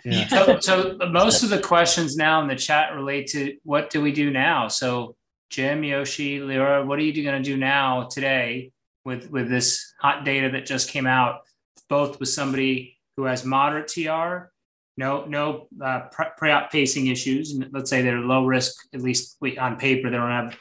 Yeah. 0.04 0.28
So, 0.28 0.60
so 0.60 0.98
most 1.10 1.42
of 1.42 1.48
the 1.48 1.58
questions 1.58 2.16
now 2.16 2.42
in 2.42 2.48
the 2.48 2.54
chat 2.54 2.94
relate 2.94 3.26
to 3.28 3.56
what 3.64 3.88
do 3.88 4.02
we 4.02 4.12
do 4.12 4.30
now? 4.30 4.68
So 4.68 5.16
Jim, 5.48 5.82
Yoshi, 5.82 6.40
Leora, 6.40 6.86
what 6.86 6.98
are 6.98 7.02
you 7.02 7.24
going 7.24 7.42
to 7.42 7.50
do 7.50 7.56
now 7.56 8.04
today 8.10 8.70
with 9.04 9.30
with 9.30 9.48
this 9.48 9.94
hot 10.00 10.24
data 10.24 10.50
that 10.50 10.66
just 10.66 10.90
came 10.90 11.06
out, 11.06 11.40
both 11.88 12.20
with 12.20 12.28
somebody 12.28 12.98
who 13.16 13.24
has 13.24 13.44
moderate 13.44 13.88
TR 13.88 14.50
no 14.96 15.24
no 15.24 15.68
uh, 15.82 16.02
pre-op 16.38 16.70
pacing 16.70 17.08
issues. 17.08 17.52
And 17.52 17.68
let's 17.72 17.90
say 17.90 18.02
they're 18.02 18.18
low 18.18 18.44
risk, 18.46 18.74
at 18.94 19.00
least 19.00 19.36
on 19.58 19.76
paper, 19.76 20.10
they 20.10 20.16
don't 20.16 20.30
have 20.30 20.56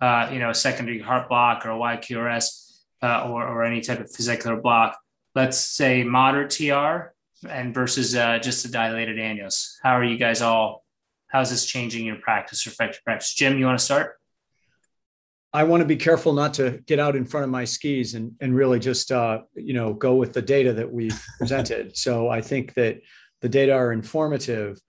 uh, 0.00 0.28
you 0.32 0.38
know 0.38 0.50
a 0.50 0.54
secondary 0.54 1.00
heart 1.00 1.28
block 1.28 1.66
or 1.66 1.70
a 1.70 1.76
YQRS 1.76 2.80
uh, 3.02 3.28
or, 3.28 3.46
or 3.46 3.64
any 3.64 3.80
type 3.80 4.00
of 4.00 4.06
fascicular 4.06 4.60
block. 4.60 4.98
Let's 5.34 5.58
say 5.58 6.02
moderate 6.04 6.50
TR 6.50 7.14
and 7.48 7.74
versus 7.74 8.16
uh, 8.16 8.38
just 8.38 8.64
a 8.64 8.70
dilated 8.70 9.18
annulus. 9.18 9.74
How 9.82 9.92
are 9.92 10.04
you 10.04 10.18
guys 10.18 10.42
all? 10.42 10.84
How's 11.28 11.50
this 11.50 11.66
changing 11.66 12.06
your 12.06 12.16
practice 12.16 12.66
or 12.66 12.70
affect 12.70 12.94
your 12.94 13.02
practice? 13.04 13.34
Jim, 13.34 13.58
you 13.58 13.66
want 13.66 13.78
to 13.78 13.84
start? 13.84 14.18
I 15.52 15.64
want 15.64 15.80
to 15.80 15.86
be 15.86 15.96
careful 15.96 16.32
not 16.32 16.54
to 16.54 16.82
get 16.86 16.98
out 16.98 17.16
in 17.16 17.24
front 17.24 17.44
of 17.44 17.50
my 17.50 17.64
skis 17.64 18.14
and, 18.14 18.32
and 18.40 18.54
really 18.54 18.78
just 18.78 19.10
uh, 19.12 19.42
you 19.54 19.74
know 19.74 19.94
go 19.94 20.14
with 20.16 20.32
the 20.32 20.42
data 20.42 20.72
that 20.74 20.90
we've 20.90 21.20
presented. 21.38 21.96
So 21.96 22.28
I 22.28 22.40
think 22.40 22.74
that 22.74 23.00
the 23.40 23.48
data 23.48 23.72
are 23.72 23.92
informative. 23.92 24.80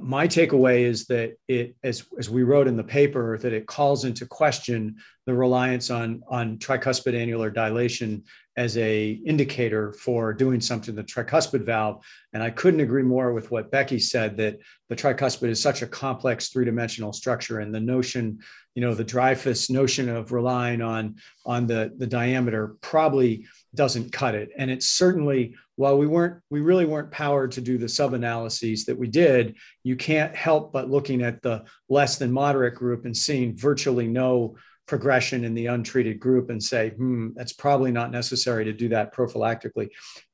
My 0.00 0.26
takeaway 0.26 0.80
is 0.80 1.06
that 1.06 1.36
it, 1.48 1.76
as, 1.82 2.04
as 2.18 2.28
we 2.28 2.42
wrote 2.42 2.66
in 2.66 2.76
the 2.76 2.84
paper, 2.84 3.38
that 3.38 3.52
it 3.52 3.66
calls 3.66 4.04
into 4.04 4.26
question 4.26 4.96
the 5.26 5.34
reliance 5.34 5.90
on, 5.90 6.22
on 6.28 6.58
tricuspid 6.58 7.14
annular 7.14 7.50
dilation 7.50 8.24
as 8.56 8.76
a 8.76 9.10
indicator 9.26 9.92
for 9.92 10.32
doing 10.32 10.60
something 10.60 10.94
to 10.94 11.02
the 11.02 11.06
tricuspid 11.06 11.64
valve. 11.64 12.04
And 12.32 12.42
I 12.42 12.50
couldn't 12.50 12.80
agree 12.80 13.02
more 13.02 13.32
with 13.32 13.50
what 13.50 13.70
Becky 13.70 13.98
said 13.98 14.36
that 14.36 14.58
the 14.88 14.96
tricuspid 14.96 15.48
is 15.48 15.60
such 15.60 15.82
a 15.82 15.86
complex 15.86 16.48
three-dimensional 16.48 17.12
structure 17.12 17.60
and 17.60 17.74
the 17.74 17.80
notion, 17.80 18.38
you 18.74 18.82
know, 18.82 18.94
the 18.94 19.04
Dreyfus 19.04 19.70
notion 19.70 20.08
of 20.08 20.32
relying 20.32 20.82
on, 20.82 21.16
on 21.44 21.66
the, 21.66 21.92
the 21.96 22.06
diameter 22.06 22.76
probably 22.80 23.46
doesn't 23.74 24.12
cut 24.12 24.34
it. 24.34 24.50
And 24.56 24.70
it's 24.70 24.88
certainly, 24.88 25.54
while 25.76 25.98
we 25.98 26.06
weren't, 26.06 26.40
we 26.50 26.60
really 26.60 26.84
weren't 26.84 27.10
powered 27.10 27.52
to 27.52 27.60
do 27.60 27.78
the 27.78 27.88
sub-analyses 27.88 28.84
that 28.84 28.98
we 28.98 29.08
did, 29.08 29.56
you 29.82 29.96
can't 29.96 30.34
help 30.34 30.72
but 30.72 30.90
looking 30.90 31.22
at 31.22 31.42
the 31.42 31.64
less 31.88 32.16
than 32.16 32.32
moderate 32.32 32.74
group 32.74 33.04
and 33.04 33.16
seeing 33.16 33.56
virtually 33.56 34.06
no 34.06 34.56
progression 34.86 35.44
in 35.44 35.54
the 35.54 35.66
untreated 35.66 36.20
group 36.20 36.50
and 36.50 36.62
say, 36.62 36.90
hmm, 36.90 37.28
that's 37.34 37.52
probably 37.52 37.90
not 37.90 38.10
necessary 38.10 38.64
to 38.64 38.72
do 38.72 38.88
that 38.88 39.14
prophylactically. 39.14 39.88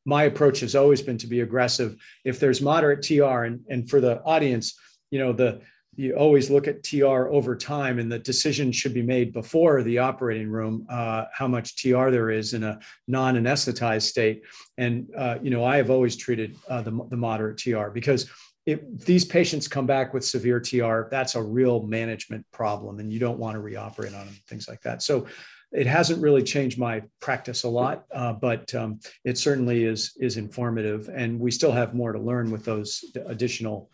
My 0.04 0.24
approach 0.24 0.60
has 0.60 0.74
always 0.74 1.02
been 1.02 1.18
to 1.18 1.28
be 1.28 1.40
aggressive. 1.40 1.96
If 2.24 2.40
there's 2.40 2.60
moderate 2.60 3.02
TR, 3.02 3.44
and, 3.44 3.60
and 3.68 3.88
for 3.88 4.00
the 4.00 4.20
audience, 4.22 4.76
you 5.10 5.20
know, 5.20 5.32
the 5.32 5.60
you 5.96 6.14
always 6.14 6.50
look 6.50 6.68
at 6.68 6.82
TR 6.82 7.28
over 7.28 7.56
time, 7.56 7.98
and 7.98 8.10
the 8.10 8.18
decision 8.18 8.72
should 8.72 8.94
be 8.94 9.02
made 9.02 9.32
before 9.32 9.82
the 9.82 9.98
operating 9.98 10.48
room 10.48 10.86
uh, 10.88 11.24
how 11.32 11.48
much 11.48 11.82
TR 11.82 12.10
there 12.10 12.30
is 12.30 12.54
in 12.54 12.62
a 12.62 12.78
non-anesthetized 13.08 14.02
state. 14.02 14.42
And 14.78 15.08
uh, 15.16 15.38
you 15.42 15.50
know, 15.50 15.64
I 15.64 15.76
have 15.76 15.90
always 15.90 16.16
treated 16.16 16.56
uh, 16.68 16.82
the, 16.82 17.06
the 17.10 17.16
moderate 17.16 17.58
TR 17.58 17.88
because 17.88 18.30
if 18.66 18.80
these 19.04 19.24
patients 19.24 19.66
come 19.66 19.86
back 19.86 20.14
with 20.14 20.24
severe 20.24 20.60
TR, 20.60 21.08
that's 21.10 21.34
a 21.34 21.42
real 21.42 21.82
management 21.82 22.46
problem, 22.52 23.00
and 23.00 23.12
you 23.12 23.18
don't 23.18 23.38
want 23.38 23.56
to 23.56 23.60
reoperate 23.60 24.18
on 24.18 24.26
them, 24.26 24.36
things 24.46 24.68
like 24.68 24.82
that. 24.82 25.02
So 25.02 25.26
it 25.72 25.86
hasn't 25.86 26.22
really 26.22 26.42
changed 26.42 26.78
my 26.78 27.02
practice 27.20 27.64
a 27.64 27.68
lot, 27.68 28.04
uh, 28.12 28.32
but 28.32 28.72
um, 28.74 29.00
it 29.24 29.38
certainly 29.38 29.84
is 29.84 30.16
is 30.20 30.36
informative, 30.36 31.08
and 31.08 31.38
we 31.38 31.50
still 31.50 31.72
have 31.72 31.94
more 31.94 32.12
to 32.12 32.18
learn 32.18 32.50
with 32.50 32.64
those 32.64 33.04
additional 33.26 33.90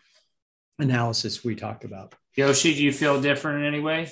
analysis 0.79 1.43
we 1.43 1.55
talked 1.55 1.83
about. 1.83 2.15
Yoshi, 2.35 2.73
do 2.73 2.83
you 2.83 2.91
feel 2.91 3.19
different 3.19 3.59
in 3.59 3.65
any 3.65 3.79
way? 3.79 4.11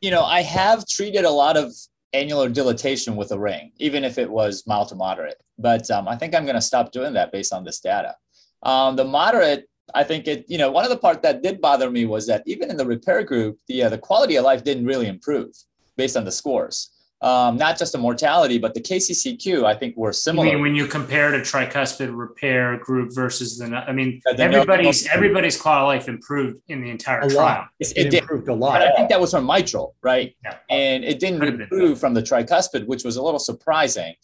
You 0.00 0.10
know, 0.10 0.22
I 0.22 0.42
have 0.42 0.86
treated 0.86 1.24
a 1.24 1.30
lot 1.30 1.56
of 1.56 1.72
annular 2.12 2.48
dilatation 2.48 3.16
with 3.16 3.32
a 3.32 3.38
ring, 3.38 3.72
even 3.78 4.04
if 4.04 4.18
it 4.18 4.30
was 4.30 4.64
mild 4.66 4.88
to 4.88 4.94
moderate. 4.94 5.40
But 5.58 5.90
um, 5.90 6.08
I 6.08 6.16
think 6.16 6.34
I'm 6.34 6.44
going 6.44 6.56
to 6.56 6.60
stop 6.60 6.92
doing 6.92 7.14
that 7.14 7.32
based 7.32 7.52
on 7.52 7.64
this 7.64 7.80
data. 7.80 8.14
Um, 8.62 8.96
the 8.96 9.04
moderate 9.04 9.68
I 9.94 10.04
think 10.04 10.26
it, 10.26 10.46
you 10.48 10.58
know, 10.58 10.70
one 10.70 10.84
of 10.84 10.90
the 10.90 10.96
part 10.96 11.22
that 11.22 11.42
did 11.42 11.60
bother 11.60 11.90
me 11.90 12.06
was 12.06 12.26
that 12.26 12.42
even 12.46 12.70
in 12.70 12.76
the 12.76 12.86
repair 12.86 13.22
group, 13.22 13.58
the 13.68 13.84
uh, 13.84 13.88
the 13.88 13.98
quality 13.98 14.36
of 14.36 14.44
life 14.44 14.64
didn't 14.64 14.86
really 14.86 15.06
improve 15.06 15.54
based 15.96 16.16
on 16.16 16.24
the 16.24 16.32
scores. 16.32 16.90
Um, 17.22 17.56
not 17.56 17.78
just 17.78 17.92
the 17.92 17.98
mortality, 17.98 18.58
but 18.58 18.74
the 18.74 18.80
KCCQ, 18.80 19.64
I 19.64 19.76
think 19.76 19.96
were 19.96 20.12
similar. 20.12 20.48
I 20.48 20.52
mean, 20.52 20.60
when 20.60 20.74
you 20.74 20.88
compare 20.88 21.30
to 21.30 21.38
tricuspid 21.38 22.10
repair 22.12 22.76
group 22.78 23.14
versus 23.14 23.58
the, 23.58 23.66
I 23.76 23.92
mean, 23.92 24.20
the 24.24 24.42
everybody's 24.42 25.06
no, 25.06 25.12
everybody's 25.12 25.56
quality 25.56 25.98
of 25.98 26.02
life 26.02 26.08
improved 26.08 26.62
in 26.66 26.82
the 26.82 26.90
entire 26.90 27.20
a 27.20 27.28
trial. 27.28 27.44
Lot. 27.44 27.68
It, 27.78 27.92
it, 27.96 28.06
it 28.06 28.14
improved 28.14 28.48
a 28.48 28.54
lot. 28.54 28.80
But 28.80 28.88
I 28.88 28.96
think 28.96 29.08
that 29.10 29.20
was 29.20 29.30
from 29.30 29.46
mitral, 29.46 29.94
right? 30.02 30.34
Yeah. 30.42 30.56
And 30.68 31.04
it 31.04 31.20
didn't 31.20 31.44
improve 31.44 32.00
from 32.00 32.12
the 32.12 32.22
tricuspid, 32.22 32.86
which 32.86 33.04
was 33.04 33.14
a 33.14 33.22
little 33.22 33.38
surprising. 33.38 34.14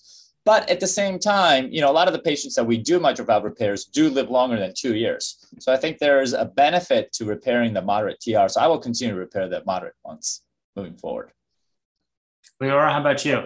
But 0.44 0.68
at 0.68 0.80
the 0.80 0.86
same 0.86 1.20
time, 1.20 1.68
you 1.70 1.80
know, 1.80 1.90
a 1.90 1.92
lot 1.92 2.08
of 2.08 2.14
the 2.14 2.20
patients 2.20 2.56
that 2.56 2.64
we 2.64 2.78
do 2.78 2.98
mitral 2.98 3.26
valve 3.26 3.44
repairs 3.44 3.84
do 3.84 4.08
live 4.08 4.28
longer 4.28 4.58
than 4.58 4.72
two 4.76 4.96
years. 4.96 5.46
So 5.60 5.72
I 5.72 5.76
think 5.76 5.98
there's 5.98 6.32
a 6.32 6.46
benefit 6.46 7.12
to 7.12 7.26
repairing 7.26 7.74
the 7.74 7.82
moderate 7.82 8.18
TR. 8.20 8.48
So 8.48 8.60
I 8.60 8.66
will 8.66 8.78
continue 8.78 9.14
to 9.14 9.20
repair 9.20 9.48
the 9.48 9.62
moderate 9.66 9.94
ones 10.04 10.42
moving 10.74 10.96
forward. 10.96 11.30
Leora, 12.60 12.92
how 12.92 13.00
about 13.00 13.24
you? 13.24 13.44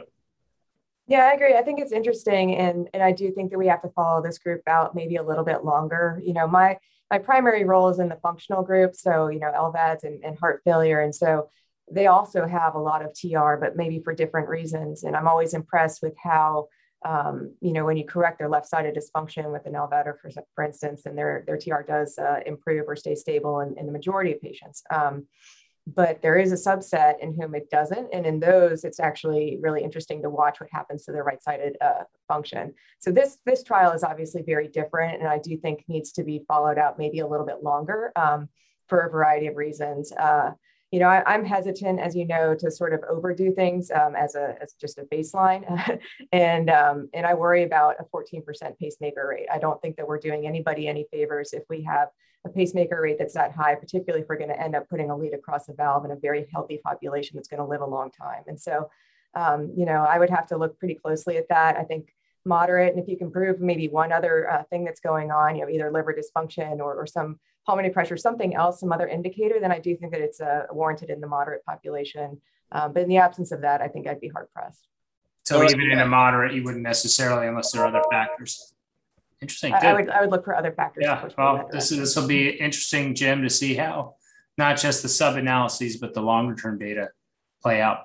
Yeah, 1.07 1.27
I 1.27 1.33
agree. 1.33 1.55
I 1.55 1.63
think 1.63 1.81
it's 1.81 1.93
interesting, 1.93 2.57
and 2.57 2.89
and 2.95 3.03
I 3.03 3.13
do 3.13 3.31
think 3.33 3.51
that 3.51 3.59
we 3.59 3.67
have 3.67 3.83
to 3.83 3.91
follow 3.91 4.23
this 4.23 4.39
group 4.39 4.63
out 4.67 4.95
maybe 4.95 5.17
a 5.17 5.23
little 5.23 5.45
bit 5.45 5.65
longer. 5.65 6.23
You 6.25 6.33
know, 6.33 6.47
my 6.47 6.79
my 7.11 7.19
primary 7.19 7.65
role 7.65 7.89
is 7.89 7.99
in 7.99 8.09
the 8.09 8.19
functional 8.23 8.63
group, 8.63 8.95
so 8.95 9.29
you 9.29 9.39
know 9.39 9.53
LVADs 9.53 10.05
and, 10.05 10.25
and 10.25 10.39
heart 10.39 10.63
failure, 10.65 11.01
and 11.01 11.15
so 11.15 11.51
they 11.91 12.07
also 12.07 12.47
have 12.47 12.75
a 12.75 12.79
lot 12.79 13.05
of 13.05 13.13
TR, 13.13 13.57
but 13.57 13.77
maybe 13.77 14.01
for 14.01 14.15
different 14.15 14.49
reasons. 14.49 15.03
And 15.05 15.15
I'm 15.15 15.29
always 15.29 15.53
impressed 15.53 16.03
with 16.03 16.15
how 16.23 16.69
um, 17.05 17.55
you 17.61 17.73
know 17.73 17.85
when 17.85 17.97
you 17.97 18.07
correct 18.07 18.39
their 18.39 18.49
left-sided 18.49 18.97
dysfunction 18.97 19.53
with 19.53 19.67
an 19.67 19.75
LVAD, 19.75 20.07
or 20.07 20.19
for 20.23 20.31
for 20.55 20.65
instance, 20.65 21.05
and 21.05 21.19
their 21.19 21.45
their 21.47 21.59
TR 21.59 21.83
does 21.87 22.17
uh, 22.17 22.41
improve 22.47 22.89
or 22.89 22.97
stay 22.97 23.17
stable 23.17 23.61
in, 23.61 23.77
in 23.77 23.87
the 23.87 23.93
majority 23.93 24.33
of 24.33 24.41
patients. 24.41 24.83
Um, 24.91 25.27
but 25.87 26.23
there 26.23 26.37
is 26.37 26.53
a 26.53 26.71
subset 26.71 27.19
in 27.21 27.35
whom 27.35 27.55
it 27.55 27.69
doesn't. 27.71 28.09
And 28.13 28.25
in 28.25 28.39
those, 28.39 28.85
it's 28.85 29.01
actually 29.01 29.59
really 29.61 29.83
interesting 29.83 30.23
to 30.23 30.31
watch 30.31 30.61
what 30.61 30.71
happens 30.71 31.05
to 31.05 31.13
the 31.13 31.23
right-sided 31.23 31.77
uh, 31.81 32.05
function. 32.29 32.75
So 33.01 33.11
this, 33.11 33.39
this 33.45 33.63
trial 33.65 33.93
is 33.93 34.05
obviously 34.05 34.43
very 34.43 34.69
different 34.69 35.21
and 35.21 35.29
I 35.29 35.39
do 35.39 35.57
think 35.57 35.85
needs 35.89 36.13
to 36.13 36.25
be 36.25 36.45
followed 36.47 36.79
out 36.79 36.99
maybe 36.99 37.19
a 37.19 37.27
little 37.27 37.47
bit 37.47 37.63
longer 37.63 38.13
um, 38.15 38.49
for 38.89 39.01
a 39.01 39.11
variety 39.11 39.49
of 39.49 39.57
reasons. 39.57 40.13
Uh, 40.13 40.53
you 40.93 40.99
know, 41.01 41.09
I, 41.09 41.35
am 41.35 41.45
hesitant, 41.45 41.99
as 41.99 42.15
you 42.15 42.27
know, 42.27 42.55
to 42.55 42.71
sort 42.71 42.93
of 42.93 43.01
overdo 43.09 43.51
things 43.51 43.91
um, 43.91 44.15
as 44.15 44.35
a 44.35 44.57
as 44.61 44.75
just 44.75 44.99
a 44.99 45.05
baseline, 45.05 45.99
and 46.33 46.69
um, 46.69 47.09
and 47.15 47.27
I 47.27 47.33
worry 47.33 47.63
about 47.63 47.97
a 47.99 48.05
14% 48.05 48.79
pacemaker 48.79 49.27
rate. 49.27 49.47
I 49.51 49.59
don't 49.59 49.81
think 49.81 49.97
that 49.97 50.07
we're 50.07 50.19
doing 50.19 50.47
anybody 50.47 50.87
any 50.87 51.07
favors 51.11 51.55
if 51.55 51.63
we 51.71 51.83
have 51.85 52.09
a 52.45 52.51
pacemaker 52.51 53.01
rate 53.01 53.17
that's 53.19 53.33
that 53.35 53.53
high, 53.53 53.75
particularly 53.75 54.23
if 54.23 54.29
we're 54.29 54.37
going 54.37 54.51
to 54.51 54.61
end 54.61 54.77
up 54.77 54.89
putting 54.91 55.11
a 55.11 55.17
lead 55.17 55.33
across 55.33 55.67
the 55.67 55.73
valve 55.73 56.05
in 56.05 56.11
a 56.11 56.17
very 56.17 56.47
healthy 56.53 56.79
population 56.85 57.37
that's 57.37 57.49
going 57.49 57.63
to 57.63 57.67
live 57.67 57.81
a 57.81 57.87
long 57.87 58.11
time. 58.11 58.43
And 58.47 58.61
so, 58.61 58.91
um, 59.35 59.73
you 59.75 59.87
know, 59.87 60.05
I 60.05 60.19
would 60.19 60.31
have 60.31 60.47
to 60.49 60.59
look 60.59 60.79
pretty 60.79 60.97
closely 60.97 61.39
at 61.39 61.49
that. 61.49 61.77
I 61.77 61.85
think 61.85 62.13
moderate, 62.45 62.93
and 62.95 63.03
if 63.03 63.09
you 63.09 63.17
can 63.17 63.31
prove 63.31 63.61
maybe 63.61 63.89
one 63.89 64.13
other 64.13 64.51
uh, 64.51 64.65
thing 64.65 64.85
that's 64.85 65.01
going 65.01 65.31
on, 65.31 65.57
you 65.57 65.63
know, 65.63 65.71
either 65.71 65.91
liver 65.91 66.13
dysfunction 66.13 66.79
or, 66.81 66.97
or 66.97 67.07
some 67.07 67.39
pulmonary 67.67 67.93
pressure, 67.93 68.17
something 68.17 68.55
else, 68.55 68.81
some 68.81 68.93
other 68.93 69.07
indicator, 69.07 69.61
then 69.61 69.73
I 69.73 69.79
do 69.79 69.97
think 69.97 70.13
that 70.13 70.21
it's 70.21 70.41
uh, 70.41 70.67
warranted 70.71 71.11
in 71.11 71.21
the 71.21 71.27
moderate 71.27 71.65
population. 71.65 72.41
Um, 72.73 72.93
but 72.93 73.03
in 73.03 73.09
the 73.09 73.19
absence 73.19 73.53
of 73.53 73.61
that, 73.61 73.81
I 73.81 73.89
think 73.89 74.07
I'd 74.07 74.21
be 74.21 74.29
hard 74.29 74.49
pressed. 74.55 74.89
So 75.45 75.63
even 75.65 75.91
in 75.91 75.99
a 75.99 76.07
moderate, 76.07 76.55
you 76.55 76.63
wouldn't 76.63 76.83
necessarily, 76.83 77.49
unless 77.49 77.73
there 77.73 77.83
are 77.83 77.89
other 77.89 78.03
factors. 78.11 78.75
Interesting. 79.41 79.75
I, 79.75 79.79
I, 79.79 79.93
would 79.93 80.09
I 80.09 80.21
would 80.21 80.31
look 80.31 80.45
for 80.45 80.57
other 80.57 80.73
factors. 80.73 81.03
Yeah. 81.05 81.29
Well, 81.37 81.69
this 81.73 81.91
is 81.91 81.99
this 81.99 82.15
will 82.15 82.29
be 82.29 82.51
interesting, 82.51 83.13
Jim, 83.13 83.43
to 83.43 83.51
see 83.51 83.75
how 83.75 84.15
not 84.57 84.79
just 84.79 85.03
the 85.03 85.09
sub 85.09 85.37
analyses 85.37 85.97
but 85.97 86.15
the 86.15 86.23
longer 86.23 86.55
term 86.55 86.79
data 86.79 87.09
play 87.61 87.81
out. 87.81 88.05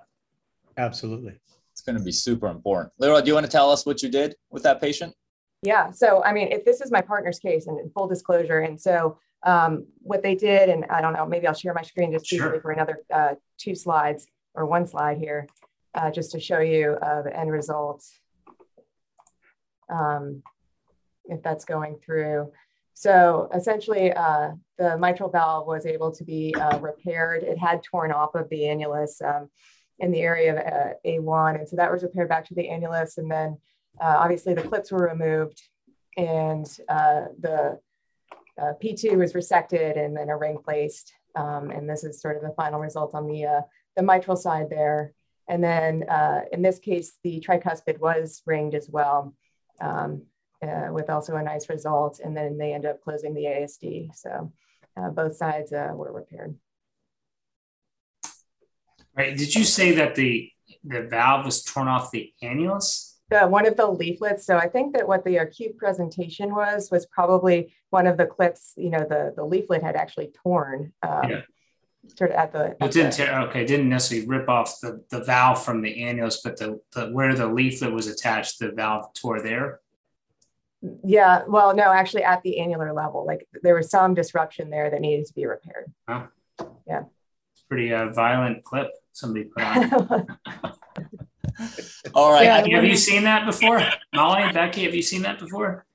Absolutely. 0.78 1.40
It's 1.72 1.82
going 1.82 1.98
to 1.98 2.04
be 2.04 2.12
super 2.12 2.48
important. 2.48 2.92
Leora, 3.00 3.22
do 3.22 3.28
you 3.28 3.36
want 3.36 3.46
to 3.46 3.52
tell 3.52 3.70
us 3.70 3.86
what 3.86 4.02
you 4.02 4.10
did 4.10 4.36
with 4.50 4.64
that 4.64 4.82
patient? 4.82 5.14
Yeah. 5.62 5.92
So 5.92 6.24
I 6.24 6.34
mean, 6.34 6.52
if 6.52 6.66
this 6.66 6.82
is 6.82 6.92
my 6.92 7.02
partner's 7.02 7.38
case, 7.38 7.68
and 7.68 7.80
in 7.80 7.92
full 7.92 8.08
disclosure, 8.08 8.62
and 8.62 8.82
so 8.82 9.20
um, 9.44 9.86
what 10.00 10.24
they 10.24 10.36
did, 10.36 10.70
and 10.70 10.86
I 10.86 11.02
don't 11.02 11.14
know, 11.14 11.26
maybe 11.26 11.48
I'll 11.48 11.54
share 11.54 11.74
my 11.74 11.84
screen 11.84 12.12
just 12.12 12.26
sure. 12.26 12.60
for 12.62 12.72
another 12.72 13.00
uh, 13.14 13.36
two 13.58 13.76
slides 13.76 14.28
or 14.54 14.66
one 14.66 14.88
slide 14.88 15.18
here, 15.18 15.48
uh, 15.94 16.12
just 16.12 16.32
to 16.32 16.40
show 16.40 16.60
you 16.60 16.98
uh, 17.02 17.22
the 17.22 17.38
end 17.38 17.52
result. 17.52 18.04
Um, 19.90 20.44
if 21.30 21.42
that's 21.44 21.66
going 21.66 21.98
through. 22.04 22.52
So 22.94 23.50
essentially, 23.54 24.12
uh, 24.12 24.52
the 24.78 24.98
mitral 24.98 25.30
valve 25.30 25.68
was 25.68 25.86
able 25.86 26.12
to 26.14 26.24
be 26.24 26.56
uh, 26.56 26.80
repaired. 26.80 27.44
It 27.44 27.58
had 27.58 27.84
torn 27.84 28.12
off 28.12 28.34
of 28.36 28.50
the 28.50 28.62
annulus 28.62 29.22
um, 29.22 29.50
in 30.00 30.12
the 30.12 30.22
area 30.22 30.52
of 30.52 30.58
uh, 30.58 30.94
A1. 31.06 31.60
And 31.60 31.70
so 31.70 31.76
that 31.76 31.92
was 31.92 32.04
repaired 32.04 32.30
back 32.30 32.46
to 32.48 32.56
the 32.56 32.68
annulus. 32.68 33.18
And 33.18 33.30
then 33.30 33.58
uh, 34.02 34.16
obviously 34.18 34.54
the 34.54 34.64
clips 34.64 34.92
were 34.92 35.08
removed 35.08 35.62
and 36.16 36.66
uh, 36.90 37.26
the 37.40 37.80
uh, 38.62 38.74
P2 38.82 39.18
was 39.18 39.34
resected 39.34 39.98
and 39.98 40.16
then 40.16 40.30
a 40.30 40.38
ring 40.38 40.58
placed. 40.64 41.14
Um, 41.36 41.70
and 41.70 41.90
this 41.90 42.04
is 42.04 42.22
sort 42.22 42.38
of 42.38 42.42
the 42.42 42.54
final 42.56 42.80
result 42.80 43.14
on 43.14 43.28
the, 43.28 43.64
the 43.96 44.04
mitral 44.04 44.38
side 44.38 44.70
there. 44.70 45.14
And 45.48 45.64
then 45.64 46.04
in 46.52 46.62
this 46.62 46.80
case, 46.80 47.18
the 47.24 47.40
tricuspid 47.40 48.00
was 48.00 48.42
ringed 48.46 48.76
as 48.76 48.90
well. 48.90 49.34
Um, 49.80 50.24
uh, 50.62 50.88
with 50.92 51.10
also 51.10 51.36
a 51.36 51.44
nice 51.44 51.70
result. 51.70 52.20
And 52.24 52.36
then 52.36 52.58
they 52.58 52.74
ended 52.74 52.92
up 52.92 53.02
closing 53.02 53.34
the 53.34 53.46
ASD. 53.46 54.16
So 54.16 54.52
uh, 54.98 55.10
both 55.10 55.36
sides 55.36 55.72
uh, 55.72 55.92
were 55.94 56.12
repaired. 56.12 56.56
Right. 59.16 59.36
Did 59.38 59.54
you 59.56 59.64
say 59.64 59.94
that 59.94 60.16
the 60.16 60.52
the 60.84 61.02
valve 61.02 61.46
was 61.46 61.64
torn 61.64 61.88
off 61.88 62.12
the 62.12 62.32
annulus? 62.44 63.17
Uh, 63.30 63.46
one 63.48 63.66
of 63.66 63.76
the 63.76 63.86
leaflets. 63.86 64.46
So 64.46 64.58
I 64.58 64.70
think 64.70 64.96
that 64.96 65.08
what 65.08 65.26
the 65.26 65.38
acute 65.38 65.78
presentation 65.78 66.56
was 66.56 66.90
was 66.90 67.06
probably 67.08 67.76
one 67.90 68.08
of 68.08 68.18
the 68.18 68.26
clips. 68.26 68.74
You 68.78 68.90
know, 68.90 69.00
the 69.00 69.34
the 69.36 69.44
leaflet 69.44 69.84
had 69.84 69.96
actually 69.96 70.32
torn. 70.44 70.94
Um, 71.04 71.30
yeah. 71.30 71.42
Sort 72.16 72.32
of 72.32 72.38
at 72.38 72.54
the. 72.54 72.78
At 72.82 72.90
it 72.90 72.92
didn't 72.92 73.12
the, 73.12 73.18
tear. 73.18 73.42
Okay, 73.50 73.66
didn't 73.66 73.90
necessarily 73.90 74.28
rip 74.28 74.48
off 74.48 74.80
the, 74.82 75.04
the 75.10 75.26
valve 75.26 75.62
from 75.62 75.82
the 75.82 75.94
annulus, 76.02 76.38
but 76.42 76.58
the, 76.58 76.80
the 76.94 77.08
where 77.10 77.36
the 77.36 77.48
leaflet 77.48 77.92
was 77.92 78.08
attached, 78.08 78.60
the 78.60 78.72
valve 78.72 79.14
tore 79.14 79.42
there. 79.42 79.82
Yeah, 81.04 81.44
well, 81.48 81.76
no, 81.76 81.92
actually 81.92 82.24
at 82.24 82.44
the 82.44 82.60
annular 82.60 82.94
level, 82.94 83.26
like 83.26 83.48
there 83.64 83.76
was 83.76 83.90
some 83.90 84.14
disruption 84.14 84.70
there 84.70 84.90
that 84.90 85.02
needed 85.02 85.26
to 85.26 85.34
be 85.34 85.46
repaired. 85.46 85.92
Huh? 86.08 86.28
Yeah. 86.88 87.04
It's 87.54 87.64
pretty 87.68 87.94
uh, 87.94 88.10
violent 88.10 88.64
clip 88.64 88.92
somebody 89.12 89.46
put 89.46 89.64
on. 89.64 90.28
All 92.14 92.32
right. 92.32 92.44
Yeah, 92.44 92.76
have 92.76 92.86
you 92.86 92.98
seen 92.98 93.24
that 93.24 93.46
before? 93.46 93.82
Molly, 94.14 94.52
Becky, 94.54 94.84
have 94.84 94.96
you 94.96 95.02
seen 95.02 95.24
that 95.24 95.40
before? 95.40 95.86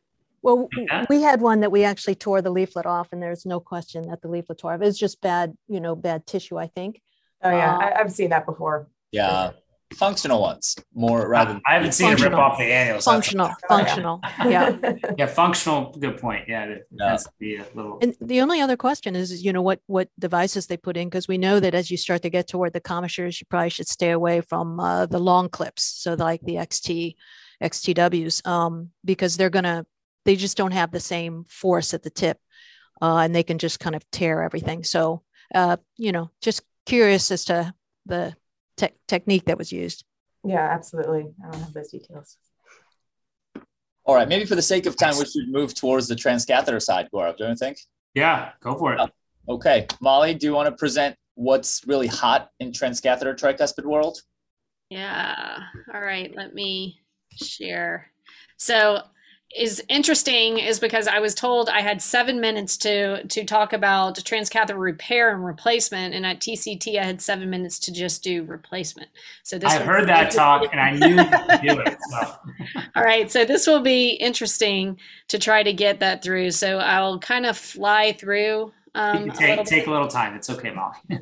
Well, 0.42 0.68
yeah. 0.76 1.04
we 1.08 1.22
had 1.22 1.40
one 1.40 1.60
that 1.60 1.70
we 1.70 1.84
actually 1.84 2.16
tore 2.16 2.42
the 2.42 2.50
leaflet 2.50 2.84
off, 2.84 3.12
and 3.12 3.22
there's 3.22 3.46
no 3.46 3.60
question 3.60 4.08
that 4.08 4.22
the 4.22 4.28
leaflet 4.28 4.58
tore 4.58 4.74
off. 4.74 4.82
It's 4.82 4.98
just 4.98 5.20
bad, 5.20 5.56
you 5.68 5.80
know, 5.80 5.94
bad 5.94 6.26
tissue, 6.26 6.58
I 6.58 6.66
think. 6.66 7.00
Oh 7.44 7.50
yeah, 7.50 7.76
uh, 7.76 7.78
I, 7.78 7.98
have 7.98 8.12
seen 8.12 8.30
that 8.30 8.44
before. 8.44 8.88
Yeah, 9.12 9.52
functional 9.92 10.40
ones 10.40 10.76
more 10.94 11.28
rather. 11.28 11.60
I 11.66 11.74
haven't 11.74 11.92
seen 11.92 12.08
functional. 12.08 12.32
it 12.32 12.36
rip 12.36 12.44
off 12.44 12.58
the 12.58 12.64
annulus. 12.64 13.04
Functional, 13.04 13.50
functional, 13.68 14.20
yeah. 14.44 14.76
yeah, 15.18 15.26
functional. 15.26 15.92
Good 15.98 16.18
point. 16.18 16.48
Yeah, 16.48 16.64
it 16.64 16.86
yeah. 16.90 17.10
has 17.10 17.24
to 17.24 17.30
be 17.38 17.56
a 17.56 17.66
little. 17.74 17.98
And 18.02 18.14
the 18.20 18.40
only 18.40 18.60
other 18.60 18.76
question 18.76 19.16
is, 19.16 19.44
you 19.44 19.52
know, 19.52 19.62
what 19.62 19.80
what 19.86 20.08
devices 20.18 20.66
they 20.66 20.76
put 20.76 20.96
in 20.96 21.08
because 21.08 21.28
we 21.28 21.38
know 21.38 21.60
that 21.60 21.74
as 21.74 21.90
you 21.90 21.96
start 21.96 22.22
to 22.22 22.30
get 22.30 22.48
toward 22.48 22.72
the 22.72 22.80
commissures, 22.80 23.40
you 23.40 23.46
probably 23.48 23.70
should 23.70 23.88
stay 23.88 24.10
away 24.10 24.40
from 24.40 24.80
uh, 24.80 25.06
the 25.06 25.18
long 25.18 25.48
clips, 25.48 25.82
so 25.82 26.14
like 26.14 26.40
the 26.42 26.56
XT, 26.56 27.14
XTWs, 27.62 28.46
um, 28.46 28.90
because 29.04 29.36
they're 29.36 29.50
gonna 29.50 29.86
they 30.24 30.36
just 30.36 30.56
don't 30.56 30.72
have 30.72 30.90
the 30.90 31.00
same 31.00 31.44
force 31.48 31.94
at 31.94 32.02
the 32.02 32.10
tip, 32.10 32.38
uh, 33.00 33.18
and 33.18 33.34
they 33.34 33.42
can 33.42 33.58
just 33.58 33.80
kind 33.80 33.96
of 33.96 34.08
tear 34.10 34.42
everything. 34.42 34.84
So, 34.84 35.22
uh, 35.54 35.76
you 35.96 36.12
know, 36.12 36.30
just 36.40 36.62
curious 36.86 37.30
as 37.30 37.44
to 37.46 37.74
the 38.06 38.34
te- 38.76 38.94
technique 39.06 39.44
that 39.46 39.58
was 39.58 39.72
used. 39.72 40.04
Yeah, 40.44 40.68
absolutely. 40.70 41.32
I 41.42 41.50
don't 41.50 41.60
have 41.60 41.72
those 41.72 41.90
details. 41.90 42.36
All 44.04 44.16
right, 44.16 44.28
maybe 44.28 44.44
for 44.44 44.56
the 44.56 44.62
sake 44.62 44.86
of 44.86 44.96
time, 44.96 45.16
we 45.16 45.24
should 45.24 45.48
move 45.48 45.74
towards 45.74 46.08
the 46.08 46.16
transcatheter 46.16 46.82
side, 46.82 47.08
Gaurav, 47.14 47.36
don't 47.36 47.50
you 47.50 47.56
think? 47.56 47.78
Yeah, 48.14 48.50
go 48.60 48.74
for 48.74 48.94
it. 48.94 49.00
Uh, 49.00 49.06
okay, 49.48 49.86
Molly, 50.00 50.34
do 50.34 50.46
you 50.46 50.52
want 50.52 50.66
to 50.66 50.74
present 50.74 51.14
what's 51.34 51.82
really 51.86 52.08
hot 52.08 52.50
in 52.58 52.72
transcatheter 52.72 53.36
tricuspid 53.38 53.84
world? 53.84 54.20
Yeah, 54.90 55.58
all 55.94 56.00
right, 56.00 56.34
let 56.34 56.52
me 56.52 57.00
share. 57.40 58.10
So 58.56 59.02
is 59.56 59.82
interesting 59.88 60.58
is 60.58 60.80
because 60.80 61.06
I 61.06 61.18
was 61.18 61.34
told 61.34 61.68
I 61.68 61.80
had 61.80 62.00
seven 62.00 62.40
minutes 62.40 62.76
to 62.78 63.24
to 63.26 63.44
talk 63.44 63.72
about 63.72 64.16
transcatheter 64.16 64.78
repair 64.78 65.34
and 65.34 65.44
replacement, 65.44 66.14
and 66.14 66.24
at 66.24 66.40
TCT 66.40 66.98
I 66.98 67.04
had 67.04 67.20
seven 67.20 67.50
minutes 67.50 67.78
to 67.80 67.92
just 67.92 68.22
do 68.22 68.44
replacement. 68.44 69.10
So 69.42 69.58
this 69.58 69.72
I 69.72 69.82
heard 69.82 70.08
that 70.08 70.30
talk, 70.30 70.72
and 70.72 70.80
I 70.80 70.92
knew 70.92 71.16
to 71.16 71.60
do 71.62 71.80
it. 71.80 71.98
So. 72.10 72.34
All 72.96 73.02
right, 73.02 73.30
so 73.30 73.44
this 73.44 73.66
will 73.66 73.80
be 73.82 74.10
interesting 74.10 74.98
to 75.28 75.38
try 75.38 75.62
to 75.62 75.72
get 75.72 76.00
that 76.00 76.22
through. 76.22 76.52
So 76.52 76.78
I'll 76.78 77.18
kind 77.18 77.46
of 77.46 77.56
fly 77.56 78.12
through. 78.12 78.72
Um, 78.94 79.30
take 79.30 79.58
a 79.58 79.64
take 79.64 79.86
a 79.86 79.90
little 79.90 80.08
time. 80.08 80.34
It's 80.34 80.50
okay, 80.50 80.70
Molly. 80.70 80.96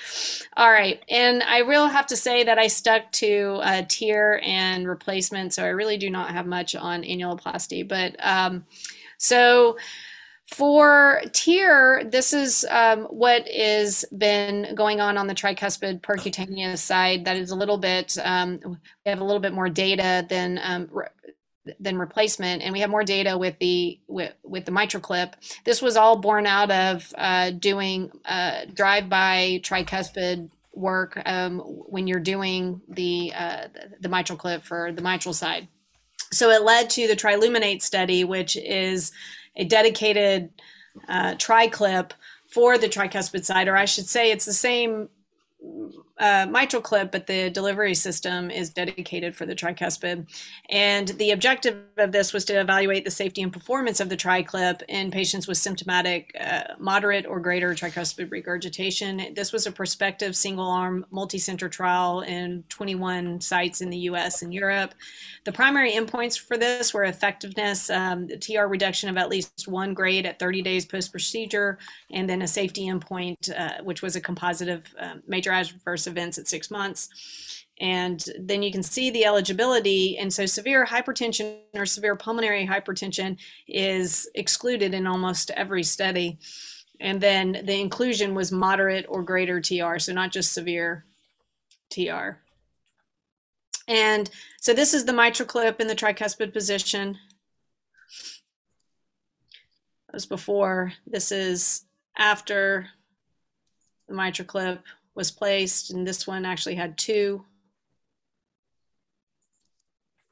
All 0.56 0.70
right. 0.70 1.02
And 1.08 1.42
I 1.42 1.62
will 1.62 1.88
have 1.88 2.06
to 2.08 2.16
say 2.16 2.44
that 2.44 2.58
I 2.58 2.66
stuck 2.66 3.10
to 3.12 3.60
uh, 3.62 3.82
TEER 3.88 4.40
and 4.44 4.86
replacement. 4.86 5.54
So 5.54 5.64
I 5.64 5.68
really 5.68 5.96
do 5.96 6.10
not 6.10 6.30
have 6.30 6.46
much 6.46 6.74
on 6.74 7.02
annuloplasty. 7.02 7.86
But 7.86 8.16
um, 8.20 8.66
so 9.18 9.76
for 10.46 11.22
TEER, 11.32 12.04
this 12.04 12.32
is 12.32 12.66
um, 12.70 13.04
what 13.04 13.48
is 13.48 14.04
been 14.16 14.74
going 14.74 15.00
on 15.00 15.16
on 15.16 15.26
the 15.26 15.34
tricuspid 15.34 16.02
percutaneous 16.02 16.78
side. 16.78 17.24
That 17.24 17.36
is 17.36 17.50
a 17.50 17.56
little 17.56 17.78
bit, 17.78 18.18
um, 18.22 18.60
we 18.64 19.10
have 19.10 19.20
a 19.20 19.24
little 19.24 19.40
bit 19.40 19.54
more 19.54 19.70
data 19.70 20.26
than 20.28 20.60
um, 20.62 20.90
than 21.78 21.96
replacement 21.96 22.62
and 22.62 22.72
we 22.72 22.80
have 22.80 22.90
more 22.90 23.04
data 23.04 23.38
with 23.38 23.58
the 23.58 23.98
with, 24.08 24.32
with 24.42 24.64
the 24.64 24.72
MitraClip 24.72 25.34
this 25.64 25.80
was 25.80 25.96
all 25.96 26.16
born 26.16 26.46
out 26.46 26.70
of 26.70 27.12
uh, 27.16 27.50
doing 27.50 28.10
uh, 28.24 28.62
drive-by 28.74 29.60
tricuspid 29.62 30.50
work 30.74 31.20
um, 31.26 31.58
when 31.60 32.06
you're 32.06 32.20
doing 32.20 32.80
the, 32.88 33.32
uh, 33.34 33.68
the 34.00 34.08
MitraClip 34.08 34.62
for 34.62 34.92
the 34.92 35.02
mitral 35.02 35.34
side. 35.34 35.68
So 36.30 36.50
it 36.50 36.62
led 36.62 36.90
to 36.90 37.06
the 37.06 37.16
Triluminate 37.16 37.82
study, 37.82 38.24
which 38.24 38.56
is 38.56 39.12
a 39.54 39.64
dedicated 39.64 40.50
uh, 41.08 41.34
TriClip 41.34 42.12
for 42.46 42.78
the 42.78 42.88
tricuspid 42.88 43.44
side, 43.44 43.68
or 43.68 43.76
I 43.76 43.84
should 43.84 44.06
say 44.06 44.30
it's 44.30 44.44
the 44.44 44.52
same 44.52 45.08
uh, 46.22 46.46
MitraClip, 46.46 47.10
but 47.10 47.26
the 47.26 47.50
delivery 47.50 47.96
system 47.96 48.48
is 48.48 48.70
dedicated 48.70 49.34
for 49.34 49.44
the 49.44 49.56
tricuspid. 49.56 50.28
And 50.70 51.08
the 51.08 51.32
objective 51.32 51.82
of 51.98 52.12
this 52.12 52.32
was 52.32 52.44
to 52.44 52.60
evaluate 52.60 53.04
the 53.04 53.10
safety 53.10 53.42
and 53.42 53.52
performance 53.52 53.98
of 53.98 54.08
the 54.08 54.16
TriClip 54.16 54.82
in 54.88 55.10
patients 55.10 55.48
with 55.48 55.58
symptomatic 55.58 56.30
uh, 56.40 56.74
moderate 56.78 57.26
or 57.26 57.40
greater 57.40 57.74
tricuspid 57.74 58.30
regurgitation. 58.30 59.34
This 59.34 59.52
was 59.52 59.66
a 59.66 59.72
prospective 59.72 60.36
single 60.36 60.68
arm 60.68 61.04
multi-center 61.10 61.68
trial 61.68 62.20
in 62.20 62.62
21 62.68 63.40
sites 63.40 63.80
in 63.80 63.90
the 63.90 63.98
US 63.98 64.42
and 64.42 64.54
Europe. 64.54 64.94
The 65.42 65.50
primary 65.50 65.90
endpoints 65.90 66.38
for 66.38 66.56
this 66.56 66.94
were 66.94 67.02
effectiveness, 67.02 67.90
um, 67.90 68.28
TR 68.28 68.66
reduction 68.66 69.08
of 69.08 69.16
at 69.16 69.28
least 69.28 69.66
one 69.66 69.92
grade 69.92 70.24
at 70.24 70.38
30 70.38 70.62
days 70.62 70.86
post 70.86 71.10
procedure, 71.10 71.78
and 72.12 72.30
then 72.30 72.42
a 72.42 72.46
safety 72.46 72.86
endpoint, 72.86 73.50
uh, 73.58 73.82
which 73.82 74.02
was 74.02 74.14
a 74.14 74.20
composite 74.20 74.68
of 74.68 74.84
uh, 75.00 75.14
major 75.26 75.50
adverse 75.50 76.06
events 76.12 76.38
at 76.38 76.46
six 76.46 76.70
months. 76.70 77.08
And 77.80 78.24
then 78.38 78.62
you 78.62 78.70
can 78.70 78.82
see 78.82 79.10
the 79.10 79.24
eligibility. 79.24 80.18
And 80.18 80.32
so 80.32 80.46
severe 80.46 80.86
hypertension 80.86 81.58
or 81.74 81.86
severe 81.86 82.14
pulmonary 82.14 82.66
hypertension 82.66 83.38
is 83.66 84.28
excluded 84.34 84.94
in 84.94 85.06
almost 85.06 85.50
every 85.50 85.82
study. 85.82 86.38
And 87.00 87.20
then 87.20 87.62
the 87.64 87.80
inclusion 87.80 88.34
was 88.34 88.52
moderate 88.52 89.06
or 89.08 89.22
greater 89.22 89.60
TR, 89.60 89.98
so 89.98 90.12
not 90.12 90.30
just 90.30 90.52
severe 90.52 91.04
TR. 91.90 92.38
And 93.88 94.30
so 94.60 94.72
this 94.72 94.94
is 94.94 95.04
the 95.04 95.12
MitraClip 95.12 95.80
in 95.80 95.88
the 95.88 95.96
tricuspid 95.96 96.52
position. 96.52 97.18
That 100.06 100.14
was 100.14 100.26
before. 100.26 100.92
This 101.06 101.32
is 101.32 101.84
after 102.16 102.88
the 104.08 104.14
MitraClip 104.14 104.80
was 105.14 105.30
placed, 105.30 105.90
and 105.90 106.06
this 106.06 106.26
one 106.26 106.44
actually 106.44 106.74
had 106.74 106.96
two. 106.96 107.44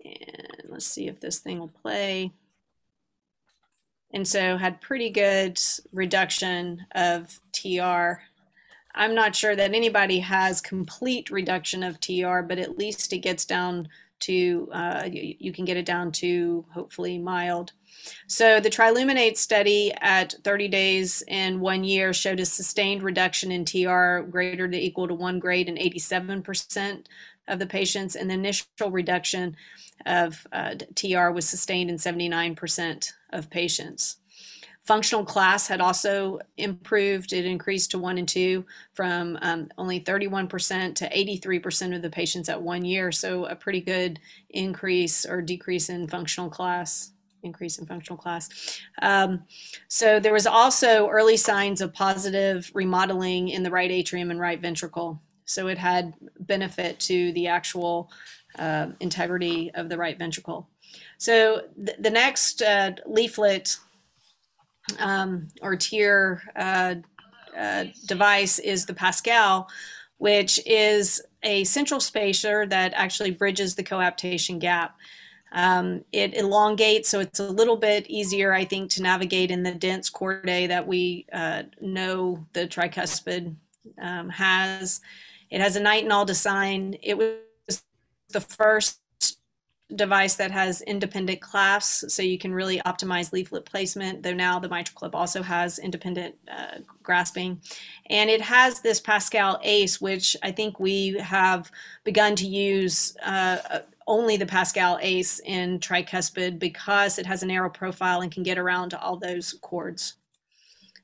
And 0.05 0.63
let's 0.69 0.87
see 0.87 1.09
if 1.09 1.21
this 1.21 1.39
thing 1.39 1.59
will 1.59 1.69
play. 1.69 2.33
And 4.13 4.27
so 4.27 4.57
had 4.57 4.81
pretty 4.81 5.11
good 5.11 5.61
reduction 5.93 6.87
of 6.93 7.39
TR. 7.53 8.23
I'm 8.95 9.15
not 9.15 9.37
sure 9.37 9.55
that 9.55 9.75
anybody 9.75 10.19
has 10.19 10.61
complete 10.61 11.31
reduction 11.31 11.83
of 11.83 12.01
TR, 12.01 12.41
but 12.41 12.59
at 12.59 12.77
least 12.77 13.13
it 13.13 13.19
gets 13.19 13.45
down 13.45 13.89
to, 14.21 14.69
uh, 14.73 15.09
you, 15.11 15.37
you 15.39 15.53
can 15.53 15.65
get 15.65 15.77
it 15.77 15.87
down 15.87 16.11
to 16.13 16.65
hopefully 16.73 17.19
mild. 17.19 17.73
So 18.27 18.61
the 18.61 18.71
Triluminate 18.71 19.37
study 19.37 19.93
at 20.01 20.35
30 20.45 20.69
days 20.69 21.23
and 21.29 21.61
one 21.61 21.85
year 21.85 22.13
showed 22.13 22.41
a 22.41 22.47
sustained 22.47 23.03
reduction 23.03 23.51
in 23.51 23.65
TR 23.65 24.21
greater 24.31 24.67
than 24.67 24.81
equal 24.81 25.09
to 25.09 25.15
one 25.15 25.39
grade 25.39 25.69
in 25.69 25.77
87% 25.77 27.07
of 27.49 27.59
the 27.59 27.67
patients, 27.67 28.15
and 28.15 28.31
the 28.31 28.35
initial 28.35 28.91
reduction 28.91 29.57
of 30.07 30.47
uh, 30.53 30.75
TR 30.95 31.31
was 31.31 31.49
sustained 31.49 31.91
in 31.91 31.97
79% 31.97 33.13
of 33.33 33.51
patients. 33.51 34.17
Functional 34.85 35.25
class 35.25 35.69
had 35.69 35.81
also 35.81 36.39
improved. 36.57 37.33
It 37.33 37.45
increased 37.45 37.91
to 37.91 37.99
one 37.99 38.17
and 38.17 38.29
two 38.29 38.65
from 38.95 39.39
um, 39.43 39.69
only 39.77 40.01
31% 40.01 40.95
to 40.97 41.09
83% 41.11 41.95
of 41.95 42.03
the 42.03 42.11
patients 42.11 42.49
at 42.49 42.63
one 42.63 42.85
year. 42.85 43.13
So, 43.13 43.45
a 43.45 43.55
pretty 43.55 43.83
good 43.83 44.19
increase 44.49 45.27
or 45.27 45.43
decrease 45.43 45.91
in 45.91 46.09
functional 46.09 46.49
class 46.49 47.13
increase 47.43 47.79
in 47.79 47.87
functional 47.87 48.17
class. 48.17 48.49
Um, 49.03 49.45
so 49.89 50.21
there 50.21 50.33
was 50.33 50.47
also 50.47 51.09
early 51.09 51.37
signs 51.37 51.81
of 51.81 51.93
positive 51.93 52.71
remodeling 52.75 53.49
in 53.49 53.63
the 53.63 53.71
right 53.71 53.91
atrium 53.91 54.31
and 54.31 54.41
right 54.41 54.61
ventricle. 54.61 55.21
So 55.45 55.69
it 55.69 55.79
had 55.79 56.15
benefit 56.39 57.01
to 57.01 57.33
the 57.33 57.49
actual 57.49 58.11
uh, 58.59 58.89
integrity 59.01 59.71
of 59.75 59.89
the 59.89 59.99
right 59.99 60.19
ventricle. 60.19 60.69
So 61.19 61.63
th 61.87 61.97
the 61.99 62.11
next 62.11 62.63
uh, 62.63 62.93
leaflet 63.07 63.77
um, 64.99 65.49
or 65.63 65.77
TEER 65.77 66.43
uh, 66.57 66.95
uh, 67.57 67.85
device 68.07 68.59
is 68.59 68.87
the 68.87 68.95
Pascal, 68.95 69.69
which 70.19 70.61
is 70.67 71.23
a 71.43 71.65
central 71.65 72.01
spacer 72.01 72.67
that 72.67 72.93
actually 72.95 73.31
bridges 73.31 73.75
the 73.75 73.83
coaptation 73.83 74.59
gap. 74.59 74.97
Um, 75.53 76.05
it 76.13 76.35
elongates, 76.35 77.09
so 77.09 77.21
it's 77.21 77.41
a 77.41 77.51
little 77.51 77.77
bit 77.77 78.09
easier, 78.09 78.53
I 78.53 78.65
think, 78.65 78.91
to 78.93 79.03
navigate 79.03 79.51
in 79.51 79.63
the 79.63 79.75
dense 79.75 80.09
chordae 80.09 80.69
that 80.69 80.87
we 80.87 81.27
uh, 81.33 81.65
know 81.81 82.47
the 82.53 82.69
tricuspid 82.69 83.55
um, 84.01 84.29
has. 84.29 85.01
It 85.51 85.61
has 85.61 85.75
a 85.75 85.81
nitinol 85.81 86.25
design. 86.25 86.97
It 87.03 87.19
was 87.19 87.83
the 88.29 88.41
first 88.41 89.00
device 89.95 90.37
that 90.37 90.51
has 90.51 90.83
independent 90.83 91.41
clasps, 91.41 92.13
so 92.13 92.23
you 92.23 92.39
can 92.39 92.53
really 92.53 92.81
optimize 92.87 93.33
leaflet 93.33 93.65
placement, 93.65 94.23
though 94.23 94.35
now 94.35 94.59
the 94.59 94.69
MitraClip 94.69 95.15
also 95.15 95.43
has 95.43 95.79
independent 95.79 96.35
uh, 96.51 96.79
grasping. 97.03 97.61
And 98.07 98.31
it 98.31 98.41
has 98.41 98.81
this 98.81 99.01
Pascal 99.01 99.59
ACE, 99.63 100.01
which 100.01 100.37
I 100.43 100.53
think 100.53 100.79
we 100.79 101.19
have 101.19 101.71
begun 102.05 102.37
to 102.37 102.47
use 102.47 103.17
uh, 103.25 103.81
only 104.07 104.37
the 104.37 104.47
Pascal 104.47 104.99
ACE 105.01 105.41
in 105.41 105.79
tricuspid 105.79 106.59
because 106.59 107.19
it 107.19 107.27
has 107.27 107.43
a 107.43 107.47
narrow 107.47 107.71
profile 107.71 108.21
and 108.21 108.33
can 108.33 108.43
get 108.43 108.59
around 108.59 108.91
to 108.91 109.01
all 109.01 109.17
those 109.17 109.55
chords. 109.61 110.15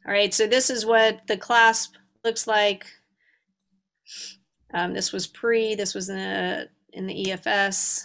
All 0.07 0.13
right, 0.13 0.33
so 0.33 0.47
this 0.47 0.71
is 0.71 0.87
what 0.87 1.27
the 1.27 1.37
clasp 1.37 1.95
looks 2.25 2.47
like. 2.47 2.87
Um, 4.73 4.93
this 4.93 5.13
was 5.13 5.27
pre, 5.27 5.75
this 5.75 5.95
was 5.95 6.09
in 6.09 6.17
the, 6.17 6.69
in 6.93 7.07
the 7.07 7.27
EFS, 7.27 8.05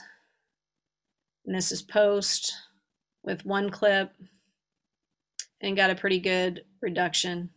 and 1.52 1.58
this 1.58 1.74
is 1.74 1.82
post 1.82 2.54
with 3.24 3.46
one 3.46 3.70
clip 3.70 4.14
and 5.60 5.76
got 5.76 5.90
a 5.90 5.96
pretty 5.96 6.18
good 6.18 6.64
reduction. 6.80 7.50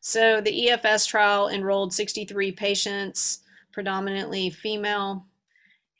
So 0.00 0.40
the 0.40 0.68
EFS 0.68 1.08
trial 1.08 1.48
enrolled 1.48 1.92
63 1.92 2.52
patients, 2.52 3.40
predominantly 3.72 4.50
female 4.50 5.26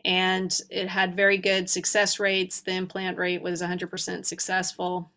and 0.04 0.56
it 0.70 0.86
had 0.86 1.16
very 1.16 1.36
good 1.36 1.68
success 1.68 2.20
rates. 2.20 2.60
The 2.60 2.74
implant 2.74 3.18
rate 3.18 3.42
was 3.42 3.60
100% 3.60 4.24
successful. 4.24 5.10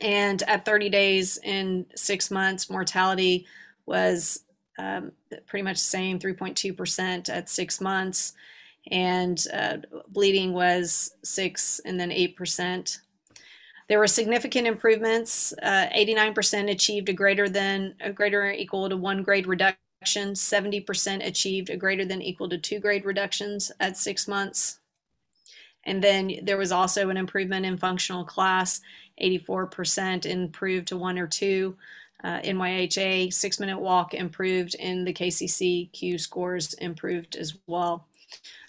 And 0.00 0.42
at 0.48 0.64
30 0.64 0.88
days 0.88 1.38
and 1.44 1.86
six 1.94 2.32
months, 2.32 2.68
mortality 2.68 3.46
was 3.86 4.40
um, 4.76 5.12
pretty 5.46 5.62
much 5.62 5.76
the 5.76 5.84
same 5.84 6.18
3.2% 6.18 7.28
at 7.28 7.48
six 7.48 7.80
months. 7.80 8.32
And 8.90 9.44
uh, 9.52 9.78
bleeding 10.08 10.52
was 10.52 11.12
six 11.22 11.80
and 11.84 11.98
then 11.98 12.10
8%. 12.10 12.98
There 13.88 13.98
were 13.98 14.06
significant 14.06 14.66
improvements. 14.66 15.52
Uh, 15.62 15.88
89% 15.94 16.70
achieved 16.70 17.08
a 17.08 17.12
greater 17.12 17.48
than 17.48 17.94
a 18.00 18.12
greater 18.12 18.44
or 18.44 18.52
equal 18.52 18.88
to 18.88 18.96
one 18.96 19.22
grade 19.22 19.46
reduction 19.46 19.76
70% 20.04 21.26
achieved 21.26 21.70
a 21.70 21.76
greater 21.76 22.04
than 22.04 22.22
equal 22.22 22.48
to 22.48 22.58
two 22.58 22.80
grade 22.80 23.04
reductions 23.04 23.70
at 23.80 23.96
six 23.96 24.26
months. 24.26 24.80
And 25.84 26.02
then 26.02 26.40
there 26.42 26.58
was 26.58 26.72
also 26.72 27.10
an 27.10 27.16
improvement 27.16 27.66
in 27.66 27.76
functional 27.76 28.24
class, 28.24 28.80
84% 29.20 30.26
improved 30.26 30.88
to 30.88 30.96
one 30.96 31.18
or 31.18 31.26
two. 31.26 31.76
Uh, 32.22 32.40
NYHA, 32.40 33.32
six 33.32 33.58
minute 33.58 33.80
walk 33.80 34.12
improved, 34.12 34.76
and 34.78 35.06
the 35.06 35.12
KCCQ 35.12 36.20
scores 36.20 36.74
improved 36.74 37.36
as 37.36 37.56
well. 37.66 38.06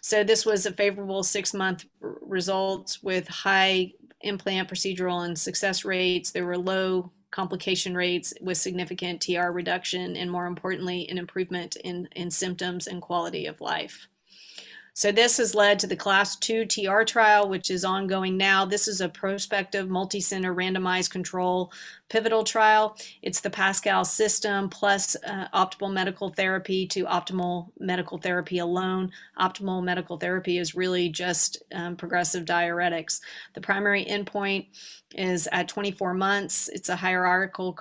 So 0.02 0.24
this 0.24 0.46
was 0.46 0.66
a 0.66 0.72
favorable 0.72 1.24
six 1.24 1.54
month 1.54 1.86
results 2.00 3.04
with 3.04 3.28
high 3.28 3.94
implant 4.22 4.70
procedural 4.70 5.26
and 5.26 5.38
success 5.38 5.86
rates. 5.86 6.32
There 6.32 6.46
were 6.46 6.58
low 6.58 7.12
complication 7.32 7.96
rates 7.96 8.34
with 8.42 8.58
significant 8.58 9.22
TR 9.22 9.50
reduction, 9.52 10.16
and 10.16 10.30
more 10.30 10.48
importantly, 10.48 11.08
an 11.10 11.18
improvement 11.18 11.78
in, 11.78 12.08
in 12.16 12.30
symptoms 12.30 12.88
and 12.88 13.02
quality 13.02 13.46
of 13.46 13.62
life. 13.62 14.08
So 15.02 15.12
this 15.12 15.38
has 15.38 15.56
led 15.56 15.80
to 15.80 15.88
the 15.88 15.96
CLASP 15.96 16.42
two 16.42 16.64
TR 16.64 17.02
trial, 17.02 17.50
which 17.50 17.72
is 17.72 17.84
ongoing 17.84 18.38
now. 18.38 18.66
This 18.66 18.88
is 18.88 19.02
a 19.02 19.10
prospective 19.10 19.90
multi-center 19.90 20.54
randomized 20.54 21.10
control 21.10 21.74
pivotal 22.08 22.44
trial. 22.44 22.96
It's 23.24 23.42
the 23.42 23.50
Pascal 23.50 24.06
system 24.06 24.70
plus 24.70 25.16
uh, 25.26 25.48
optimal 25.56 25.92
medical 25.92 26.30
therapy 26.30 26.86
to 26.86 27.06
optimal 27.06 27.70
medical 27.80 28.20
therapy 28.20 28.60
alone. 28.60 29.12
Optimal 29.40 29.84
medical 29.84 30.18
therapy 30.18 30.60
is 30.60 30.76
really 30.76 31.10
just 31.10 31.64
um, 31.74 31.96
progressive 31.96 32.46
diuretics. 32.46 33.22
The 33.56 33.62
primary 33.62 34.06
endpoint 34.06 34.68
is 35.16 35.48
at 35.52 35.68
24 35.68 36.14
months. 36.14 36.70
It's 36.70 36.90
a 36.90 36.96
hierarchical 36.96 37.74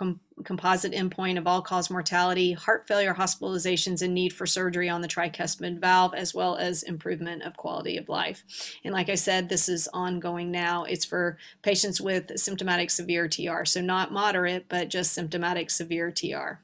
composite 0.45 0.93
endpoint 0.93 1.39
of 1.39 1.47
all 1.47 1.63
cause 1.63 1.91
mortality, 1.91 2.53
heart 2.53 2.87
failure 2.87 3.15
hospitalizations, 3.15 4.03
and 4.03 4.15
need 4.15 4.33
for 4.33 4.47
surgery 4.47 4.89
on 4.89 5.01
the 5.01 5.09
tricuspid 5.09 5.79
valve, 5.79 6.15
as 6.15 6.35
well 6.35 6.57
as 6.57 6.83
improvement 6.83 7.43
of 7.43 7.57
quality 7.57 7.97
of 7.97 8.09
life. 8.09 8.45
And 8.85 8.93
like 8.93 9.09
I 9.09 9.15
said, 9.15 9.49
this 9.49 9.69
is 9.69 9.89
ongoing 9.93 10.51
now. 10.51 10.85
It's 10.85 11.05
for 11.05 11.39
patients 11.63 12.01
with 12.01 12.39
symptomatic 12.39 12.91
severe 12.91 13.29
TR, 13.29 13.65
so 13.65 13.81
not 13.81 14.13
moderate, 14.13 14.67
but 14.69 14.89
just 14.89 15.13
symptomatic 15.13 15.71
severe 15.71 16.11
TR. 16.11 16.61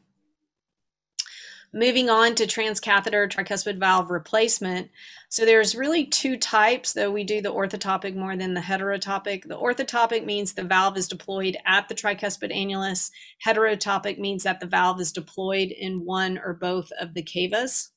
Moving 1.73 2.09
on 2.09 2.35
to 2.37 2.45
transcatheter 2.45 3.31
tricuspid 3.31 3.79
valve 3.79 4.11
replacement. 4.11 4.91
So 5.29 5.45
there's 5.45 5.75
really 5.75 6.07
two 6.07 6.37
types, 6.37 6.93
though 6.93 7.11
we 7.11 7.25
do 7.25 7.43
the 7.43 7.53
orthotopic 7.53 8.15
more 8.15 8.37
than 8.37 8.55
the 8.55 8.61
heterotopic. 8.61 9.43
The 9.43 9.59
orthotopic 9.59 10.25
means 10.25 10.53
the 10.53 10.63
valve 10.65 10.97
is 10.97 11.09
deployed 11.09 11.57
at 11.67 11.89
the 11.89 11.95
tricuspid 11.95 12.55
annulus. 12.55 13.11
Heterotopic 13.45 14.19
means 14.19 14.45
that 14.45 14.61
the 14.61 14.67
valve 14.67 15.01
is 15.01 15.13
deployed 15.13 15.71
in 15.71 16.05
one 16.05 16.39
or 16.39 16.55
both 16.55 16.91
of 17.01 17.15
the 17.15 17.23
cavas. 17.23 17.91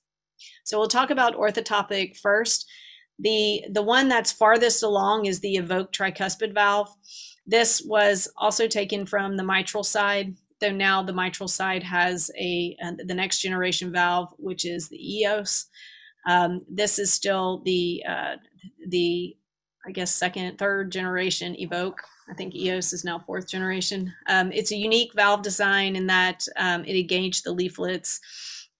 So 0.63 0.79
we'll 0.79 0.87
talk 0.87 1.09
about 1.09 1.35
orthotopic 1.35 2.17
first. 2.17 2.69
The, 3.19 3.65
the 3.71 3.83
one 3.83 4.07
that's 4.09 4.31
farthest 4.31 4.81
along 4.81 5.25
is 5.25 5.39
the 5.39 5.57
EVOQUE 5.57 5.91
tricuspid 5.91 6.53
valve. 6.53 6.89
This 7.45 7.81
was 7.85 8.31
also 8.37 8.67
taken 8.67 9.05
from 9.05 9.37
the 9.37 9.43
mitral 9.43 9.83
side 9.83 10.35
though 10.59 10.71
now 10.71 11.03
the 11.03 11.13
mitral 11.13 11.47
side 11.47 11.83
has 11.83 12.31
a 12.37 12.75
the 13.05 13.13
next 13.13 13.39
generation 13.39 13.91
valve, 13.91 14.33
which 14.37 14.65
is 14.65 14.89
the 14.89 15.19
EOS. 15.19 15.67
Um, 16.27 16.61
this 16.69 16.99
is 16.99 17.13
still 17.13 17.61
the 17.65 18.03
uh, 18.07 18.35
the 18.87 19.35
I 19.85 19.91
guess 19.91 20.13
second, 20.13 20.57
third 20.57 20.91
generation 20.91 21.55
EVOQUE. 21.55 21.95
I 22.29 22.33
think 22.35 22.53
EOS 22.53 22.93
is 22.93 23.03
now 23.03 23.19
fourth 23.19 23.47
generation. 23.47 24.13
Um, 24.27 24.51
it's 24.51 24.71
a 24.71 24.77
unique 24.77 25.13
valve 25.15 25.41
design 25.41 25.95
in 25.95 26.05
that 26.07 26.45
um, 26.57 26.83
it 26.85 26.99
engaged 26.99 27.43
the 27.43 27.51
leaflets, 27.51 28.19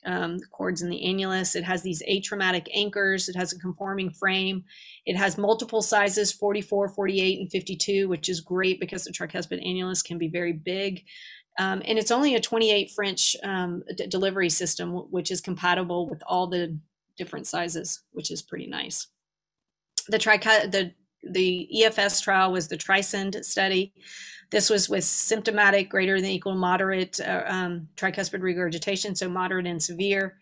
um, 0.05 0.38
the 0.38 0.45
cords 0.47 0.82
in 0.82 0.89
the 0.89 1.01
annulus. 1.03 1.55
It 1.55 1.63
has 1.63 1.82
these 1.82 2.03
atraumatic 2.07 2.67
anchors. 2.73 3.27
It 3.27 3.36
has 3.36 3.53
a 3.53 3.59
conforming 3.59 4.11
frame. 4.11 4.63
It 5.05 5.15
has 5.15 5.38
multiple 5.38 5.82
sizes, 5.82 6.32
44, 6.32 6.89
48, 6.89 7.39
and 7.39 7.51
52, 7.51 8.07
which 8.07 8.30
is 8.30 8.41
great 8.41 8.80
because 8.80 9.03
the 9.03 9.11
tricuspid 9.11 9.65
annulus 9.65 10.03
can 10.03 10.17
be 10.17 10.27
very 10.27 10.53
big. 10.53 11.05
Um, 11.58 11.82
and 11.86 11.97
it's 11.97 12.12
only 12.12 12.36
a 12.36 12.39
28 12.39 12.91
French 12.91 13.36
um, 13.43 13.84
delivery 14.08 14.50
system, 14.50 14.91
which 15.12 15.32
is 15.32 15.41
compatible 15.41 16.08
with 16.10 16.22
all 16.26 16.47
the 16.47 16.78
different 17.18 17.47
sizes, 17.47 18.04
which 18.12 18.32
is 18.32 18.41
pretty 18.41 18.68
nice. 18.68 19.08
The 20.08 20.18
the 20.18 20.93
the 21.22 21.70
EFS 21.76 22.24
trial 22.24 22.52
was 22.52 22.68
the 22.68 22.78
TRISCEND 22.78 23.43
study. 23.43 23.93
This 24.52 24.70
was 24.70 24.89
with 24.89 25.04
symptomatic 25.04 25.89
greater 25.89 26.20
than 26.20 26.30
equal 26.30 26.56
moderate 26.56 27.20
uh, 27.20 27.43
um, 27.45 27.88
tricuspid 27.95 28.41
regurgitation, 28.41 29.16
so 29.16 29.30
moderate 29.30 29.68
and 29.68 29.82
severe. 29.82 30.38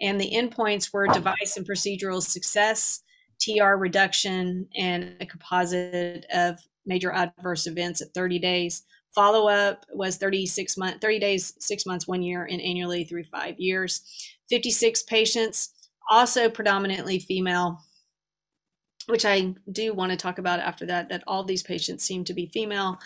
And 0.00 0.20
the 0.20 0.30
endpoints 0.30 0.92
were 0.92 1.06
device 1.06 1.56
and 1.56 1.66
procedural 1.66 2.22
success, 2.22 3.02
TR 3.40 3.76
reduction, 3.76 4.68
and 4.76 5.16
a 5.20 5.26
composite 5.26 6.26
of 6.34 6.58
major 6.84 7.12
adverse 7.12 7.66
events 7.66 8.02
at 8.02 8.12
30 8.14 8.38
days. 8.40 8.82
Follow 9.16 9.48
up 9.48 9.86
was 9.94 10.18
36 10.18 10.76
months, 10.76 10.98
30 11.00 11.18
days, 11.18 11.54
six 11.58 11.86
months, 11.86 12.06
one 12.06 12.20
year, 12.20 12.44
and 12.44 12.60
annually 12.60 13.02
through 13.02 13.24
five 13.24 13.58
years. 13.58 14.02
56 14.50 15.04
patients, 15.04 15.70
also 16.10 16.50
predominantly 16.50 17.18
female, 17.18 17.80
which 19.06 19.24
I 19.24 19.54
do 19.72 19.94
want 19.94 20.10
to 20.10 20.18
talk 20.18 20.38
about 20.38 20.60
after 20.60 20.84
that, 20.86 21.08
that 21.08 21.24
all 21.26 21.44
these 21.44 21.62
patients 21.62 22.04
seem 22.04 22.24
to 22.24 22.34
be 22.34 22.50
female. 22.52 22.98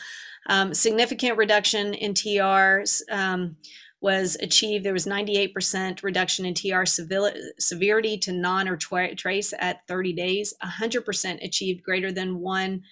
Um, 0.48 0.74
significant 0.74 1.38
reduction 1.38 1.94
in 1.94 2.12
TRs 2.12 3.02
um, 3.12 3.56
was 4.00 4.36
achieved. 4.42 4.84
There 4.84 4.92
was 4.92 5.06
98% 5.06 6.02
reduction 6.02 6.44
in 6.44 6.54
TR 6.54 6.84
severity 6.86 8.18
to 8.18 8.32
non 8.32 8.68
or 8.68 8.76
trace 8.76 9.54
at 9.60 9.86
30 9.86 10.12
days, 10.14 10.54
100% 10.60 11.44
achieved 11.44 11.84
greater 11.84 12.10
than 12.10 12.40
one 12.40 12.82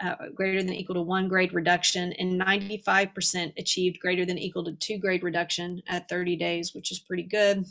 uh, 0.00 0.14
greater 0.34 0.62
than 0.62 0.74
equal 0.74 0.94
to 0.94 1.02
one 1.02 1.28
grade 1.28 1.52
reduction, 1.52 2.12
and 2.14 2.40
95% 2.40 3.52
achieved 3.58 4.00
greater 4.00 4.24
than 4.24 4.38
equal 4.38 4.64
to 4.64 4.72
two 4.72 4.98
grade 4.98 5.22
reduction 5.22 5.82
at 5.88 6.08
30 6.08 6.36
days, 6.36 6.74
which 6.74 6.92
is 6.92 6.98
pretty 6.98 7.24
good. 7.24 7.64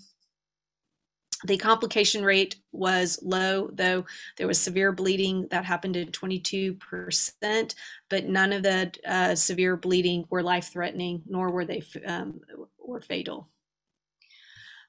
The 1.45 1.57
complication 1.57 2.23
rate 2.23 2.55
was 2.71 3.19
low, 3.21 3.69
though 3.71 4.05
there 4.37 4.47
was 4.47 4.59
severe 4.59 4.91
bleeding 4.91 5.47
that 5.51 5.65
happened 5.65 5.95
in 5.95 6.07
22%, 6.07 7.75
but 8.09 8.25
none 8.25 8.53
of 8.53 8.63
the 8.63 8.91
uh, 9.05 9.35
severe 9.35 9.77
bleeding 9.77 10.25
were 10.31 10.41
life 10.41 10.71
threatening, 10.71 11.21
nor 11.27 11.51
were 11.51 11.65
they 11.65 11.83
um, 12.07 12.41
were 12.79 13.01
fatal. 13.01 13.47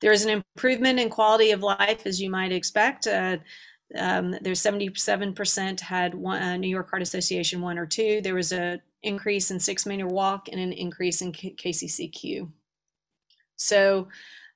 There 0.00 0.12
is 0.12 0.24
an 0.24 0.42
improvement 0.56 1.00
in 1.00 1.10
quality 1.10 1.50
of 1.50 1.62
life, 1.62 2.06
as 2.06 2.20
you 2.20 2.30
might 2.30 2.52
expect. 2.52 3.06
Uh, 3.06 3.38
um, 3.96 4.36
there's 4.42 4.62
77% 4.62 5.80
had 5.80 6.14
one, 6.14 6.42
uh, 6.42 6.56
New 6.56 6.68
York 6.68 6.90
Heart 6.90 7.02
Association 7.02 7.60
one 7.60 7.78
or 7.78 7.86
two. 7.86 8.20
There 8.20 8.34
was 8.34 8.52
a 8.52 8.80
increase 9.02 9.50
in 9.50 9.60
six 9.60 9.86
minute 9.86 10.08
walk 10.08 10.48
and 10.50 10.60
an 10.60 10.72
increase 10.72 11.22
in 11.22 11.32
K- 11.32 11.54
KCCQ. 11.56 12.50
So 13.56 14.08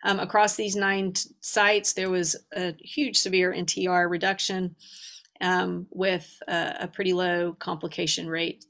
um, 0.05 0.19
across 0.19 0.57
these 0.57 0.77
nine 0.77 1.13
t- 1.13 1.31
sites, 1.41 1.93
there 1.93 2.11
was 2.11 2.37
a 2.55 2.75
huge 2.79 3.17
severe 3.17 3.53
NTR 3.53 4.11
reduction 4.11 4.77
um, 5.41 5.87
with 5.91 6.43
a, 6.49 6.77
a 6.81 6.89
pretty 6.89 7.13
low 7.13 7.55
complication 7.59 8.29
rate. 8.29 8.67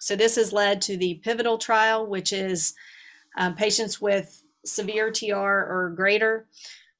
So 0.00 0.16
this 0.16 0.34
has 0.36 0.52
led 0.52 0.82
to 0.82 0.96
the 0.96 1.20
pivotal 1.22 1.58
trial, 1.58 2.06
which 2.06 2.32
is 2.32 2.74
um, 3.38 3.54
patients 3.54 4.00
with 4.00 4.42
severe 4.64 5.12
TR 5.12 5.34
or 5.36 5.92
greater 5.96 6.46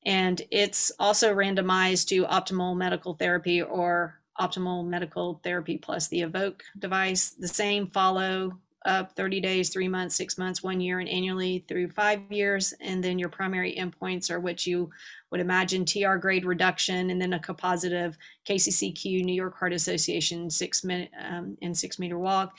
and 0.05 0.43
it's 0.51 0.91
also 0.99 1.35
randomized 1.35 2.09
to 2.09 2.25
optimal 2.25 2.77
medical 2.77 3.15
therapy 3.15 3.63
or 3.63 4.19
optimal 4.41 4.87
medical 4.87 5.41
therapy 5.45 5.79
plus 5.79 6.09
the 6.09 6.23
EVOQUE 6.23 6.61
device. 6.79 7.31
The 7.31 7.49
same 7.49 7.87
follow 7.89 8.59
up 8.85 9.15
30 9.15 9.41
days, 9.41 9.69
three 9.69 9.89
months, 9.89 10.17
six 10.17 10.37
months, 10.37 10.63
one 10.63 10.81
year, 10.81 10.99
and 10.99 11.09
annually 11.09 11.65
through 11.69 11.89
five 11.91 12.21
years. 12.31 12.75
And 12.81 13.03
then 13.03 13.19
your 13.19 13.29
primary 13.29 13.77
endpoints 13.77 14.31
are 14.31 14.41
what 14.41 14.67
you 14.67 14.91
would 15.31 15.41
imagine 15.41 15.85
TR 15.85 16.17
grade 16.17 16.45
reduction 16.45 17.11
and 17.11 17.21
then 17.21 17.35
a 17.35 17.39
composite 17.39 17.93
of 17.93 18.19
KCCQ, 18.47 19.25
New 19.25 19.35
York 19.35 19.57
Heart 19.57 19.73
Association, 19.75 20.51
six 20.51 20.83
minute 20.83 21.11
um, 21.25 21.57
and 21.63 21.77
six 21.77 21.99
meter 21.99 22.19
walk. 22.19 22.57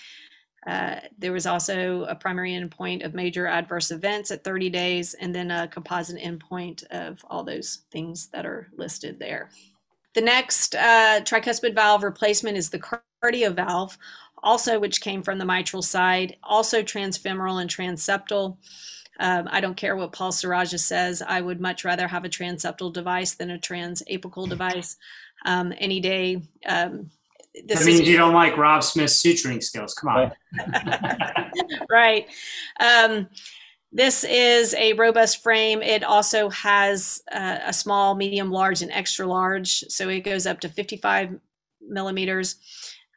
Uh, 0.65 0.95
there 1.17 1.33
was 1.33 1.45
also 1.45 2.03
a 2.05 2.15
primary 2.15 2.53
endpoint 2.53 3.05
of 3.05 3.13
major 3.13 3.47
adverse 3.47 3.91
events 3.91 4.31
at 4.31 4.43
30 4.43 4.69
days, 4.69 5.13
and 5.15 5.35
then 5.35 5.51
a 5.51 5.67
composite 5.67 6.21
endpoint 6.21 6.83
of 6.85 7.23
all 7.29 7.43
those 7.43 7.81
things 7.91 8.27
that 8.27 8.45
are 8.45 8.69
listed 8.77 9.19
there. 9.19 9.49
The 10.13 10.21
next 10.21 10.75
uh, 10.75 11.21
tricuspid 11.23 11.75
valve 11.75 12.03
replacement 12.03 12.57
is 12.57 12.69
the 12.69 12.79
Cardiovalve, 13.23 13.97
also 14.41 14.79
which 14.79 15.01
came 15.01 15.23
from 15.23 15.37
the 15.37 15.45
mitral 15.45 15.81
side, 15.81 16.37
also 16.43 16.81
transfemoral 16.81 17.61
and 17.61 17.69
transeptal. 17.69 18.57
Um, 19.19 19.47
I 19.51 19.61
don't 19.61 19.77
care 19.77 19.95
what 19.95 20.11
Paul 20.11 20.31
Sorajja 20.31 20.79
says. 20.79 21.21
I 21.21 21.41
would 21.41 21.61
much 21.61 21.85
rather 21.85 22.07
have 22.07 22.25
a 22.25 22.29
transeptal 22.29 22.93
device 22.93 23.35
than 23.35 23.51
a 23.51 23.59
transapical 23.59 24.47
device 24.47 24.97
um, 25.45 25.73
any 25.77 25.99
day. 25.99 26.41
Um, 26.67 27.09
this 27.53 27.79
that 27.79 27.85
means 27.85 28.01
is, 28.01 28.07
you 28.07 28.17
don't 28.17 28.33
like 28.33 28.57
Rob 28.57 28.83
Smith's 28.83 29.21
suturing 29.21 29.61
skills. 29.63 29.93
Come 29.93 30.09
on. 30.09 30.31
right. 31.89 32.27
Um, 32.79 33.27
this 33.95 34.23
is 34.23 34.73
a 34.73 34.93
robust 34.93 35.43
frame. 35.43 35.83
It 35.83 36.03
also 36.03 36.49
has 36.49 37.21
uh, 37.31 37.59
a 37.63 37.71
small, 37.71 38.15
medium, 38.15 38.49
large, 38.49 38.81
and 38.81 38.91
extra 38.91 39.27
large. 39.27 39.81
So 39.89 40.09
it 40.09 40.21
goes 40.21 40.47
up 40.47 40.59
to 40.61 40.69
55 40.69 41.39
millimeters. 41.79 42.55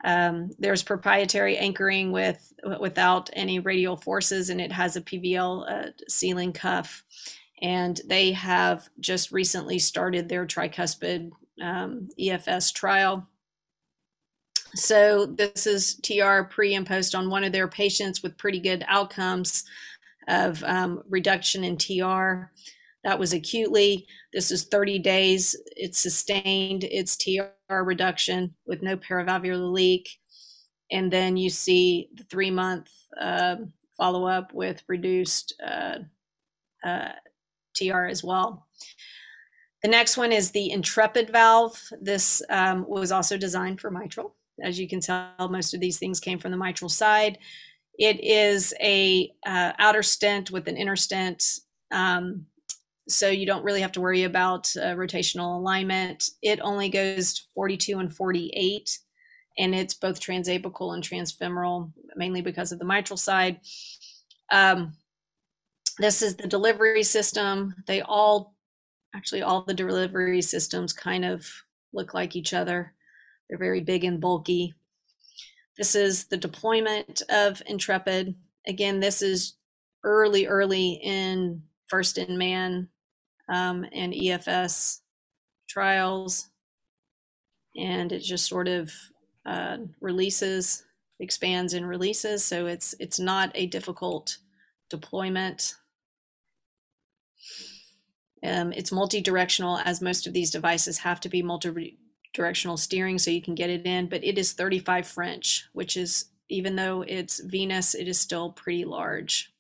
Um, 0.05 0.51
there's 0.59 0.83
proprietary 0.83 1.57
anchoring 1.57 2.13
with 2.13 2.53
without 2.79 3.31
any 3.33 3.59
radial 3.59 3.97
forces, 3.97 4.51
and 4.51 4.61
it 4.61 4.71
has 4.71 4.97
a 4.97 5.01
PVL 5.01 5.71
uh, 5.89 5.91
sealing 6.09 6.53
cuff. 6.53 7.03
And 7.63 7.99
they 8.07 8.33
have 8.33 8.89
just 9.01 9.33
recently 9.33 9.79
started 9.79 10.29
their 10.29 10.47
tricuspid 10.47 11.31
um, 11.63 12.11
EFS 12.21 12.75
trial. 12.75 13.27
So 14.77 15.25
this 15.25 15.67
is 15.67 15.97
TR 16.03 16.43
pre 16.43 16.75
and 16.75 16.87
post 16.87 17.15
on 17.15 17.31
one 17.31 17.45
of 17.45 17.53
their 17.53 17.67
patients 17.67 18.23
with 18.23 18.37
pretty 18.37 18.61
good 18.61 18.85
outcomes 18.89 19.65
of 20.29 20.63
um, 20.65 21.03
reduction 21.09 21.65
in 21.65 21.79
TR. 21.79 22.51
That 23.03 23.19
was 23.19 23.33
acutely. 23.33 24.07
This 24.35 24.51
is 24.51 24.65
30 24.65 24.99
days. 24.99 25.57
It 25.77 25.95
sustained 25.95 26.85
its 26.85 27.17
TR 27.17 27.75
reduction 27.75 28.55
with 28.67 28.83
no 28.83 28.99
paravalvular 28.99 29.73
leak. 29.73 30.11
And 30.91 31.11
then 31.11 31.39
you 31.39 31.49
see 31.49 32.11
the 32.15 32.25
three 32.25 32.51
month 32.51 32.91
uh, 33.19 33.57
follow 33.97 34.27
up 34.27 34.53
with 34.53 34.83
reduced 34.89 35.55
uh, 35.67 36.01
uh, 36.85 37.13
TR 37.75 38.05
as 38.05 38.23
well. 38.23 38.67
The 39.83 39.89
next 39.89 40.19
one 40.19 40.33
is 40.33 40.51
the 40.51 40.71
Intrepid 40.71 41.31
valve. 41.31 41.81
This 41.99 42.43
um, 42.51 42.85
was 42.87 43.11
also 43.11 43.39
designed 43.39 43.81
for 43.81 43.91
mitral. 43.91 44.37
As 44.63 44.79
you 44.79 44.89
can 44.89 45.01
tell, 45.01 45.49
most 45.51 45.75
of 45.75 45.81
these 45.81 45.99
things 45.99 46.21
came 46.21 46.39
from 46.39 46.51
the 46.51 46.57
mitral 46.57 46.89
side. 46.89 47.39
It 47.99 48.23
is 48.23 48.75
a 48.81 49.33
uh, 49.45 49.73
outer 49.79 50.03
stent 50.03 50.51
with 50.51 50.69
an 50.69 50.77
inner 50.77 50.97
stent. 50.97 51.61
Um, 51.91 52.47
so 53.09 53.29
you 53.29 53.47
don't 53.47 53.65
really 53.65 53.81
have 53.81 53.93
to 53.93 54.01
worry 54.01 54.25
about 54.25 54.71
uh, 54.77 54.95
rotational 54.95 55.57
alignment. 55.57 56.31
It 56.43 56.61
only 56.61 56.89
goes 56.89 57.47
42 57.55 57.99
and 57.99 58.13
48, 58.13 58.99
and 59.59 59.75
it's 59.75 59.95
both 59.95 60.21
transapical 60.21 60.95
and 60.95 61.03
transfemoral, 61.03 61.93
mainly 62.17 62.43
because 62.43 62.73
of 62.73 62.79
the 62.79 62.85
mitral 62.85 63.17
side. 63.17 63.61
Um, 64.51 64.93
this 65.99 66.21
is 66.21 66.37
the 66.37 66.49
delivery 66.49 67.03
system. 67.03 67.75
They 67.87 68.03
all, 68.03 68.55
actually, 69.15 69.43
all 69.43 69.63
the 69.63 69.75
delivery 69.75 70.43
systems 70.43 70.93
kind 70.93 71.25
of 71.25 71.47
look 71.93 72.13
like 72.13 72.37
each 72.37 72.53
other. 72.53 72.93
They're 73.49 73.59
very 73.59 73.81
big 73.81 74.05
and 74.05 74.21
bulky. 74.21 74.75
This 75.77 75.95
is 75.95 76.25
the 76.27 76.37
deployment 76.37 77.23
of 77.29 77.63
Intrepid. 77.67 78.35
Again, 78.67 79.01
this 79.01 79.23
is 79.23 79.57
early, 80.05 80.47
early 80.47 81.01
in 81.03 81.63
first 81.89 82.19
in 82.19 82.39
man 82.39 82.89
um, 83.49 83.85
and 83.93 84.13
EFS 84.13 85.01
trials. 85.69 86.49
And 87.77 88.11
it 88.11 88.21
just 88.21 88.47
sort 88.47 88.69
of 88.69 88.91
uh, 89.45 89.79
releases, 90.01 90.85
expands 91.21 91.75
and 91.75 91.87
releases. 91.87 92.45
So 92.45 92.67
it's 92.67 92.95
it's 92.99 93.21
not 93.21 93.53
a 93.55 93.67
difficult 93.67 94.39
deployment. 94.89 95.75
Um, 98.43 98.73
it's 98.73 98.93
multi-directional 98.93 99.79
as 99.79 100.01
most 100.01 100.27
of 100.27 100.33
these 100.33 100.51
devices 100.51 100.99
have 100.99 101.21
to 101.21 101.29
be 101.29 101.43
multi-directional 102.37 102.77
steering 102.77 103.19
so 103.19 103.31
you 103.31 103.43
can 103.43 103.55
get 103.55 103.71
it 103.71 103.87
in, 103.87 104.09
but 104.09 104.25
it 104.25 104.39
is 104.39 104.53
35 104.53 105.07
French, 105.07 105.69
which 105.73 105.97
is, 105.97 106.27
even 106.49 106.77
though 106.77 107.03
it's 107.03 107.41
venous, 107.41 107.95
it 107.95 108.09
is 108.09 108.21
still 108.21 108.53
pretty 108.53 108.85
large. 108.85 109.53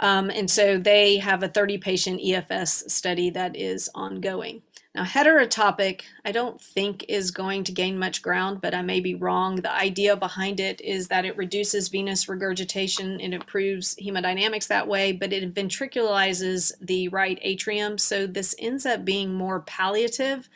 Um, 0.00 0.30
and 0.30 0.48
so 0.48 0.78
they 0.78 1.16
have 1.18 1.42
a 1.42 1.48
30 1.48 1.78
patient 1.78 2.20
EFS 2.20 2.88
study 2.88 3.30
that 3.30 3.56
is 3.56 3.90
ongoing. 3.96 4.62
Now, 4.94 5.02
heterotopic, 5.02 6.02
I 6.24 6.30
don't 6.32 6.60
think 6.60 7.04
is 7.08 7.32
going 7.32 7.64
to 7.64 7.72
gain 7.72 7.98
much 7.98 8.22
ground, 8.22 8.60
but 8.60 8.74
I 8.74 8.82
may 8.82 9.00
be 9.00 9.16
wrong. 9.16 9.56
The 9.56 9.72
idea 9.72 10.16
behind 10.16 10.60
it 10.60 10.80
is 10.80 11.08
that 11.08 11.24
it 11.24 11.36
reduces 11.36 11.88
venous 11.88 12.28
regurgitation 12.28 13.20
and 13.20 13.34
improves 13.34 13.96
hemodynamics 13.96 14.68
that 14.68 14.86
way, 14.88 15.12
but 15.12 15.32
it 15.32 15.52
ventriculizes 15.52 16.72
the 16.80 17.08
right 17.08 17.38
atrium. 17.42 17.98
So 17.98 18.26
this 18.26 18.54
ends 18.58 18.86
up 18.86 19.04
being 19.04 19.34
more 19.34 19.60
palliative 19.62 20.48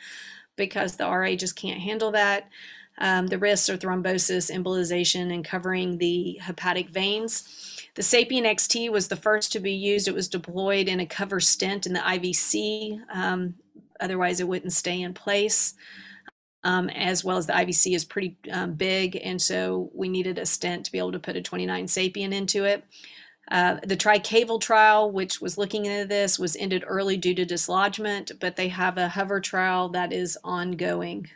because 0.55 0.95
the 0.95 1.05
RA 1.09 1.35
just 1.35 1.55
can't 1.55 1.79
handle 1.79 2.11
that. 2.11 2.49
Um, 2.99 3.27
the 3.27 3.39
risks 3.39 3.69
are 3.69 3.77
thrombosis, 3.77 4.51
embolization, 4.51 5.33
and 5.33 5.43
covering 5.43 5.97
the 5.97 6.33
hepatic 6.41 6.89
veins. 6.89 7.81
The 7.95 8.01
Sapien 8.01 8.43
XT 8.43 8.91
was 8.91 9.07
the 9.07 9.15
first 9.15 9.51
to 9.53 9.59
be 9.59 9.73
used. 9.73 10.07
It 10.07 10.13
was 10.13 10.27
deployed 10.27 10.87
in 10.87 10.99
a 10.99 11.05
cover 11.05 11.39
stent 11.39 11.85
in 11.85 11.93
the 11.93 11.99
IVC. 11.99 13.01
Um, 13.11 13.55
otherwise, 13.99 14.39
it 14.39 14.47
wouldn't 14.47 14.73
stay 14.73 15.01
in 15.01 15.13
place. 15.13 15.73
Um, 16.65 16.87
as 16.91 17.25
well 17.25 17.35
as 17.35 17.45
the 17.45 17.51
IVC 17.51 17.93
is 17.93 18.05
pretty 18.05 18.37
um, 18.49 18.75
big, 18.75 19.19
and 19.21 19.41
so 19.41 19.91
we 19.93 20.07
needed 20.07 20.39
a 20.39 20.45
stent 20.45 20.85
to 20.85 20.93
be 20.93 20.97
able 20.97 21.11
to 21.11 21.19
put 21.19 21.35
a 21.35 21.41
29 21.41 21.87
Sapien 21.87 22.33
into 22.33 22.63
it. 22.63 22.85
Uh, 23.51 23.77
the 23.85 23.97
tricaval 23.97 24.59
trial, 24.59 25.11
which 25.11 25.41
was 25.41 25.57
looking 25.57 25.85
into 25.85 26.05
this, 26.07 26.39
was 26.39 26.55
ended 26.55 26.83
early 26.87 27.17
due 27.17 27.35
to 27.35 27.45
dislodgement, 27.45 28.31
but 28.39 28.55
they 28.55 28.69
have 28.69 28.97
a 28.97 29.09
hover 29.09 29.39
trial 29.39 29.89
that 29.89 30.13
is 30.13 30.37
ongoing. 30.43 31.29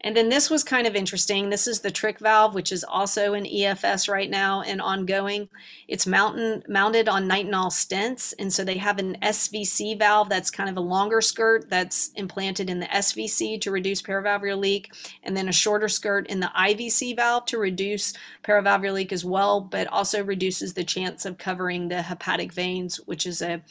And 0.00 0.14
then 0.14 0.28
this 0.28 0.50
was 0.50 0.62
kind 0.62 0.86
of 0.86 0.94
interesting. 0.94 1.48
This 1.48 1.66
is 1.66 1.80
the 1.80 1.90
TricValve, 1.90 2.52
which 2.52 2.72
is 2.72 2.84
also 2.84 3.32
an 3.32 3.44
EFS 3.44 4.06
right 4.06 4.28
now 4.28 4.60
and 4.60 4.82
ongoing. 4.82 5.48
It's 5.88 6.06
mountain, 6.06 6.62
mounted 6.68 7.08
on 7.08 7.26
nitinol 7.26 7.70
stents. 7.70 8.34
And 8.38 8.52
so 8.52 8.64
they 8.64 8.76
have 8.76 8.98
an 8.98 9.16
SVC 9.22 9.98
valve 9.98 10.28
that's 10.28 10.50
kind 10.50 10.68
of 10.68 10.76
a 10.76 10.80
longer 10.80 11.22
skirt 11.22 11.70
that's 11.70 12.10
implanted 12.16 12.68
in 12.68 12.80
the 12.80 12.86
SVC 12.86 13.58
to 13.62 13.70
reduce 13.70 14.02
paravalvular 14.02 14.58
leak, 14.58 14.92
and 15.22 15.34
then 15.34 15.48
a 15.48 15.52
shorter 15.52 15.88
skirt 15.88 16.26
in 16.26 16.40
the 16.40 16.52
IVC 16.54 17.16
valve 17.16 17.46
to 17.46 17.58
reduce 17.58 18.12
paravalvular 18.42 18.92
leak 18.92 19.12
as 19.12 19.24
well, 19.24 19.62
but 19.62 19.86
also 19.86 20.22
reduces 20.22 20.74
the 20.74 20.84
chance 20.84 21.24
of 21.24 21.38
covering 21.38 21.88
the 21.88 22.02
hepatic 22.02 22.52
veins, 22.52 22.96
which 23.06 23.26
is 23.26 23.40
a 23.40 23.62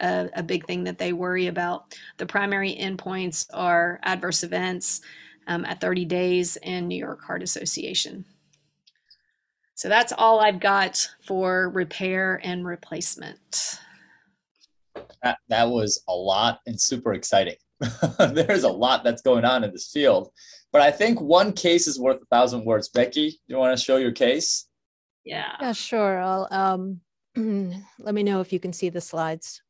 a, 0.00 0.28
a 0.34 0.42
big 0.42 0.66
thing 0.66 0.84
that 0.84 0.98
they 0.98 1.12
worry 1.12 1.46
about. 1.46 1.96
The 2.18 2.26
primary 2.26 2.74
endpoints 2.74 3.46
are 3.52 3.98
adverse 4.02 4.42
events, 4.42 5.00
um, 5.48 5.64
at 5.64 5.80
30 5.80 6.04
days 6.04 6.56
and 6.58 6.86
New 6.86 6.98
York 6.98 7.22
Heart 7.24 7.42
Association. 7.42 8.24
So 9.74 9.88
that's 9.88 10.12
all 10.12 10.40
I've 10.40 10.60
got 10.60 11.08
for 11.24 11.70
repair 11.70 12.40
and 12.44 12.66
replacement. 12.66 13.80
That, 15.22 15.38
that 15.48 15.68
was 15.68 16.02
a 16.08 16.14
lot 16.14 16.60
and 16.66 16.80
super 16.80 17.14
exciting. 17.14 17.56
There's 18.18 18.64
a 18.64 18.68
lot 18.68 19.04
that's 19.04 19.22
going 19.22 19.44
on 19.44 19.64
in 19.64 19.72
this 19.72 19.90
field. 19.92 20.30
But 20.72 20.82
I 20.82 20.90
think 20.90 21.20
one 21.20 21.52
case 21.52 21.86
is 21.86 21.98
worth 21.98 22.20
a 22.20 22.26
thousand 22.26 22.64
words. 22.64 22.88
Becky, 22.88 23.30
do 23.30 23.36
you 23.46 23.56
want 23.56 23.76
to 23.76 23.82
show 23.82 23.96
your 23.96 24.12
case? 24.12 24.66
Yeah. 25.24 25.54
Yeah, 25.60 25.72
sure. 25.72 26.18
I'll 26.18 26.48
um, 26.50 27.00
let 27.98 28.14
me 28.14 28.22
know 28.22 28.40
if 28.40 28.52
you 28.52 28.60
can 28.60 28.72
see 28.72 28.88
the 28.90 29.00
slides. 29.00 29.62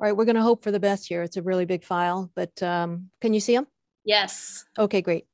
All 0.00 0.06
right, 0.06 0.16
we're 0.16 0.24
going 0.24 0.36
to 0.36 0.42
hope 0.42 0.64
for 0.64 0.70
the 0.70 0.80
best 0.80 1.08
here. 1.08 1.22
It's 1.22 1.36
a 1.36 1.42
really 1.42 1.66
big 1.66 1.84
file, 1.84 2.30
but 2.34 2.62
um, 2.62 3.10
can 3.20 3.34
you 3.34 3.40
see 3.40 3.54
them? 3.54 3.66
Yes. 4.02 4.64
Okay, 4.78 5.02
great. 5.02 5.26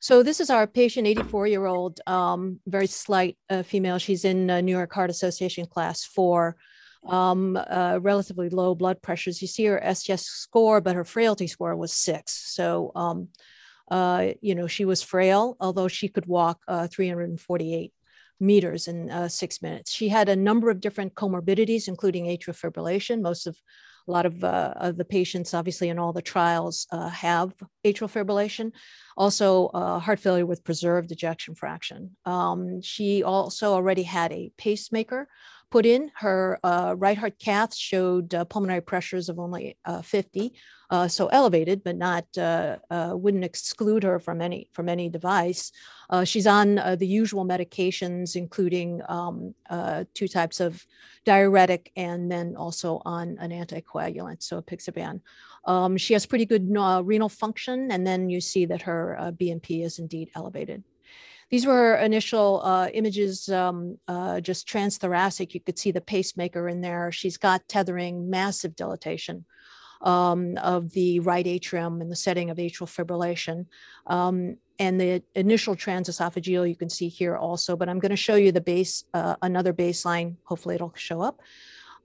So 0.00 0.24
this 0.24 0.40
is 0.40 0.50
our 0.50 0.66
patient, 0.66 1.06
84 1.06 1.46
year 1.46 1.66
old, 1.66 2.00
um, 2.08 2.58
very 2.66 2.88
slight 2.88 3.38
uh, 3.48 3.62
female. 3.62 3.98
She's 3.98 4.24
in 4.24 4.50
uh, 4.50 4.60
New 4.60 4.72
York 4.72 4.92
Heart 4.92 5.10
Association 5.10 5.66
class 5.66 6.04
four, 6.04 6.56
um, 7.06 7.56
uh, 7.56 8.00
relatively 8.02 8.48
low 8.48 8.74
blood 8.74 9.00
pressures. 9.02 9.40
You 9.40 9.46
see 9.46 9.66
her 9.66 9.94
STS 9.94 10.26
score, 10.26 10.80
but 10.80 10.96
her 10.96 11.04
frailty 11.04 11.46
score 11.46 11.76
was 11.76 11.92
six. 11.92 12.32
So, 12.32 12.90
um, 12.96 13.28
uh, 13.88 14.30
you 14.40 14.56
know, 14.56 14.66
she 14.66 14.84
was 14.84 15.04
frail, 15.04 15.56
although 15.60 15.86
she 15.86 16.08
could 16.08 16.26
walk 16.26 16.58
uh, 16.66 16.88
348 16.88 17.92
meters 18.40 18.88
in 18.88 19.08
uh, 19.12 19.28
six 19.28 19.62
minutes. 19.62 19.92
She 19.92 20.08
had 20.08 20.28
a 20.28 20.34
number 20.34 20.70
of 20.70 20.80
different 20.80 21.14
comorbidities, 21.14 21.86
including 21.86 22.24
atrial 22.24 22.58
fibrillation. 22.58 23.22
Most 23.22 23.46
of 23.46 23.56
a 24.06 24.10
lot 24.10 24.26
of, 24.26 24.42
uh, 24.42 24.74
of 24.76 24.96
the 24.96 25.04
patients, 25.04 25.54
obviously, 25.54 25.88
in 25.88 25.98
all 25.98 26.12
the 26.12 26.22
trials 26.22 26.86
uh, 26.90 27.08
have 27.08 27.54
atrial 27.84 28.10
fibrillation. 28.10 28.72
Also, 29.16 29.66
uh, 29.68 29.98
heart 29.98 30.20
failure 30.20 30.46
with 30.46 30.64
preserved 30.64 31.12
ejection 31.12 31.54
fraction. 31.54 32.16
Um, 32.24 32.82
she 32.82 33.22
also 33.22 33.72
already 33.72 34.02
had 34.02 34.32
a 34.32 34.50
pacemaker 34.56 35.28
put 35.72 35.86
in. 35.86 36.10
Her 36.14 36.60
uh, 36.62 36.94
right 36.96 37.18
heart 37.18 37.38
cath 37.38 37.74
showed 37.74 38.34
uh, 38.34 38.44
pulmonary 38.44 38.82
pressures 38.82 39.28
of 39.28 39.38
only 39.38 39.76
50, 40.04 40.52
so 41.08 41.26
elevated, 41.28 41.82
but 41.82 41.96
not 41.96 42.26
wouldn't 42.38 43.44
exclude 43.44 44.02
her 44.04 44.18
from 44.18 44.40
any 44.40 44.68
from 44.72 44.88
any 44.88 45.08
device. 45.08 45.72
Uh, 46.12 46.24
she's 46.24 46.46
on 46.46 46.78
uh, 46.78 46.94
the 46.94 47.06
usual 47.06 47.42
medications, 47.42 48.36
including 48.36 49.00
um, 49.08 49.54
uh, 49.70 50.04
two 50.12 50.28
types 50.28 50.60
of 50.60 50.84
diuretic 51.24 51.90
and 51.96 52.30
then 52.30 52.54
also 52.54 53.00
on 53.06 53.38
an 53.40 53.50
anticoagulant, 53.50 54.42
so 54.42 54.60
apixaban. 54.60 55.22
Um, 55.64 55.96
she 55.96 56.12
has 56.12 56.26
pretty 56.26 56.44
good 56.44 56.70
uh, 56.76 57.02
renal 57.02 57.30
function, 57.30 57.90
and 57.90 58.06
then 58.06 58.28
you 58.28 58.42
see 58.42 58.66
that 58.66 58.82
her 58.82 59.18
uh, 59.18 59.30
BNP 59.32 59.82
is 59.82 59.98
indeed 59.98 60.30
elevated. 60.36 60.84
These 61.52 61.66
were 61.66 61.96
initial 61.96 62.62
uh, 62.64 62.88
images, 62.94 63.46
um, 63.50 63.98
just 64.40 64.66
transthoracic. 64.66 65.52
You 65.52 65.60
could 65.60 65.78
see 65.78 65.92
the 65.92 66.00
pacemaker 66.00 66.66
in 66.66 66.80
there. 66.80 67.12
She's 67.12 67.36
got 67.36 67.68
tethering, 67.68 68.30
massive 68.30 68.74
dilatation. 68.74 69.44
Um, 70.00 70.56
of 70.56 70.90
the 70.90 71.20
right 71.20 71.46
atrium 71.46 72.00
in 72.00 72.08
the 72.08 72.16
setting 72.16 72.50
of 72.50 72.56
atrial 72.56 72.88
fibrillation. 72.88 73.66
Um, 74.08 74.56
and 74.80 75.00
the 75.00 75.22
initial 75.36 75.76
transesophageal 75.76 76.68
you 76.68 76.74
can 76.74 76.88
see 76.88 77.06
here 77.06 77.36
also, 77.36 77.76
but 77.76 77.88
I'm 77.88 78.00
going 78.00 78.10
to 78.10 78.16
show 78.16 78.34
you 78.34 78.50
the 78.50 78.60
base, 78.60 79.04
uh, 79.14 79.36
another 79.42 79.72
baseline. 79.72 80.34
Hopefully 80.42 80.74
it'll 80.74 80.92
show 80.96 81.20
up. 81.20 81.40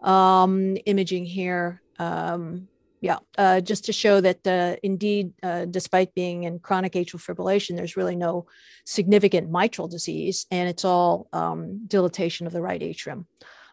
Um, 0.07 0.77
imaging 0.85 1.25
here. 1.25 1.81
Um, 1.97 2.67
yeah, 2.99 3.17
uh, 3.37 3.61
just 3.61 3.85
to 3.85 3.93
show 3.93 4.21
that 4.21 4.45
uh, 4.47 4.75
indeed, 4.81 5.33
uh, 5.43 5.65
despite 5.65 6.15
being 6.15 6.43
in 6.43 6.59
chronic 6.59 6.93
atrial 6.93 7.21
fibrillation, 7.21 7.75
there's 7.75 7.97
really 7.97 8.15
no 8.15 8.47
significant 8.85 9.51
mitral 9.51 9.87
disease, 9.87 10.47
and 10.49 10.67
it's 10.67 10.83
all 10.83 11.27
um, 11.31 11.85
dilatation 11.87 12.47
of 12.47 12.53
the 12.53 12.61
right 12.61 12.81
atrium. 12.81 13.27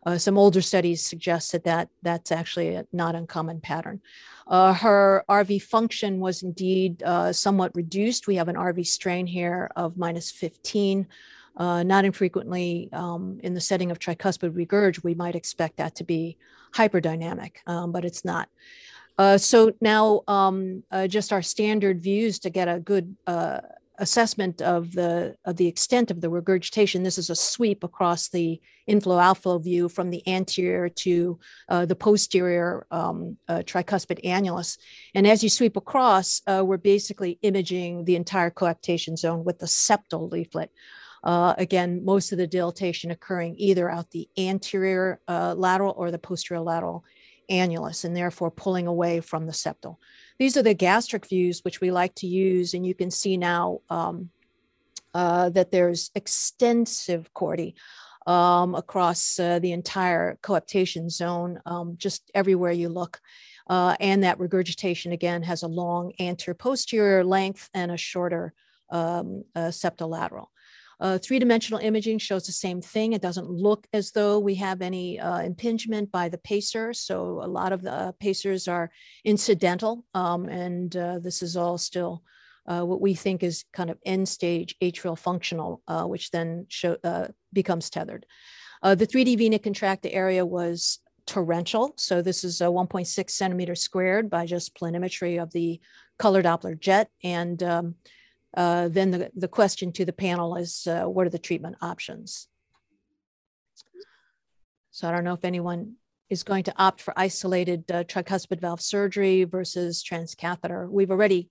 Uh, 0.06 0.18
some 0.18 0.36
older 0.36 0.60
studies 0.60 1.02
suggest 1.02 1.52
that, 1.52 1.64
that 1.64 1.88
that's 2.02 2.30
actually 2.30 2.74
a 2.74 2.86
not 2.92 3.14
uncommon 3.14 3.60
pattern. 3.60 4.00
Uh, 4.46 4.74
her 4.74 5.24
RV 5.30 5.62
function 5.62 6.20
was 6.20 6.42
indeed 6.42 7.02
uh, 7.02 7.32
somewhat 7.32 7.74
reduced. 7.74 8.26
We 8.26 8.36
have 8.36 8.48
an 8.48 8.56
RV 8.56 8.86
strain 8.86 9.26
here 9.26 9.70
of 9.76 9.96
minus 9.96 10.30
15. 10.30 11.06
Uh, 11.56 11.84
not 11.84 12.04
infrequently 12.04 12.88
um, 12.92 13.38
in 13.44 13.54
the 13.54 13.60
setting 13.60 13.92
of 13.92 14.00
tricuspid 14.00 14.50
regurg, 14.50 15.02
we 15.04 15.14
might 15.14 15.36
expect 15.36 15.76
that 15.76 15.94
to 15.94 16.04
be 16.04 16.36
hyperdynamic, 16.74 17.58
um, 17.66 17.92
but 17.92 18.04
it's 18.04 18.24
not. 18.24 18.48
Uh, 19.16 19.38
so 19.38 19.72
now 19.80 20.22
um, 20.26 20.82
uh, 20.90 21.06
just 21.06 21.32
our 21.32 21.42
standard 21.42 22.02
views 22.02 22.38
to 22.40 22.50
get 22.50 22.68
a 22.68 22.80
good 22.80 23.16
assessment 23.98 24.60
of 24.60 24.92
the 24.92 25.36
of 25.44 25.56
the 25.56 25.66
extent 25.66 26.10
of 26.10 26.20
the 26.20 26.28
regurgitation. 26.28 27.02
This 27.02 27.18
is 27.18 27.30
a 27.30 27.36
sweep 27.36 27.84
across 27.84 28.28
the 28.28 28.60
inflow 28.86 29.18
outflow 29.18 29.58
view 29.58 29.88
from 29.88 30.10
the 30.10 30.26
anterior 30.26 30.88
to 30.88 31.38
uh, 31.68 31.86
the 31.86 31.94
posterior 31.94 32.86
um, 32.90 33.36
uh, 33.48 33.58
tricuspid 33.58 34.22
annulus. 34.24 34.78
And 35.14 35.26
as 35.26 35.42
you 35.42 35.48
sweep 35.48 35.76
across, 35.76 36.42
uh, 36.46 36.62
we're 36.64 36.76
basically 36.76 37.38
imaging 37.42 38.04
the 38.04 38.16
entire 38.16 38.50
coaptation 38.50 39.16
zone 39.16 39.44
with 39.44 39.58
the 39.58 39.66
septal 39.66 40.30
leaflet. 40.30 40.70
Uh, 41.22 41.54
again, 41.56 42.04
most 42.04 42.32
of 42.32 42.38
the 42.38 42.46
dilatation 42.46 43.10
occurring 43.10 43.54
either 43.56 43.88
out 43.90 44.10
the 44.10 44.28
anterior 44.36 45.20
uh, 45.26 45.54
lateral 45.56 45.94
or 45.96 46.10
the 46.10 46.18
posterior 46.18 46.60
lateral 46.60 47.04
annulus, 47.50 48.04
and 48.04 48.16
therefore 48.16 48.50
pulling 48.50 48.86
away 48.86 49.20
from 49.20 49.46
the 49.46 49.52
septal. 49.52 49.96
These 50.38 50.56
are 50.56 50.62
the 50.62 50.74
gastric 50.74 51.26
views, 51.26 51.64
which 51.64 51.80
we 51.80 51.90
like 51.90 52.14
to 52.16 52.26
use, 52.26 52.74
and 52.74 52.86
you 52.86 52.94
can 52.94 53.10
see 53.10 53.36
now 53.36 53.80
um, 53.90 54.30
uh, 55.14 55.50
that 55.50 55.70
there's 55.70 56.10
extensive 56.14 57.32
chordae 57.34 57.74
um, 58.26 58.74
across 58.74 59.38
uh, 59.38 59.58
the 59.58 59.72
entire 59.72 60.38
coaptation 60.42 61.10
zone, 61.10 61.60
um, 61.66 61.94
just 61.96 62.30
everywhere 62.34 62.72
you 62.72 62.88
look. 62.88 63.20
Uh, 63.66 63.96
and 64.00 64.24
that 64.24 64.38
regurgitation 64.38 65.12
again 65.12 65.42
has 65.42 65.62
a 65.62 65.68
long 65.68 66.12
anterior 66.20 66.54
posterior 66.54 67.24
length 67.24 67.70
and 67.72 67.90
a 67.90 67.96
shorter 67.96 68.52
um, 68.90 69.44
uh. 69.54 69.70
Uh, 71.00 71.18
three-dimensional 71.18 71.80
imaging 71.80 72.18
shows 72.18 72.46
the 72.46 72.52
same 72.52 72.80
thing. 72.80 73.12
It 73.12 73.22
doesn't 73.22 73.50
look 73.50 73.86
as 73.92 74.12
though 74.12 74.38
we 74.38 74.54
have 74.56 74.82
any 74.82 75.18
uh, 75.18 75.40
impingement 75.40 76.10
by 76.10 76.28
the 76.28 76.38
pacer. 76.38 76.92
So 76.92 77.40
a 77.42 77.48
lot 77.48 77.72
of 77.72 77.82
the 77.82 77.92
uh, 77.92 78.12
pacers 78.12 78.68
are 78.68 78.90
incidental. 79.24 80.04
Um, 80.14 80.48
and 80.48 80.96
uh, 80.96 81.18
this 81.18 81.42
is 81.42 81.56
all 81.56 81.78
still 81.78 82.22
uh, 82.66 82.82
what 82.82 83.00
we 83.00 83.14
think 83.14 83.42
is 83.42 83.64
kind 83.72 83.90
of 83.90 83.98
end 84.06 84.28
stage 84.28 84.76
atrial 84.80 85.18
functional, 85.18 85.82
uh, 85.86 86.04
which 86.04 86.30
then 86.30 86.66
show, 86.68 86.96
becomes 87.52 87.90
tethered. 87.90 88.26
the 88.82 89.06
3D 89.06 89.36
vena 89.36 89.58
contracta 89.58 90.08
area 90.12 90.46
was 90.46 91.00
torrential. 91.26 91.94
So 91.96 92.22
this 92.22 92.44
is 92.44 92.60
a 92.60 92.64
1.6 92.64 93.30
centimeter 93.30 93.74
squared 93.74 94.30
by 94.30 94.46
just 94.46 94.74
planimetry 94.74 95.42
of 95.42 95.52
the 95.52 95.80
color 96.18 96.42
Doppler 96.42 96.78
jet. 96.78 97.08
And 97.22 97.62
um, 97.62 97.94
uh, 98.56 98.88
then 98.88 99.10
the, 99.10 99.30
the 99.34 99.48
question 99.48 99.92
to 99.92 100.04
the 100.04 100.12
panel 100.12 100.56
is 100.56 100.86
uh, 100.86 101.04
what 101.04 101.26
are 101.26 101.30
the 101.30 101.38
treatment 101.38 101.76
options? 101.80 102.48
So 104.90 105.08
I 105.08 105.12
don't 105.12 105.24
know 105.24 105.34
if 105.34 105.44
anyone 105.44 105.94
is 106.30 106.42
going 106.42 106.64
to 106.64 106.74
opt 106.76 107.00
for 107.00 107.12
isolated 107.16 107.90
uh, 107.90 108.04
tricuspid 108.04 108.60
valve 108.60 108.80
surgery 108.80 109.44
versus 109.44 110.04
transcatheter. 110.04 110.88
We've 110.88 111.10
already 111.10 111.50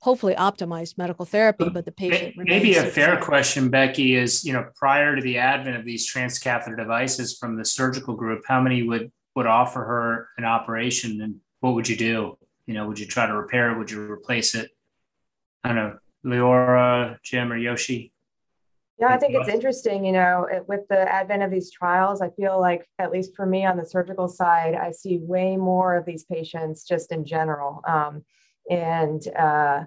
hopefully 0.00 0.34
optimized 0.34 0.98
medical 0.98 1.24
therapy, 1.24 1.68
but 1.68 1.84
the 1.84 1.92
patient 1.92 2.34
maybe 2.36 2.74
a 2.74 2.82
fair 2.82 3.20
question, 3.20 3.70
Becky, 3.70 4.16
is 4.16 4.44
you 4.44 4.52
know 4.52 4.68
prior 4.74 5.14
to 5.14 5.22
the 5.22 5.38
advent 5.38 5.76
of 5.76 5.84
these 5.84 6.12
transcatheter 6.12 6.76
devices 6.76 7.38
from 7.38 7.56
the 7.56 7.64
surgical 7.64 8.14
group, 8.14 8.42
how 8.46 8.60
many 8.60 8.82
would 8.82 9.12
would 9.36 9.46
offer 9.46 9.80
her 9.80 10.28
an 10.36 10.44
operation, 10.44 11.20
and 11.20 11.36
what 11.60 11.74
would 11.74 11.88
you 11.88 11.96
do? 11.96 12.36
You 12.66 12.74
know, 12.74 12.86
would 12.88 12.98
you 12.98 13.06
try 13.06 13.26
to 13.26 13.34
repair 13.34 13.70
it? 13.70 13.78
Would 13.78 13.90
you 13.90 14.00
replace 14.10 14.54
it? 14.54 14.70
I 15.64 15.68
don't 15.68 15.76
know. 15.76 15.98
Leora, 16.24 17.18
Jim, 17.22 17.52
or 17.52 17.56
Yoshi? 17.56 18.12
Yeah, 18.98 19.08
I 19.08 19.18
think 19.18 19.34
it's 19.34 19.48
interesting. 19.48 20.04
You 20.04 20.12
know, 20.12 20.46
with 20.68 20.86
the 20.88 21.12
advent 21.12 21.42
of 21.42 21.50
these 21.50 21.72
trials, 21.72 22.22
I 22.22 22.30
feel 22.30 22.60
like, 22.60 22.86
at 23.00 23.10
least 23.10 23.34
for 23.34 23.44
me 23.44 23.64
on 23.64 23.76
the 23.76 23.84
surgical 23.84 24.28
side, 24.28 24.74
I 24.74 24.92
see 24.92 25.18
way 25.18 25.56
more 25.56 25.96
of 25.96 26.04
these 26.04 26.22
patients 26.24 26.84
just 26.84 27.10
in 27.10 27.24
general. 27.24 27.82
Um, 27.84 28.24
and, 28.70 29.26
uh, 29.36 29.84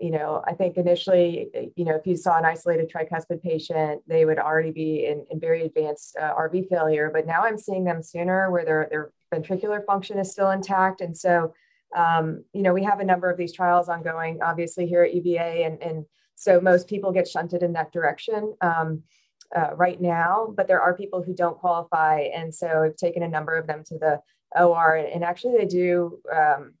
you 0.00 0.10
know, 0.10 0.42
I 0.44 0.54
think 0.54 0.76
initially, 0.76 1.72
you 1.76 1.84
know, 1.84 1.94
if 1.94 2.04
you 2.04 2.16
saw 2.16 2.36
an 2.36 2.44
isolated 2.44 2.90
tricuspid 2.90 3.42
patient, 3.42 4.02
they 4.08 4.24
would 4.24 4.40
already 4.40 4.72
be 4.72 5.06
in, 5.06 5.24
in 5.30 5.38
very 5.38 5.62
advanced 5.62 6.16
uh, 6.20 6.34
RV 6.34 6.68
failure. 6.68 7.10
But 7.12 7.26
now 7.26 7.44
I'm 7.44 7.58
seeing 7.58 7.84
them 7.84 8.02
sooner 8.02 8.50
where 8.50 8.64
their, 8.64 8.88
their 8.90 9.12
ventricular 9.32 9.86
function 9.86 10.18
is 10.18 10.32
still 10.32 10.50
intact. 10.50 11.00
And 11.00 11.16
so 11.16 11.54
um, 11.94 12.44
you 12.52 12.62
know, 12.62 12.72
we 12.72 12.84
have 12.84 13.00
a 13.00 13.04
number 13.04 13.30
of 13.30 13.36
these 13.36 13.52
trials 13.52 13.88
ongoing, 13.88 14.40
obviously 14.42 14.86
here 14.86 15.02
at 15.02 15.14
UVA, 15.14 15.64
and, 15.64 15.82
and 15.82 16.04
so 16.34 16.60
most 16.60 16.88
people 16.88 17.12
get 17.12 17.28
shunted 17.28 17.62
in 17.62 17.72
that 17.74 17.92
direction 17.92 18.54
um, 18.60 19.02
uh, 19.54 19.74
right 19.74 20.00
now, 20.00 20.52
but 20.56 20.66
there 20.66 20.80
are 20.80 20.96
people 20.96 21.22
who 21.22 21.34
don't 21.34 21.58
qualify. 21.58 22.20
And 22.34 22.54
so 22.54 22.82
I've 22.82 22.96
taken 22.96 23.22
a 23.22 23.28
number 23.28 23.56
of 23.56 23.66
them 23.66 23.84
to 23.86 23.98
the 23.98 24.20
OR, 24.58 24.96
and 24.96 25.22
actually 25.22 25.58
they 25.58 25.66
do 25.66 26.18
um, 26.34 26.74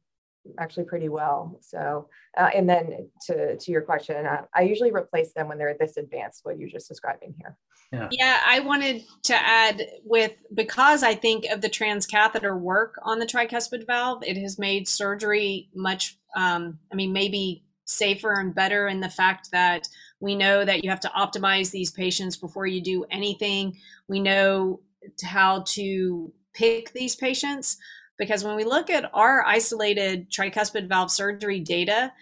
actually 0.58 0.84
pretty 0.84 1.08
well. 1.08 1.58
So, 1.60 2.08
uh, 2.36 2.50
and 2.54 2.68
then 2.68 3.10
to, 3.26 3.56
to 3.56 3.70
your 3.70 3.82
question, 3.82 4.26
uh, 4.26 4.42
I 4.54 4.62
usually 4.62 4.90
replace 4.90 5.32
them 5.32 5.48
when 5.48 5.58
they're 5.58 5.76
this 5.78 5.96
advanced, 5.96 6.40
what 6.44 6.58
you're 6.58 6.68
just 6.68 6.88
describing 6.88 7.34
here. 7.38 7.56
Yeah. 7.92 8.08
yeah, 8.10 8.40
I 8.46 8.60
wanted 8.60 9.02
to 9.24 9.34
add 9.34 9.82
with 10.02 10.32
because 10.54 11.02
I 11.02 11.14
think 11.14 11.44
of 11.50 11.60
the 11.60 11.68
transcatheter 11.68 12.58
work 12.58 12.94
on 13.02 13.18
the 13.18 13.26
tricuspid 13.26 13.86
valve, 13.86 14.22
it 14.22 14.38
has 14.38 14.58
made 14.58 14.88
surgery 14.88 15.68
much, 15.74 16.16
um, 16.34 16.78
I 16.90 16.96
mean, 16.96 17.12
maybe 17.12 17.64
safer 17.84 18.32
and 18.32 18.54
better 18.54 18.88
in 18.88 19.00
the 19.00 19.10
fact 19.10 19.50
that 19.52 19.88
we 20.20 20.34
know 20.34 20.64
that 20.64 20.82
you 20.82 20.88
have 20.88 21.00
to 21.00 21.08
optimize 21.08 21.70
these 21.70 21.90
patients 21.90 22.36
before 22.36 22.66
you 22.66 22.80
do 22.80 23.04
anything. 23.10 23.76
We 24.08 24.20
know 24.20 24.80
how 25.22 25.64
to 25.68 26.32
pick 26.54 26.92
these 26.92 27.16
patients 27.16 27.76
because 28.22 28.44
when 28.44 28.54
we 28.54 28.62
look 28.62 28.88
at 28.88 29.10
our 29.12 29.44
isolated 29.44 30.30
tricuspid 30.30 30.88
valve 30.88 31.10
surgery 31.10 31.58
data, 31.58 32.12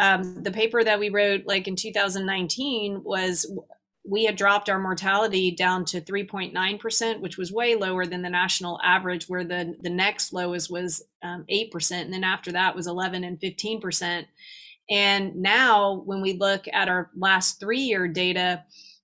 um, 0.00 0.44
the 0.44 0.52
paper 0.52 0.84
that 0.84 1.00
we 1.00 1.08
wrote 1.08 1.46
like 1.46 1.66
in 1.66 1.74
2019 1.74 3.02
was 3.02 3.44
we 4.04 4.24
had 4.24 4.36
dropped 4.36 4.70
our 4.70 4.78
mortality 4.78 5.50
down 5.50 5.84
to 5.86 6.00
3.9%, 6.00 7.18
which 7.18 7.36
was 7.36 7.50
way 7.50 7.74
lower 7.74 8.06
than 8.06 8.22
the 8.22 8.30
national 8.30 8.78
average, 8.84 9.28
where 9.28 9.42
the, 9.42 9.74
the 9.80 9.90
next 9.90 10.32
lowest 10.32 10.70
was 10.70 11.02
um, 11.24 11.44
8%. 11.50 12.02
And 12.02 12.12
then 12.12 12.22
after 12.22 12.52
that 12.52 12.76
was 12.76 12.86
11 12.86 13.24
and 13.24 13.40
15%. 13.40 14.26
And 14.90 15.34
now, 15.34 16.02
when 16.06 16.20
we 16.20 16.34
look 16.34 16.66
at 16.72 16.88
our 16.88 17.10
last 17.16 17.58
three 17.58 17.80
year 17.80 18.06
data, 18.06 18.62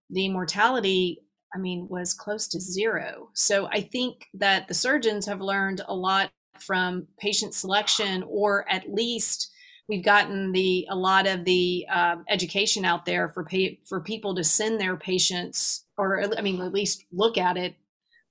the 0.09 0.29
mortality, 0.29 1.21
I 1.53 1.59
mean, 1.59 1.89
was 1.91 2.15
close 2.15 2.47
to 2.49 2.61
zero. 2.61 3.31
So 3.35 3.67
I 3.67 3.81
think 3.81 4.29
that 4.35 4.69
the 4.69 4.75
surgeons 4.75 5.27
have 5.27 5.41
learned 5.41 5.83
a 5.89 5.95
lot 5.95 6.31
from 6.61 7.07
patient 7.19 7.55
selection, 7.55 8.25
or 8.27 8.71
at 8.71 8.93
least 8.93 9.51
we've 9.89 10.05
gotten 10.05 10.53
the 10.53 10.87
a 10.91 10.97
lot 10.97 11.27
of 11.27 11.45
the 11.45 11.87
uh, 11.93 12.17
education 12.29 12.85
out 12.85 13.05
there 13.05 13.29
for 13.29 13.45
pay, 13.45 13.81
for 13.87 14.01
people 14.01 14.35
to 14.35 14.45
send 14.45 14.81
their 14.81 14.97
patients 14.97 15.85
or 15.99 16.25
i 16.39 16.41
mean 16.41 16.61
at 16.63 16.73
least 16.73 17.05
look 17.13 17.37
at 17.37 17.59
it 17.59 17.77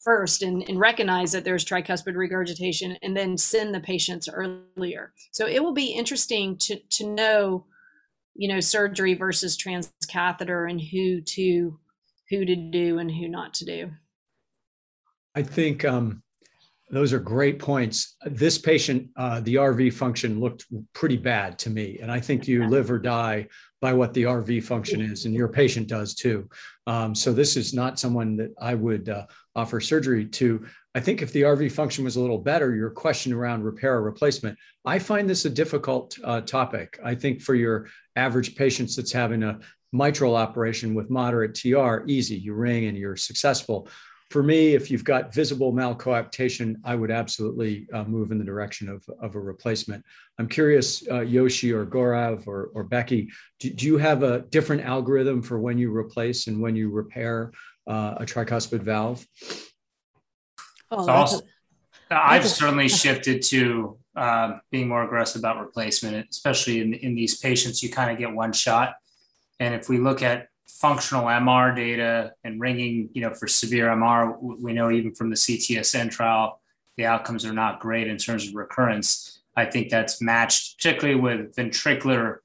first 0.03 0.41
and, 0.41 0.67
and 0.67 0.79
recognize 0.79 1.31
that 1.31 1.45
there's 1.45 1.65
tricuspid 1.65 2.15
regurgitation 2.15 2.97
and 3.01 3.15
then 3.15 3.37
send 3.37 3.73
the 3.73 3.79
patients 3.79 4.27
earlier. 4.27 5.13
So 5.31 5.47
it 5.47 5.63
will 5.63 5.73
be 5.73 5.91
interesting 5.91 6.57
to 6.57 6.79
to 6.91 7.07
know 7.07 7.65
you 8.35 8.47
know 8.47 8.59
surgery 8.59 9.13
versus 9.13 9.57
transcatheter 9.57 10.69
and 10.69 10.81
who 10.81 11.21
to 11.21 11.79
who 12.29 12.45
to 12.45 12.55
do 12.55 12.99
and 12.99 13.11
who 13.11 13.27
not 13.27 13.53
to 13.55 13.65
do. 13.65 13.91
I 15.35 15.43
think 15.43 15.85
um 15.85 16.22
those 16.89 17.13
are 17.13 17.19
great 17.19 17.59
points. 17.59 18.17
This 18.25 18.57
patient, 18.57 19.09
uh, 19.15 19.39
the 19.39 19.55
RV 19.55 19.93
function 19.93 20.39
looked 20.39 20.65
pretty 20.93 21.17
bad 21.17 21.57
to 21.59 21.69
me. 21.69 21.99
And 22.01 22.11
I 22.11 22.19
think 22.19 22.47
you 22.47 22.67
live 22.67 22.91
or 22.91 22.99
die 22.99 23.47
by 23.81 23.93
what 23.93 24.13
the 24.13 24.23
RV 24.23 24.63
function 24.63 25.01
is, 25.01 25.25
and 25.25 25.33
your 25.33 25.47
patient 25.47 25.87
does 25.87 26.13
too. 26.13 26.47
Um, 26.87 27.15
so 27.15 27.33
this 27.33 27.57
is 27.57 27.73
not 27.73 27.99
someone 27.99 28.37
that 28.37 28.53
I 28.59 28.75
would 28.75 29.09
uh, 29.09 29.25
offer 29.55 29.81
surgery 29.81 30.25
to. 30.25 30.65
I 30.95 30.99
think 30.99 31.21
if 31.21 31.33
the 31.33 31.41
RV 31.41 31.71
function 31.71 32.03
was 32.03 32.15
a 32.15 32.21
little 32.21 32.37
better, 32.37 32.75
your 32.75 32.91
question 32.91 33.33
around 33.33 33.63
repair 33.63 33.95
or 33.95 34.03
replacement, 34.03 34.57
I 34.85 34.99
find 34.99 35.29
this 35.29 35.45
a 35.45 35.49
difficult 35.49 36.17
uh, 36.23 36.41
topic. 36.41 36.99
I 37.03 37.15
think 37.15 37.41
for 37.41 37.55
your 37.55 37.87
average 38.15 38.55
patients 38.55 38.95
that's 38.95 39.11
having 39.11 39.43
a 39.43 39.59
mitral 39.91 40.35
operation 40.35 40.93
with 40.93 41.09
moderate 41.09 41.55
TR, 41.55 42.05
easy, 42.07 42.35
you 42.35 42.53
ring 42.53 42.85
and 42.85 42.97
you're 42.97 43.15
successful 43.15 43.87
for 44.33 44.41
me, 44.41 44.73
if 44.73 44.89
you've 44.89 45.03
got 45.03 45.31
visible 45.31 45.71
malcoaptation, 45.71 46.77
I 46.83 46.95
would 46.95 47.11
absolutely 47.11 47.85
uh, 47.93 48.03
move 48.05 48.31
in 48.31 48.39
the 48.39 48.43
direction 48.43 48.89
of, 48.89 49.05
of 49.21 49.35
a 49.35 49.39
replacement. 49.39 50.03
I'm 50.39 50.49
curious, 50.49 51.07
uh, 51.07 51.21
Yoshi 51.21 51.71
or 51.71 51.85
Gaurav 51.85 52.47
or, 52.47 52.71
or 52.73 52.83
Becky, 52.83 53.29
do, 53.59 53.69
do, 53.69 53.85
you 53.85 53.99
have 53.99 54.23
a 54.23 54.39
different 54.49 54.81
algorithm 54.81 55.43
for 55.43 55.59
when 55.59 55.77
you 55.77 55.95
replace 55.95 56.47
and 56.47 56.59
when 56.59 56.75
you 56.75 56.89
repair 56.89 57.51
uh, 57.85 58.15
a 58.17 58.25
tricuspid 58.25 58.81
valve? 58.81 59.23
Oh, 60.89 61.07
also, 61.07 61.41
I've 62.09 62.47
certainly 62.47 62.89
shifted 62.89 63.43
to 63.43 63.99
uh, 64.15 64.57
being 64.71 64.87
more 64.87 65.03
aggressive 65.03 65.41
about 65.41 65.59
replacement, 65.59 66.27
especially 66.31 66.81
in, 66.81 66.95
in 66.95 67.13
these 67.13 67.37
patients. 67.37 67.83
You 67.83 67.91
kind 67.91 68.09
of 68.09 68.17
get 68.17 68.33
one 68.33 68.51
shot. 68.51 68.95
And 69.59 69.75
if 69.75 69.89
we 69.89 69.99
look 69.99 70.23
at 70.23 70.47
functional 70.67 71.25
MR 71.25 71.75
data 71.75 72.33
and 72.43 72.59
ringing, 72.59 73.09
you 73.13 73.21
know, 73.21 73.33
for 73.33 73.47
severe 73.47 73.87
MR, 73.87 74.37
we 74.41 74.73
know 74.73 74.91
even 74.91 75.13
from 75.13 75.29
the 75.29 75.35
CTSN 75.35 76.11
trial, 76.11 76.59
the 76.97 77.05
outcomes 77.05 77.45
are 77.45 77.53
not 77.53 77.79
great 77.79 78.07
in 78.07 78.17
terms 78.17 78.47
of 78.47 78.55
recurrence. 78.55 79.41
I 79.55 79.65
think 79.65 79.89
that's 79.89 80.21
matched, 80.21 80.77
particularly 80.77 81.19
with 81.19 81.55
ventricular 81.55 82.37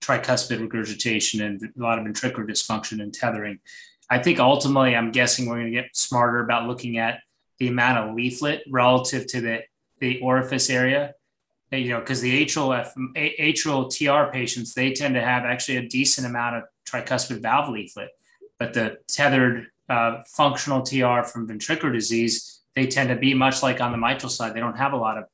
tricuspid 0.00 0.60
regurgitation 0.60 1.42
and 1.42 1.62
a 1.62 1.82
lot 1.82 1.98
of 1.98 2.04
ventricular 2.04 2.48
dysfunction 2.48 3.02
and 3.02 3.12
tethering. 3.12 3.58
I 4.10 4.18
think 4.18 4.38
ultimately, 4.38 4.94
I'm 4.94 5.12
guessing 5.12 5.46
we're 5.46 5.56
going 5.56 5.72
to 5.72 5.82
get 5.82 5.96
smarter 5.96 6.40
about 6.40 6.68
looking 6.68 6.98
at 6.98 7.20
the 7.58 7.68
amount 7.68 7.98
of 7.98 8.14
leaflet 8.14 8.62
relative 8.70 9.26
to 9.28 9.40
the, 9.40 9.60
the 10.00 10.20
orifice 10.20 10.70
area. 10.70 11.14
You 11.70 11.88
know, 11.88 12.00
because 12.00 12.20
the 12.20 12.44
atrial, 12.44 12.78
F, 12.78 12.94
atrial 13.16 13.90
TR 13.90 14.30
patients, 14.30 14.74
they 14.74 14.92
tend 14.92 15.14
to 15.14 15.20
have 15.20 15.44
actually 15.44 15.78
a 15.78 15.88
decent 15.88 16.26
amount 16.26 16.56
of 16.56 16.64
tricuspid 16.84 17.40
valve 17.40 17.68
leaflet, 17.68 18.10
but 18.58 18.72
the 18.74 18.98
tethered 19.08 19.66
uh, 19.88 20.22
functional 20.26 20.82
TR 20.82 21.22
from 21.22 21.46
ventricular 21.48 21.92
disease, 21.92 22.62
they 22.74 22.86
tend 22.86 23.08
to 23.08 23.16
be 23.16 23.34
much 23.34 23.62
like 23.62 23.80
on 23.80 23.92
the 23.92 23.98
mitral 23.98 24.30
side. 24.30 24.54
They 24.54 24.60
don't 24.60 24.76
have 24.76 24.92
a 24.92 24.96
lot 24.96 25.18
of 25.18 25.24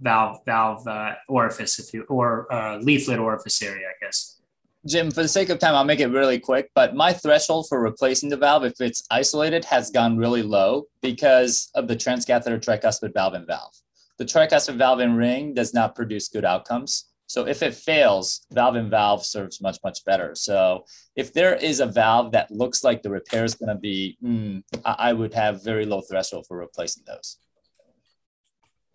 valve 0.00 0.38
valve 0.44 0.86
uh, 0.86 1.14
orifice, 1.28 1.78
if 1.78 1.92
you 1.94 2.02
or 2.08 2.52
uh, 2.52 2.78
leaflet 2.78 3.18
orifice 3.18 3.62
area, 3.62 3.86
I 3.88 4.04
guess. 4.04 4.40
Jim, 4.86 5.10
for 5.10 5.22
the 5.22 5.28
sake 5.28 5.48
of 5.48 5.58
time, 5.58 5.74
I'll 5.74 5.84
make 5.84 6.00
it 6.00 6.08
really 6.08 6.38
quick. 6.38 6.70
But 6.74 6.94
my 6.94 7.12
threshold 7.14 7.68
for 7.68 7.80
replacing 7.80 8.28
the 8.28 8.36
valve, 8.36 8.64
if 8.64 8.80
it's 8.80 9.02
isolated, 9.10 9.64
has 9.64 9.90
gone 9.90 10.18
really 10.18 10.42
low 10.42 10.84
because 11.00 11.70
of 11.74 11.88
the 11.88 11.96
transcatheter 11.96 12.60
tricuspid 12.60 13.14
valve 13.14 13.32
and 13.32 13.46
valve. 13.46 13.72
The 14.18 14.26
tricuspid 14.26 14.76
valve 14.76 15.00
and 15.00 15.16
ring 15.16 15.54
does 15.54 15.72
not 15.72 15.94
produce 15.94 16.28
good 16.28 16.44
outcomes. 16.44 17.06
So 17.26 17.46
if 17.46 17.62
it 17.62 17.74
fails, 17.74 18.46
valve 18.52 18.76
in 18.76 18.90
valve 18.90 19.24
serves 19.24 19.60
much, 19.60 19.78
much 19.82 20.04
better. 20.04 20.34
So 20.34 20.84
if 21.16 21.32
there 21.32 21.54
is 21.54 21.80
a 21.80 21.86
valve 21.86 22.32
that 22.32 22.50
looks 22.50 22.84
like 22.84 23.02
the 23.02 23.10
repair 23.10 23.44
is 23.44 23.54
going 23.54 23.70
to 23.70 23.80
be, 23.80 24.18
mm, 24.22 24.62
I 24.84 25.12
would 25.12 25.32
have 25.34 25.64
very 25.64 25.86
low 25.86 26.00
threshold 26.02 26.46
for 26.46 26.58
replacing 26.58 27.04
those. 27.06 27.38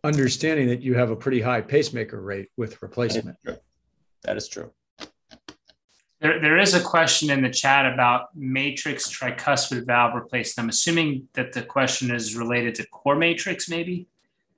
Understanding 0.03 0.67
that 0.67 0.82
you 0.82 0.93
have 0.95 1.09
a 1.09 1.15
pretty 1.15 1.41
high 1.41 1.61
pacemaker 1.61 2.21
rate 2.21 2.49
with 2.55 2.82
replacement. 2.82 3.38
That 3.43 3.57
is 3.57 3.57
true. 3.57 3.57
That 4.23 4.38
is 4.38 4.47
true. 4.47 4.71
There, 6.21 6.39
there 6.39 6.57
is 6.57 6.73
a 6.73 6.82
question 6.82 7.30
in 7.30 7.41
the 7.41 7.49
chat 7.49 7.91
about 7.91 8.36
matrix 8.36 9.09
tricuspid 9.09 9.86
valve 9.86 10.13
replacement. 10.15 10.65
I'm 10.65 10.69
assuming 10.69 11.27
that 11.34 11.53
the 11.53 11.63
question 11.63 12.13
is 12.13 12.36
related 12.36 12.75
to 12.75 12.88
core 12.88 13.15
matrix, 13.15 13.69
maybe? 13.69 14.07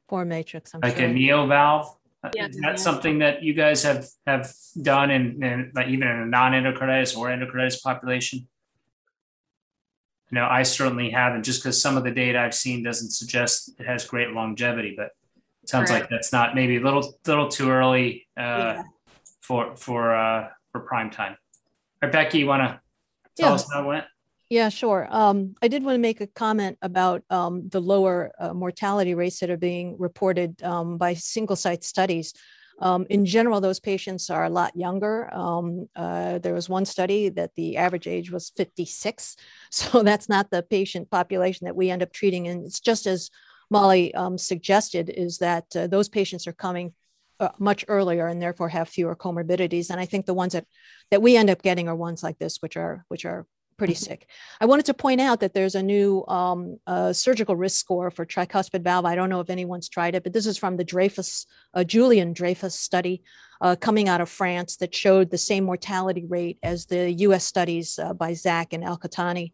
CorMatrix, 0.10 0.72
I'm 0.74 0.82
like 0.82 0.98
sure. 0.98 1.06
a 1.06 1.14
neo 1.14 1.48
valve. 1.48 1.96
Yeah, 2.36 2.48
is 2.48 2.58
that 2.58 2.80
something 2.80 3.20
that 3.20 3.42
you 3.42 3.54
guys 3.54 3.82
have 3.84 4.06
have 4.28 4.54
done 4.82 5.10
in, 5.10 5.44
in 5.44 5.72
like 5.74 5.88
even 5.88 6.08
in 6.08 6.18
a 6.20 6.26
non-endocarditis 6.26 7.18
or 7.18 7.28
endocarditis 7.28 7.82
population? 7.82 8.48
You 10.30 10.36
know, 10.36 10.48
I 10.48 10.64
certainly 10.64 11.10
haven't, 11.10 11.44
just 11.44 11.62
because 11.62 11.82
some 11.82 11.98
of 11.98 12.04
the 12.04 12.12
data 12.12 12.40
I've 12.40 12.54
seen 12.54 12.84
doesn't 12.84 13.10
suggest 13.12 13.72
it 13.80 13.86
has 13.86 14.06
great 14.06 14.30
longevity, 14.32 14.94
but 14.96 15.08
it 15.64 15.70
sounds 15.70 15.90
Correct. 15.90 16.04
like 16.04 16.10
that's 16.10 16.32
not 16.32 16.54
maybe 16.54 16.78
a 16.78 16.80
little 16.82 17.14
little 17.26 17.48
too 17.50 17.70
early 17.72 18.28
uh, 18.38 18.42
Yeah. 18.42 18.84
for 19.42 19.76
for 19.76 20.16
uh, 20.16 20.50
for 20.72 20.82
prime 20.82 21.10
time. 21.10 21.32
All 21.32 22.08
right, 22.08 22.12
Becky, 22.12 22.38
you 22.40 22.46
want 22.48 22.62
to 22.62 22.80
tell 23.36 23.50
Yeah. 23.50 23.56
us 23.56 23.72
how 23.74 23.84
it 23.84 23.88
went? 23.88 24.06
Yeah, 24.52 24.68
sure. 24.68 25.08
Um, 25.10 25.56
I 25.62 25.70
did 25.70 25.82
want 25.82 25.96
to 25.96 26.02
make 26.02 26.20
a 26.20 26.28
comment 26.28 26.78
about 26.82 27.24
um, 27.30 27.70
the 27.70 27.80
lower 27.80 28.34
uh, 28.38 28.54
mortality 28.54 29.14
rates 29.14 29.40
that 29.40 29.50
are 29.50 29.56
being 29.56 29.96
reported 29.98 30.62
um, 30.62 30.98
by 30.98 31.14
single 31.14 31.56
site 31.56 31.86
studies. 31.86 32.34
Um, 32.82 33.06
in 33.10 33.26
general, 33.26 33.62
those 33.62 33.80
patients 33.80 34.30
are 34.30 34.44
a 34.44 34.50
lot 34.50 34.76
younger. 34.76 35.34
Um, 35.34 35.88
uh, 35.96 36.40
there 36.40 36.54
was 36.54 36.68
one 36.68 36.84
study 36.84 37.30
that 37.30 37.56
the 37.56 37.78
average 37.78 38.08
age 38.08 38.30
was 38.30 38.52
56. 38.58 39.38
So 39.72 40.04
that's 40.04 40.28
not 40.28 40.52
the 40.52 40.64
patient 40.64 41.10
population 41.10 41.64
that 41.64 41.78
we 41.78 41.90
end 41.90 42.04
up 42.04 42.12
treating. 42.12 42.50
And 42.50 42.66
it's 42.66 42.82
just 42.82 43.08
as 43.08 43.30
Molly 43.70 44.14
um, 44.16 44.38
suggested, 44.38 45.10
is 45.10 45.38
that 45.38 45.74
uh, 45.78 45.88
those 45.88 46.10
patients 46.10 46.46
are 46.46 46.52
coming 46.52 46.94
uh, 47.40 47.52
much 47.58 47.86
earlier 47.88 48.28
and 48.28 48.42
therefore 48.42 48.68
have 48.68 48.90
fewer 48.90 49.16
comorbidities. 49.16 49.92
And 49.92 49.98
I 50.02 50.06
think 50.06 50.26
the 50.26 50.34
ones 50.34 50.52
that, 50.52 50.66
that 51.10 51.22
we 51.22 51.38
end 51.38 51.50
up 51.50 51.62
getting 51.62 51.88
are 51.88 51.96
ones 51.96 52.22
like 52.22 52.38
this, 52.38 52.58
which 52.58 52.76
are, 52.76 53.06
which 53.08 53.24
are 53.24 53.46
pretty 53.82 53.96
sick. 53.96 54.28
I 54.60 54.68
wanted 54.68 54.86
to 54.86 54.94
point 54.94 55.20
out 55.20 55.40
that 55.40 55.56
there's 55.56 55.74
a 55.74 55.82
new 55.82 56.24
um, 56.28 56.78
uh, 56.86 57.12
surgical 57.14 57.56
risk 57.56 57.80
score 57.80 58.12
for 58.12 58.28
tricuspid 58.28 58.84
valve. 58.84 59.06
I 59.06 59.16
don't 59.16 59.32
know 59.32 59.40
if 59.40 59.50
anyone's 59.50 59.90
tried 59.90 60.14
it, 60.14 60.24
but 60.24 60.34
this 60.34 60.46
is 60.46 60.56
from 60.56 60.78
the 60.78 60.84
Dreyfus, 60.84 61.48
uh, 61.74 61.84
Julien 61.84 62.32
Dreyfus 62.32 62.76
study 62.76 63.24
uh, 63.60 63.76
coming 63.76 64.08
out 64.08 64.22
of 64.22 64.30
France 64.30 64.78
that 64.78 64.94
showed 64.94 65.32
the 65.32 65.38
same 65.40 65.64
mortality 65.64 66.26
rate 66.28 66.60
as 66.62 66.86
the 66.86 67.12
US 67.26 67.44
studies 67.44 67.98
uh, 67.98 68.14
by 68.14 68.36
Zack 68.36 68.72
and 68.72 68.84
Alqahtani, 68.84 69.52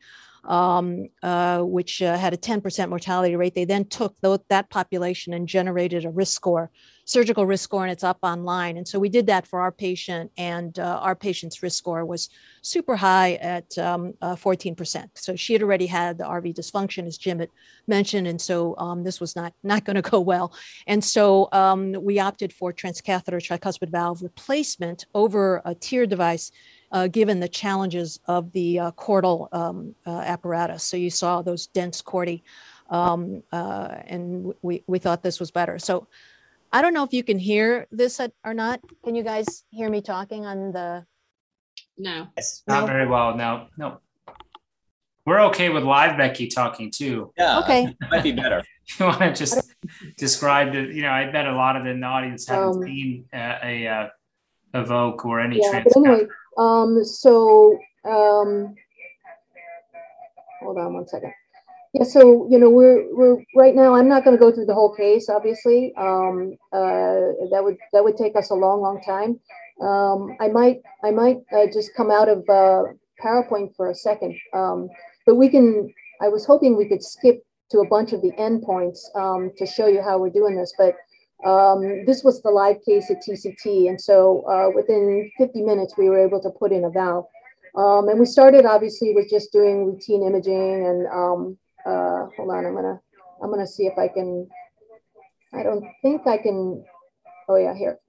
um, 0.48 1.10
uh, 1.22 1.60
which 1.60 2.02
uh, 2.02 2.18
had 2.18 2.34
a 2.34 2.38
10% 2.38 2.89
mortality 2.89 3.36
rate. 3.36 3.54
They 3.54 3.66
then 3.66 3.86
took 3.86 4.20
tho- 4.22 4.43
that 4.50 4.70
population 4.70 5.34
and 5.34 5.48
generated 5.48 6.06
a 6.06 6.10
risk 6.10 6.34
score, 6.34 6.72
surgical 7.06 7.45
risk 7.45 7.66
score, 7.66 7.84
and 7.84 7.91
it's 7.91 8.04
up 8.04 8.20
online. 8.24 8.78
And 8.78 8.88
so 8.88 8.98
we 8.98 9.10
did 9.10 9.28
that 9.28 9.45
for 9.45 9.60
our 9.60 9.72
patient, 9.72 10.32
and 10.38 10.78
uh, 10.80 11.00
our 11.02 11.16
patient's 11.16 11.62
risk 11.62 11.78
score 11.78 12.06
was 12.06 12.30
super 12.62 12.95
high 12.95 13.34
at 13.36 13.78
um, 13.78 14.14
uh, 14.22 14.36
14%. 14.36 15.10
So 15.16 15.36
she 15.36 15.54
had 15.54 15.62
already 15.62 15.86
had 15.86 16.18
the 16.18 16.24
RV 16.24 16.56
dysfunction, 16.56 17.06
as 17.08 17.18
Jim 17.18 17.39
had 17.39 17.50
mentioned, 17.88 18.28
and 18.28 18.41
so 18.41 18.76
um, 18.78 19.04
this 19.04 19.20
was 19.20 19.36
not 19.36 19.54
not 19.64 19.84
going 19.84 19.95
to 19.95 20.02
go 20.02 20.22
well. 20.22 20.54
And 20.88 21.04
so 21.04 21.50
um, 21.52 21.93
we 22.02 22.20
opted 22.20 22.54
for 22.54 22.72
transcatheter 22.72 23.41
tricuspid 23.41 23.89
valve 23.89 24.22
replacement 24.22 25.06
over 25.14 25.62
a 25.66 25.76
TEER 25.76 26.06
device, 26.06 26.52
uh, 26.91 27.07
given 27.07 27.39
the 27.39 27.47
challenges 27.49 28.19
of 28.27 28.51
the 28.51 28.79
uh, 28.79 28.91
chordal 28.91 29.47
um, 29.53 29.95
uh, 30.05 30.19
apparatus. 30.21 30.83
So 30.83 30.97
you 30.97 31.09
saw 31.09 31.41
those 31.41 31.67
dense 31.67 32.01
chordae, 32.01 32.41
um, 32.89 33.43
uh, 33.51 33.95
and 34.05 34.53
we 34.61 34.83
we 34.88 34.99
thought 34.99 35.23
this 35.23 35.39
was 35.39 35.51
better. 35.51 35.79
So. 35.79 36.07
I 36.73 36.81
don't 36.81 36.93
know 36.93 37.05
if 37.05 37.13
you 37.13 37.23
can 37.23 37.39
hear 37.39 37.88
this 37.91 38.19
at- 38.19 38.33
or 38.43 38.53
not. 38.53 38.81
Can 39.05 39.15
you 39.15 39.23
guys 39.23 39.63
hear 39.69 39.89
me 39.89 40.01
talking 40.01 40.45
on 40.45 40.73
the 40.73 41.05
No. 41.97 42.27
Yes. 42.35 42.61
Not 42.67 42.81
No. 42.81 42.88
very 42.88 43.07
well. 43.07 43.38
No, 43.38 43.67
no. 43.77 43.99
We're 45.25 45.39
okay 45.45 45.69
with 45.69 45.83
live 45.83 46.17
Becky 46.17 46.47
talking 46.49 46.91
too. 46.91 47.31
Yeah. 47.38 47.59
Okay. 47.59 47.95
Might 48.11 48.21
be 48.23 48.33
better. 48.33 48.61
you 48.99 49.05
want 49.05 49.19
to 49.19 49.33
just 49.33 49.61
describe 50.17 50.75
it? 50.75 50.93
You 50.93 51.03
know, 51.03 51.09
I 51.11 51.31
bet 51.31 51.47
a 51.47 51.53
lot 51.55 51.77
of 51.77 51.85
the 51.85 52.05
audience 52.05 52.45
haven't 52.49 52.75
Um, 52.75 52.83
seen 52.83 53.25
uh, 53.33 53.59
a 53.63 53.88
uh, 53.88 54.07
EVOQUE 54.73 55.23
or 55.25 55.39
any 55.39 55.59
Yeah, 55.61 55.69
trans. 55.71 55.95
anyway, 55.95 56.27
um, 56.58 57.03
so, 57.03 57.78
um, 58.05 58.76
hold 60.62 60.78
on 60.78 60.93
one 60.93 61.08
second. 61.08 61.34
Yeah, 61.93 62.03
so, 62.03 62.47
you 62.49 62.60
know, 62.60 62.70
we're, 62.70 63.08
we're, 63.16 63.38
right 63.55 63.74
now, 63.74 63.95
I'm 63.95 64.10
not 64.10 64.24
gonna 64.24 64.38
go 64.38 64.51
through 64.51 64.66
the 64.66 64.74
whole 64.74 64.93
case, 64.93 65.30
obviously. 65.30 65.93
Um, 65.97 66.58
uh, 66.74 67.34
that 67.51 67.62
would, 67.62 67.78
that 67.93 68.03
would 68.03 68.18
take 68.18 68.36
us 68.36 68.51
a 68.51 68.55
long, 68.55 68.82
long 68.82 69.01
time. 69.01 69.39
Um, 69.82 70.36
I 70.39 70.47
might, 70.47 70.82
I 71.03 71.12
might, 71.12 71.38
uh, 71.55 71.68
just 71.72 71.95
come 71.95 72.12
out 72.12 72.30
of, 72.30 72.39
uh, 72.49 72.84
PowerPoint 73.24 73.76
for 73.76 73.89
a 73.89 73.95
second. 73.95 74.36
Um, 74.53 74.89
but 75.26 75.36
we 75.36 75.49
can, 75.49 75.91
I 76.22 76.28
was 76.28 76.45
hoping 76.45 76.76
we 76.76 76.89
could 76.89 77.03
skip 77.03 77.43
to 77.72 77.80
a 77.80 77.88
bunch 77.88 78.14
of 78.14 78.22
the 78.22 78.32
endpoints, 78.34 78.99
um, 79.16 79.51
to 79.58 79.66
show 79.66 79.88
you 79.88 80.01
how 80.01 80.18
we're 80.20 80.30
doing 80.30 80.55
this, 80.55 80.74
but, 80.78 80.95
um, 81.45 82.05
this 82.05 82.23
was 82.23 82.41
the 82.41 82.49
live 82.49 82.77
case 82.83 83.11
at 83.11 83.21
TCT. 83.21 83.89
And 83.89 83.99
so 83.99 84.43
uh, 84.49 84.69
within 84.75 85.31
50 85.38 85.61
minutes, 85.61 85.93
we 85.97 86.09
were 86.09 86.25
able 86.25 86.41
to 86.41 86.49
put 86.49 86.71
in 86.71 86.85
a 86.85 86.89
valve. 86.89 87.25
Um, 87.75 88.09
and 88.09 88.19
we 88.19 88.25
started 88.25 88.65
obviously 88.65 89.13
with 89.13 89.29
just 89.29 89.51
doing 89.51 89.85
routine 89.85 90.23
imaging 90.23 90.85
and 90.85 91.07
um, 91.07 91.57
uh, 91.85 92.25
hold 92.35 92.49
on, 92.49 92.65
I'm 92.65 92.73
gonna, 92.73 92.99
I'm 93.41 93.51
gonna 93.51 93.67
see 93.67 93.85
if 93.85 93.97
I 93.99 94.07
can, 94.07 94.47
I 95.53 95.61
don't 95.61 95.85
think 96.01 96.25
I 96.25 96.38
can, 96.38 96.83
oh 97.47 97.55
yeah, 97.55 97.75
here. 97.75 97.99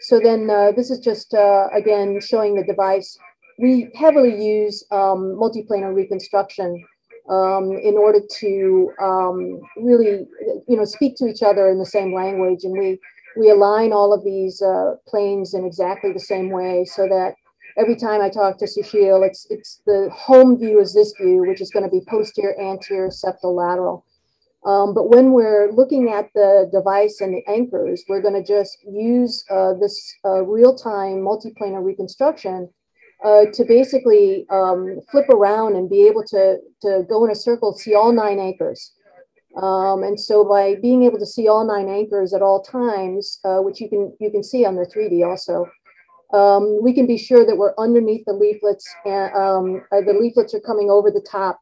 So 0.00 0.18
then 0.18 0.50
uh, 0.50 0.72
this 0.72 0.90
is 0.90 0.98
just, 0.98 1.32
uh, 1.34 1.68
again, 1.72 2.20
showing 2.20 2.56
the 2.56 2.64
device. 2.64 3.16
We 3.58 3.92
heavily 3.94 4.44
use 4.44 4.84
um, 4.90 5.38
multiplanar 5.40 5.94
reconstruction 5.94 6.84
um, 7.30 7.72
in 7.72 7.96
order 7.96 8.20
to 8.40 8.92
um, 9.00 9.60
really, 9.76 10.26
you 10.68 10.76
know, 10.76 10.84
speak 10.84 11.16
to 11.16 11.26
each 11.26 11.42
other 11.42 11.68
in 11.70 11.78
the 11.78 11.86
same 11.86 12.14
language. 12.14 12.64
And 12.64 12.76
we, 12.78 12.98
we 13.36 13.50
align 13.50 13.92
all 13.92 14.12
of 14.12 14.24
these 14.24 14.60
uh, 14.60 14.96
planes 15.06 15.54
in 15.54 15.64
exactly 15.64 16.12
the 16.12 16.20
same 16.20 16.50
way 16.50 16.84
so 16.84 17.06
that 17.08 17.34
every 17.78 17.96
time 17.96 18.20
I 18.20 18.28
talk 18.28 18.58
to 18.58 18.66
Susheel, 18.66 19.26
it's, 19.26 19.46
it's 19.50 19.80
the 19.86 20.10
home 20.12 20.58
view 20.58 20.80
is 20.80 20.94
this 20.94 21.14
view, 21.20 21.44
which 21.46 21.60
is 21.60 21.70
going 21.70 21.84
to 21.84 21.90
be 21.90 22.04
posterior, 22.08 22.58
anterior, 22.60 23.08
septal, 23.08 23.54
lateral. 23.54 24.04
Um, 24.64 24.94
but 24.94 25.08
when 25.08 25.32
we're 25.32 25.72
looking 25.72 26.12
at 26.12 26.30
the 26.34 26.68
device 26.72 27.20
and 27.20 27.34
the 27.34 27.42
anchors, 27.50 28.04
we're 28.08 28.22
going 28.22 28.40
to 28.40 28.46
just 28.46 28.78
use 28.88 29.44
uh, 29.50 29.74
this 29.74 30.14
uh, 30.24 30.42
real-time 30.42 31.18
multiplanar 31.18 31.84
reconstruction 31.84 32.68
uh, 33.24 33.46
to 33.52 33.64
basically 33.64 34.46
um, 34.50 35.00
flip 35.10 35.28
around 35.28 35.76
and 35.76 35.88
be 35.88 36.06
able 36.06 36.24
to, 36.24 36.58
to 36.80 37.04
go 37.08 37.24
in 37.24 37.30
a 37.30 37.34
circle, 37.34 37.72
see 37.72 37.94
all 37.94 38.12
nine 38.12 38.38
anchors. 38.38 38.92
Um, 39.56 40.02
and 40.02 40.18
so 40.18 40.44
by 40.44 40.76
being 40.80 41.02
able 41.02 41.18
to 41.18 41.26
see 41.26 41.46
all 41.46 41.64
nine 41.64 41.88
anchors 41.88 42.32
at 42.32 42.42
all 42.42 42.62
times, 42.62 43.38
uh, 43.44 43.58
which 43.58 43.80
you 43.80 43.88
can, 43.88 44.12
you 44.18 44.30
can 44.30 44.42
see 44.42 44.64
on 44.64 44.76
the 44.76 44.86
3D 44.86 45.26
also, 45.28 45.66
um, 46.32 46.82
we 46.82 46.94
can 46.94 47.06
be 47.06 47.18
sure 47.18 47.44
that 47.44 47.56
we're 47.56 47.74
underneath 47.76 48.24
the 48.24 48.32
leaflets 48.32 48.88
and 49.04 49.34
um, 49.34 49.82
uh, 49.92 50.00
the 50.00 50.16
leaflets 50.18 50.54
are 50.54 50.60
coming 50.60 50.88
over 50.88 51.10
the 51.10 51.24
top 51.30 51.60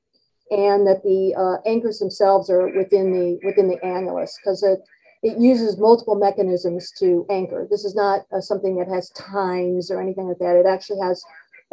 and 0.51 0.87
that 0.87 1.03
the 1.03 1.35
uh, 1.35 1.69
anchors 1.69 1.99
themselves 1.99 2.51
are 2.51 2.69
within 2.77 3.13
the 3.13 3.39
within 3.45 3.69
the 3.69 3.79
annulus 3.85 4.31
because 4.37 4.63
it 4.63 4.81
it 5.23 5.39
uses 5.39 5.79
multiple 5.79 6.15
mechanisms 6.15 6.93
to 6.99 7.27
anchor. 7.29 7.67
This 7.71 7.85
is 7.85 7.95
not 7.95 8.23
uh, 8.33 8.41
something 8.41 8.77
that 8.77 8.89
has 8.89 9.11
tines 9.11 9.91
or 9.91 10.01
anything 10.01 10.29
like 10.29 10.39
that. 10.39 10.57
It 10.57 10.67
actually 10.67 11.01
has 11.01 11.23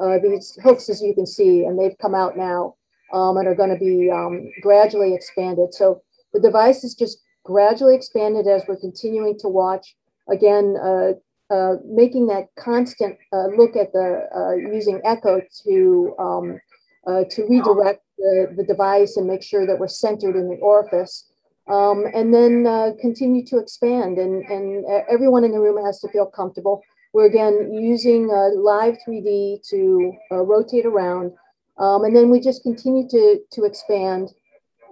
uh, 0.02 0.18
these 0.22 0.58
hooks, 0.64 0.90
as 0.90 1.02
you 1.02 1.14
can 1.14 1.26
see, 1.26 1.66
and 1.66 1.80
they've 1.80 1.98
come 2.00 2.16
out 2.16 2.38
now 2.38 2.76
um, 3.14 3.38
and 3.38 3.48
are 3.48 3.56
going 3.56 3.70
to 3.70 3.78
be 3.80 4.12
um, 4.12 4.52
gradually 4.62 5.14
expanded. 5.14 5.74
So 5.74 6.02
the 6.34 6.40
device 6.40 6.84
is 6.84 6.94
just 6.94 7.20
gradually 7.44 7.96
expanded 7.96 8.48
as 8.48 8.64
we're 8.68 8.78
continuing 8.78 9.40
to 9.40 9.48
watch. 9.48 9.96
Again, 10.30 10.76
uh, 10.82 11.14
uh, 11.50 11.76
making 11.86 12.28
that 12.28 12.48
constant 12.60 13.18
uh, 13.32 13.48
look 13.48 13.76
at 13.78 13.94
the 13.94 14.28
uh, 14.36 14.56
using 14.76 15.00
echo 15.06 15.42
to 15.64 16.16
um, 16.20 16.60
uh, 17.08 17.24
to 17.30 17.48
redirect 17.48 18.04
the, 18.18 18.54
the 18.58 18.66
device 18.66 19.16
and 19.16 19.26
make 19.26 19.42
sure 19.42 19.66
that 19.66 19.80
we're 19.80 19.88
centered 19.88 20.36
in 20.36 20.50
the 20.50 20.58
orifice. 20.58 21.32
Um, 21.70 22.06
and 22.14 22.34
then 22.34 22.68
uh, 22.68 22.92
continue 23.00 23.46
to 23.46 23.60
expand. 23.60 24.18
And, 24.18 24.44
and 24.46 24.86
everyone 25.10 25.46
in 25.46 25.52
the 25.52 25.60
room 25.60 25.84
has 25.86 26.00
to 26.02 26.10
feel 26.10 26.26
comfortable. 26.26 26.82
We're 27.18 27.26
again 27.26 27.74
using 27.74 28.28
live 28.28 28.96
3D 29.02 29.68
to 29.70 30.14
rotate 30.30 30.86
around. 30.86 31.32
Um, 31.80 32.04
and 32.04 32.16
then 32.16 32.30
we 32.30 32.40
just 32.40 32.62
continue 32.62 33.10
to, 33.10 33.40
to 33.54 33.64
expand. 33.64 34.30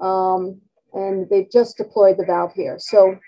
Um, 0.01 0.59
and 0.93 1.29
they've 1.29 1.51
just 1.51 1.77
deployed 1.77 2.17
the 2.17 2.25
valve 2.25 2.51
here. 2.53 2.77
So 2.79 3.19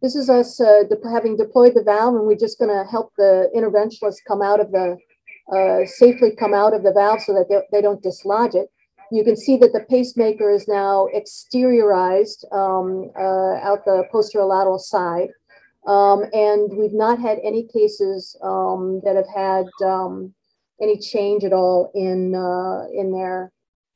this 0.00 0.16
is 0.16 0.30
us 0.30 0.58
uh, 0.58 0.84
de 0.88 0.96
having 1.10 1.36
deployed 1.36 1.74
the 1.74 1.82
valve, 1.82 2.14
and 2.14 2.26
we're 2.26 2.38
just 2.38 2.58
going 2.58 2.70
to 2.70 2.90
help 2.90 3.12
the 3.18 3.50
interventionalists 3.54 4.24
come 4.26 4.40
out 4.40 4.60
of 4.60 4.72
the, 4.72 4.96
uh, 5.54 5.84
safely 5.84 6.30
come 6.30 6.54
out 6.54 6.72
of 6.72 6.82
the 6.82 6.92
valve 6.92 7.20
so 7.20 7.34
that 7.34 7.50
they, 7.50 7.60
they, 7.70 7.82
don't 7.82 8.02
dislodge 8.02 8.54
it. 8.54 8.70
You 9.12 9.24
can 9.24 9.36
see 9.36 9.58
that 9.58 9.74
the 9.74 9.84
pacemaker 9.90 10.50
is 10.50 10.68
now 10.68 11.08
exteriorized 11.14 12.50
um, 12.50 13.10
uh, 13.14 13.60
out 13.60 13.84
the 13.84 14.04
posterolateral 14.10 14.80
side. 14.80 15.28
Um, 15.88 16.24
and 16.34 16.76
we've 16.76 16.92
not 16.92 17.18
had 17.18 17.38
any 17.42 17.66
cases 17.66 18.36
um, 18.42 19.00
that 19.04 19.16
have 19.16 19.28
had 19.34 19.66
um, 19.82 20.34
any 20.82 20.98
change 20.98 21.44
at 21.44 21.54
all 21.54 21.90
in, 21.94 22.34
uh, 22.34 22.84
in 22.92 23.10
their 23.10 23.50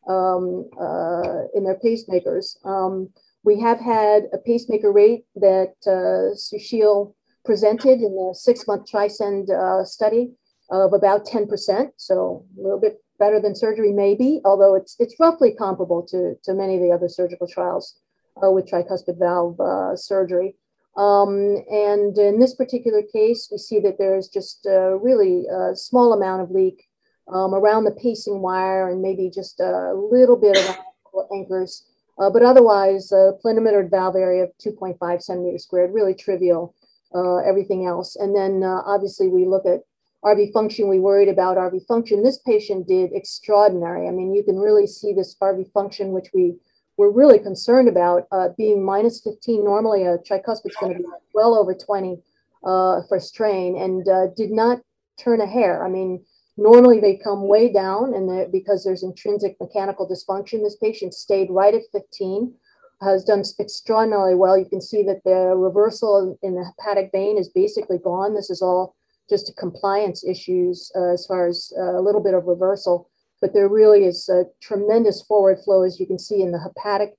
um, 0.09 0.69
uh, 0.81 1.47
in 1.55 1.63
their 1.63 1.79
pacemakers. 1.85 2.57
Um, 2.67 3.11
we 3.45 3.61
have 3.61 3.79
had 3.79 4.25
a 4.33 4.39
pacemaker 4.39 4.91
rate 4.91 5.25
that 5.37 5.75
uh, 5.87 6.35
Susheel 6.35 7.15
presented 7.45 8.01
in 8.01 8.15
the 8.15 8.35
six-month 8.37 8.89
TRISCEND 8.89 9.51
uh, 9.51 9.85
study 9.85 10.31
of 10.71 10.93
about 10.93 11.27
10%, 11.27 11.91
so 11.97 12.45
a 12.59 12.63
little 12.63 12.81
bit 12.81 13.03
better 13.19 13.41
than 13.41 13.55
surgery 13.55 13.93
maybe, 13.93 14.41
although 14.45 14.75
it's, 14.75 14.97
it's 14.99 15.15
roughly 15.21 15.53
comparable 15.53 16.03
to, 16.03 16.35
to 16.45 16.55
many 16.55 16.77
of 16.77 16.83
the 16.83 16.91
other 16.91 17.09
surgical 17.09 17.47
trials 17.47 18.01
uh, 18.43 18.51
with 18.51 18.67
tricuspid 18.67 19.19
valve 19.19 19.61
uh, 19.61 19.95
surgery. 19.97 20.55
Um, 20.97 21.65
and 21.71 22.17
in 22.19 22.39
this 22.39 22.55
particular 22.55 23.03
case, 23.03 23.49
we 23.51 23.59
see 23.59 23.81
that 23.81 23.97
there's 23.99 24.29
just 24.29 24.67
a 24.67 24.99
really 25.01 25.47
a 25.47 25.75
small 25.75 26.13
amount 26.13 26.43
of 26.43 26.51
leak 26.51 26.89
um, 27.33 27.55
around 27.55 27.85
the 27.85 27.93
pacing 27.93 28.41
wire 28.43 28.91
and 28.91 29.01
maybe 29.01 29.31
just 29.31 29.61
a 29.61 29.95
little 29.95 30.37
bit 30.37 30.57
of 30.59 31.25
anchors. 31.33 31.85
Uh, 32.19 32.29
but 32.29 32.43
otherwise, 32.43 33.11
uh, 33.11 33.33
planimetered 33.43 33.91
valve 33.91 34.17
area 34.17 34.45
of 34.45 34.51
2.5 34.59 35.23
centimeters 35.23 35.65
squared, 35.65 35.95
really 35.95 36.15
trivial, 36.15 36.75
uh, 37.15 37.39
everything 37.39 37.87
else. 37.87 38.17
And 38.17 38.37
then 38.37 38.63
uh, 38.63 38.83
obviously 38.85 39.29
we 39.29 39.47
look 39.47 39.65
at 39.67 39.81
RV 40.25 40.53
function. 40.53 40.89
We 40.89 41.01
worried 41.01 41.29
about 41.29 41.57
RV 41.57 41.87
function. 41.87 42.23
This 42.23 42.39
patient 42.39 42.87
did 42.87 43.13
extraordinary. 43.13 44.07
I 44.07 44.11
mean, 44.11 44.35
you 44.35 44.45
can 44.45 44.59
really 44.59 44.87
see 44.87 45.13
this 45.13 45.35
RV 45.41 45.73
function, 45.73 46.13
which 46.13 46.29
we 46.35 46.57
were 46.97 47.11
really 47.11 47.39
concerned 47.39 47.89
about 47.89 48.27
uh, 48.33 48.49
being 48.57 48.85
minus 48.85 49.21
15. 49.23 49.65
Normally 49.65 50.05
a 50.05 50.19
tricuspid 50.19 50.71
is 50.71 50.77
going 50.81 50.93
to 50.93 50.99
be 50.99 51.05
well 51.35 51.55
over 51.55 51.75
20 51.75 52.23
uh, 52.65 53.01
for 53.09 53.19
strain 53.19 53.77
and 53.77 54.37
did 54.37 54.51
not 54.51 54.81
turn 55.19 55.41
a 55.41 55.47
hair. 55.47 55.85
I 55.85 55.89
mean, 55.89 56.25
Normally 56.57 57.01
they 57.01 57.17
come 57.17 57.49
way 57.49 57.73
down 57.73 58.13
and 58.15 58.53
because 58.53 58.85
there's 58.85 59.03
intrinsic 59.03 59.57
mechanical 59.61 60.07
dysfunction, 60.07 60.63
this 60.63 60.77
patient 60.77 61.15
stayed 61.15 61.51
right 61.51 61.75
at 61.75 61.83
15, 61.93 62.53
has 63.01 63.25
done 63.25 63.43
extraordinarily 63.59 64.35
well. 64.35 64.59
You 64.59 64.67
can 64.67 64.81
see 64.81 65.03
that 65.05 65.25
the 65.25 65.57
reversal 65.57 66.39
in 66.43 66.55
the 66.55 66.65
hepatic 66.65 67.11
vein 67.11 67.39
is 67.39 67.49
basically 67.49 67.99
gone. 67.99 68.35
This 68.35 68.51
is 68.51 68.61
all 68.61 68.95
just 69.31 69.57
compliance 69.57 70.25
issues 70.25 70.93
uh, 70.95 71.15
as 71.15 71.25
far 71.27 71.49
as 71.49 71.73
uh, 71.79 71.99
a 71.99 72.03
little 72.03 72.23
bit 72.23 72.35
of 72.35 72.47
reversal, 72.47 73.09
but 73.43 73.53
there 73.53 73.69
really 73.69 74.05
is 74.05 74.29
a 74.29 74.45
tremendous 74.61 75.21
forward 75.21 75.59
flow 75.63 75.83
as 75.83 76.01
you 76.01 76.07
can 76.07 76.19
see 76.19 76.41
in 76.41 76.53
the 76.53 76.61
hepatic. 76.61 77.11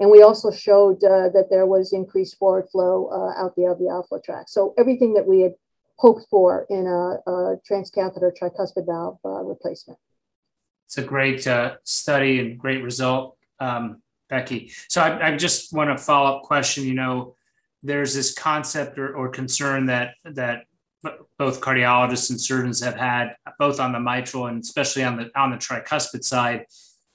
And 0.00 0.10
we 0.10 0.22
also 0.22 0.50
showed 0.50 1.04
uh, 1.04 1.28
that 1.28 1.48
there 1.50 1.66
was 1.66 1.92
increased 1.92 2.38
forward 2.38 2.68
flow 2.72 3.08
uh, 3.12 3.40
out 3.40 3.54
the 3.54 3.62
LV 3.62 3.92
outflow 3.92 4.20
tract. 4.24 4.50
So 4.50 4.74
everything 4.76 5.14
that 5.14 5.26
we 5.26 5.42
had 5.42 5.54
hoped 5.98 6.26
for 6.30 6.66
in 6.70 6.86
a, 6.86 7.30
a 7.30 7.56
transcatheter 7.70 8.32
tricuspid 8.36 8.86
valve 8.86 9.18
uh, 9.24 9.42
replacement. 9.42 9.98
It's 10.86 10.98
a 10.98 11.02
great 11.02 11.46
uh, 11.46 11.76
study 11.84 12.40
and 12.40 12.58
great 12.58 12.82
result, 12.82 13.36
um, 13.60 14.02
Becky. 14.30 14.72
So 14.88 15.02
I, 15.02 15.28
I 15.28 15.36
just 15.36 15.72
want 15.72 15.90
a 15.90 15.98
follow 15.98 16.38
up 16.38 16.42
question. 16.42 16.84
You 16.84 16.94
know, 16.94 17.36
there's 17.82 18.14
this 18.14 18.34
concept 18.34 18.98
or, 18.98 19.14
or 19.14 19.28
concern 19.28 19.86
that 19.86 20.14
that 20.24 20.64
both 21.38 21.60
cardiologists 21.60 22.30
and 22.30 22.40
surgeons 22.40 22.82
have 22.82 22.96
had, 22.96 23.36
both 23.58 23.80
on 23.80 23.92
the 23.92 24.00
mitral 24.00 24.46
and 24.46 24.62
especially 24.62 25.04
on 25.04 25.16
the 25.16 25.30
on 25.38 25.50
the 25.50 25.56
tricuspid 25.56 26.24
side. 26.24 26.66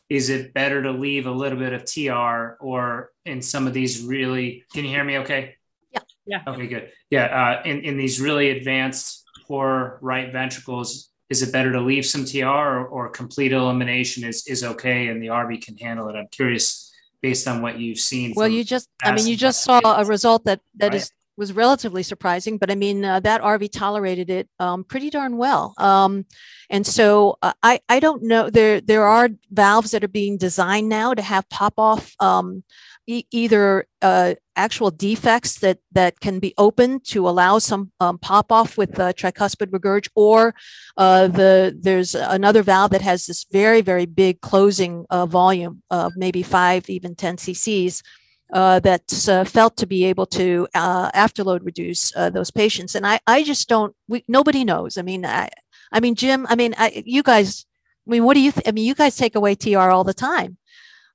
Is 0.09 0.29
it 0.29 0.53
better 0.53 0.83
to 0.83 0.91
leave 0.91 1.25
a 1.25 1.31
little 1.31 1.57
bit 1.57 1.71
of 1.71 1.85
TR 1.85 2.57
or 2.63 3.11
in 3.25 3.41
some 3.41 3.65
of 3.65 3.73
these 3.73 4.03
really? 4.03 4.65
Can 4.73 4.83
you 4.83 4.89
hear 4.89 5.03
me? 5.03 5.19
Okay. 5.19 5.55
Yeah. 5.91 5.99
Yeah. 6.25 6.41
Okay, 6.47 6.67
good. 6.67 6.91
Yeah. 7.09 7.25
Uh, 7.25 7.61
in, 7.67 7.81
in 7.81 7.97
these 7.97 8.19
really 8.19 8.49
advanced 8.49 9.23
poor 9.47 9.99
right 10.01 10.31
ventricles, 10.31 11.11
is 11.29 11.41
it 11.41 11.53
better 11.53 11.71
to 11.71 11.79
leave 11.79 12.05
some 12.05 12.25
TR 12.25 12.45
or, 12.45 12.85
or 12.87 13.09
complete 13.09 13.53
elimination 13.53 14.25
is, 14.25 14.45
is 14.47 14.65
okay 14.65 15.07
and 15.07 15.23
the 15.23 15.27
RV 15.27 15.63
can 15.63 15.77
handle 15.77 16.09
it? 16.09 16.15
I'm 16.15 16.27
curious 16.27 16.93
based 17.21 17.47
on 17.47 17.61
what 17.61 17.79
you've 17.79 17.99
seen. 17.99 18.33
Well, 18.35 18.49
you 18.49 18.65
just, 18.65 18.89
I 19.01 19.13
mean, 19.13 19.27
you 19.27 19.37
just 19.37 19.63
saw 19.63 19.79
a 20.01 20.03
result 20.03 20.43
that 20.43 20.59
that 20.75 20.91
right. 20.91 20.95
is 20.95 21.11
was 21.41 21.53
relatively 21.53 22.03
surprising, 22.03 22.59
but 22.59 22.69
I 22.69 22.75
mean 22.75 23.03
uh, 23.03 23.19
that 23.21 23.41
RV 23.41 23.71
tolerated 23.71 24.29
it 24.29 24.47
um, 24.59 24.83
pretty 24.83 25.09
darn 25.09 25.37
well. 25.37 25.73
Um, 25.79 26.25
and 26.69 26.85
so 26.85 27.37
uh, 27.41 27.53
I 27.63 27.79
I 27.89 27.99
don't 27.99 28.21
know 28.23 28.51
there 28.51 28.79
there 28.79 29.07
are 29.07 29.29
valves 29.49 29.89
that 29.91 30.03
are 30.03 30.15
being 30.21 30.37
designed 30.37 30.87
now 30.87 31.15
to 31.15 31.21
have 31.23 31.49
pop 31.49 31.73
off 31.79 32.13
um, 32.19 32.63
e- 33.07 33.25
either 33.31 33.87
uh, 34.03 34.35
actual 34.55 34.91
defects 34.91 35.57
that 35.61 35.79
that 35.91 36.19
can 36.19 36.37
be 36.39 36.53
opened 36.59 37.05
to 37.05 37.27
allow 37.27 37.57
some 37.57 37.91
um, 37.99 38.19
pop 38.19 38.51
off 38.51 38.77
with 38.77 38.91
the 38.93 39.11
tricuspid 39.17 39.71
regurg, 39.71 40.07
or 40.13 40.53
uh, 40.97 41.27
the 41.27 41.75
there's 41.81 42.13
another 42.13 42.61
valve 42.61 42.91
that 42.91 43.01
has 43.01 43.25
this 43.25 43.47
very 43.51 43.81
very 43.81 44.05
big 44.05 44.41
closing 44.41 45.05
uh, 45.09 45.25
volume 45.25 45.81
of 45.89 46.13
maybe 46.15 46.43
five 46.43 46.87
even 46.87 47.15
10 47.15 47.37
cc's. 47.37 48.03
Uh, 48.51 48.81
that's 48.81 49.29
uh, 49.29 49.45
felt 49.45 49.77
to 49.77 49.87
be 49.87 50.03
able 50.03 50.25
to 50.25 50.67
uh, 50.75 51.09
afterload 51.11 51.63
reduce 51.63 52.13
uh, 52.17 52.29
those 52.29 52.51
patients, 52.51 52.95
and 52.95 53.07
I, 53.07 53.19
I 53.25 53.43
just 53.43 53.69
don't. 53.69 53.95
We, 54.09 54.25
nobody 54.27 54.65
knows. 54.65 54.97
I 54.97 55.03
mean, 55.03 55.25
I, 55.25 55.47
I 55.89 56.01
mean, 56.01 56.15
Jim. 56.15 56.45
I 56.49 56.55
mean, 56.55 56.75
I, 56.77 57.01
you 57.05 57.23
guys. 57.23 57.65
I 58.05 58.11
mean, 58.11 58.25
what 58.25 58.33
do 58.33 58.41
you? 58.41 58.51
Th- 58.51 58.67
I 58.67 58.71
mean, 58.71 58.83
you 58.83 58.93
guys 58.93 59.15
take 59.15 59.35
away 59.35 59.55
TR 59.55 59.89
all 59.89 60.03
the 60.03 60.13
time. 60.13 60.57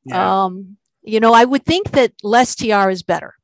Yeah. 0.07 0.45
Um, 0.45 0.79
you 1.03 1.21
know, 1.21 1.35
I 1.35 1.45
would 1.45 1.65
think 1.65 1.91
that 1.91 2.13
less 2.23 2.55
TR 2.55 2.89
is 2.89 3.03
better. 3.03 3.35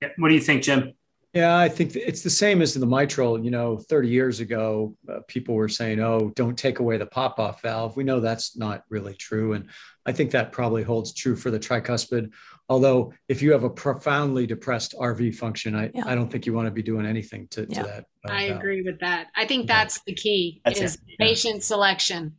Yeah. 0.00 0.10
What 0.16 0.28
do 0.28 0.34
you 0.34 0.40
think, 0.40 0.62
Jim? 0.62 0.92
Yeah, 1.34 1.58
I 1.58 1.68
think 1.68 1.94
it's 1.94 2.22
the 2.22 2.30
same 2.30 2.62
as 2.62 2.72
the 2.72 2.86
mitral. 2.86 3.42
You 3.44 3.50
know, 3.50 3.76
30 3.76 4.08
years 4.08 4.40
ago, 4.40 4.96
uh, 5.08 5.20
people 5.28 5.54
were 5.54 5.68
saying, 5.68 6.00
oh, 6.00 6.32
don't 6.34 6.56
take 6.56 6.78
away 6.78 6.96
the 6.96 7.06
pop 7.06 7.38
off 7.38 7.60
valve. 7.60 7.96
We 7.96 8.04
know 8.04 8.20
that's 8.20 8.56
not 8.56 8.84
really 8.88 9.14
true. 9.14 9.52
And 9.52 9.66
I 10.06 10.12
think 10.12 10.30
that 10.30 10.52
probably 10.52 10.82
holds 10.82 11.12
true 11.12 11.36
for 11.36 11.50
the 11.50 11.60
tricuspid. 11.60 12.32
Although, 12.68 13.14
if 13.28 13.40
you 13.40 13.52
have 13.52 13.64
a 13.64 13.70
profoundly 13.70 14.46
depressed 14.46 14.94
RV 15.00 15.34
function, 15.36 15.74
I, 15.74 15.90
yeah. 15.94 16.02
I 16.06 16.14
don't 16.14 16.30
think 16.30 16.44
you 16.44 16.52
want 16.52 16.66
to 16.66 16.70
be 16.70 16.82
doing 16.82 17.06
anything 17.06 17.48
to, 17.48 17.66
yeah. 17.68 17.82
to 17.82 17.88
that. 17.88 18.04
Uh, 18.28 18.32
I 18.32 18.42
agree 18.42 18.82
with 18.82 19.00
that. 19.00 19.28
I 19.36 19.46
think 19.46 19.66
that's 19.66 20.02
the 20.02 20.12
key 20.12 20.60
that's 20.64 20.80
is 20.80 20.94
it. 20.94 21.18
patient 21.18 21.56
yeah. 21.56 21.62
selection 21.62 22.34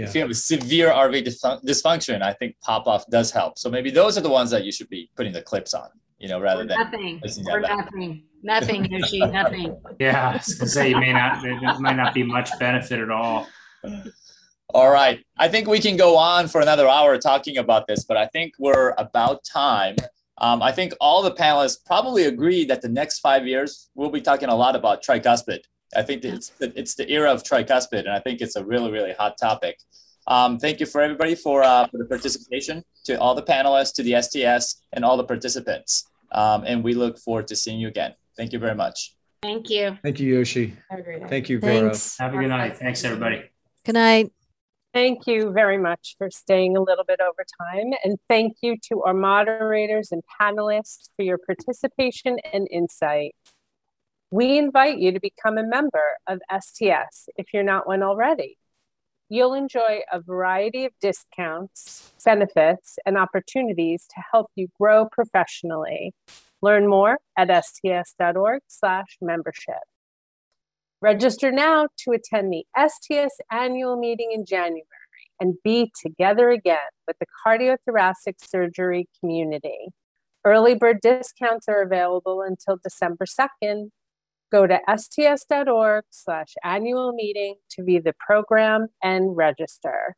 yeah. 0.00 0.08
if 0.08 0.14
you 0.14 0.20
have 0.22 0.30
a 0.30 0.34
severe 0.34 0.90
RV 0.90 1.26
dysfunction, 1.64 2.22
I 2.22 2.32
think 2.32 2.56
pop 2.62 2.86
off 2.86 3.08
does 3.10 3.30
help. 3.30 3.58
So 3.58 3.70
maybe 3.70 3.90
those 3.90 4.16
are 4.16 4.22
the 4.22 4.30
ones 4.30 4.50
that 4.50 4.64
you 4.64 4.72
should 4.72 4.88
be 4.88 5.10
putting 5.16 5.32
the 5.32 5.42
clips 5.42 5.74
on, 5.74 5.88
you 6.18 6.28
know, 6.28 6.40
rather 6.40 6.62
or 6.62 6.66
than 6.66 6.78
nothing 6.78 7.20
or 7.48 7.60
nothing, 7.60 8.24
nothing, 8.42 8.84
Yoshi, 8.86 9.18
nothing. 9.26 9.78
Yeah, 9.98 10.30
I 10.30 10.32
was 10.36 10.54
gonna 10.54 10.70
say 10.70 10.88
you 10.90 10.98
may 10.98 11.12
not, 11.12 11.42
there 11.42 11.58
might 11.80 11.96
not 11.96 12.14
be 12.14 12.22
much 12.22 12.50
benefit 12.58 13.00
at 13.00 13.10
all. 13.10 13.46
All 14.74 14.90
right, 14.90 15.24
I 15.36 15.48
think 15.48 15.68
we 15.68 15.80
can 15.80 15.96
go 15.96 16.16
on 16.16 16.48
for 16.48 16.60
another 16.60 16.88
hour 16.88 17.18
talking 17.18 17.58
about 17.58 17.86
this, 17.86 18.04
but 18.04 18.16
I 18.16 18.26
think 18.26 18.54
we're 18.58 18.94
about 18.98 19.44
time. 19.44 19.96
Um, 20.38 20.62
I 20.62 20.72
think 20.72 20.94
all 21.00 21.22
the 21.22 21.32
panelists 21.32 21.84
probably 21.84 22.24
agree 22.24 22.64
that 22.64 22.80
the 22.80 22.88
next 22.88 23.20
five 23.20 23.46
years 23.46 23.90
we'll 23.94 24.10
be 24.10 24.22
talking 24.22 24.48
a 24.48 24.54
lot 24.54 24.74
about 24.74 25.04
tricuspid 25.04 25.60
I 25.96 26.02
think 26.02 26.24
it's 26.24 26.50
the, 26.50 26.72
it's 26.78 26.94
the 26.94 27.10
era 27.10 27.30
of 27.32 27.42
tricuspid, 27.42 28.00
and 28.00 28.10
I 28.10 28.20
think 28.20 28.40
it's 28.40 28.56
a 28.56 28.64
really 28.64 28.90
really 28.90 29.12
hot 29.12 29.36
topic. 29.38 29.78
Um, 30.26 30.58
thank 30.58 30.78
you 30.78 30.86
for 30.86 31.00
everybody 31.00 31.34
for 31.34 31.62
uh, 31.62 31.86
for 31.88 31.98
the 31.98 32.04
participation, 32.04 32.84
to 33.04 33.20
all 33.20 33.34
the 33.34 33.42
panelists, 33.42 33.94
to 33.94 34.02
the 34.02 34.20
STS, 34.20 34.82
and 34.92 35.04
all 35.04 35.16
the 35.16 35.24
participants. 35.24 36.08
Um, 36.32 36.62
and 36.64 36.84
we 36.84 36.94
look 36.94 37.18
forward 37.18 37.48
to 37.48 37.56
seeing 37.56 37.80
you 37.80 37.88
again. 37.88 38.14
Thank 38.36 38.52
you 38.52 38.58
very 38.58 38.74
much. 38.74 39.16
Thank 39.42 39.68
you. 39.68 39.98
Thank 40.02 40.20
you, 40.20 40.36
Yoshi. 40.36 40.76
Have 40.90 41.00
a 41.00 41.02
great 41.02 41.20
night. 41.22 41.30
Thank 41.30 41.48
you, 41.48 41.58
Gaurav. 41.58 41.80
Thanks. 41.80 42.18
Have 42.18 42.34
a 42.34 42.38
good 42.38 42.48
night. 42.48 42.76
Thanks, 42.76 43.04
everybody. 43.04 43.42
Good 43.84 43.94
night. 43.94 44.30
Thank 44.92 45.28
you 45.28 45.52
very 45.52 45.78
much 45.78 46.16
for 46.18 46.30
staying 46.30 46.76
a 46.76 46.82
little 46.82 47.04
bit 47.04 47.20
over 47.20 47.44
time. 47.60 47.92
And 48.02 48.18
thank 48.28 48.56
you 48.60 48.76
to 48.88 49.02
our 49.04 49.14
moderators 49.14 50.10
and 50.10 50.22
panelists 50.40 51.10
for 51.14 51.22
your 51.22 51.38
participation 51.38 52.38
and 52.52 52.66
insight. 52.72 53.36
We 54.32 54.58
invite 54.58 54.98
you 54.98 55.12
to 55.12 55.20
become 55.20 55.58
a 55.58 55.66
member 55.66 56.16
of 56.26 56.40
STS 56.50 57.28
if 57.36 57.54
you're 57.54 57.62
not 57.62 57.86
one 57.86 58.02
already. 58.02 58.58
You'll 59.28 59.54
enjoy 59.54 60.00
a 60.12 60.20
variety 60.20 60.86
of 60.86 60.92
discounts, 61.00 62.12
benefits, 62.24 62.98
and 63.06 63.16
opportunities 63.16 64.08
to 64.12 64.22
help 64.32 64.50
you 64.56 64.66
grow 64.80 65.06
professionally. 65.10 66.14
Learn 66.62 66.88
more 66.88 67.18
at 67.36 67.64
sts.org 67.64 68.62
slash 68.66 69.18
membership. 69.20 69.89
Register 71.02 71.50
now 71.50 71.88
to 72.00 72.12
attend 72.12 72.52
the 72.52 72.64
STS 72.76 73.40
annual 73.50 73.96
meeting 73.96 74.32
in 74.32 74.44
January 74.44 74.84
and 75.40 75.54
be 75.64 75.90
together 75.98 76.50
again 76.50 76.76
with 77.06 77.16
the 77.18 77.26
cardiothoracic 77.46 78.34
surgery 78.38 79.08
community. 79.18 79.88
Early 80.44 80.74
bird 80.74 80.98
discounts 81.00 81.68
are 81.68 81.80
available 81.80 82.42
until 82.42 82.78
December 82.82 83.24
2nd. 83.24 83.90
Go 84.52 84.66
to 84.66 84.78
sts.org 84.94 86.04
slash 86.10 86.54
annual 86.62 87.12
meeting 87.14 87.54
to 87.70 87.84
view 87.84 88.02
the 88.02 88.14
program 88.18 88.88
and 89.02 89.34
register. 89.34 90.16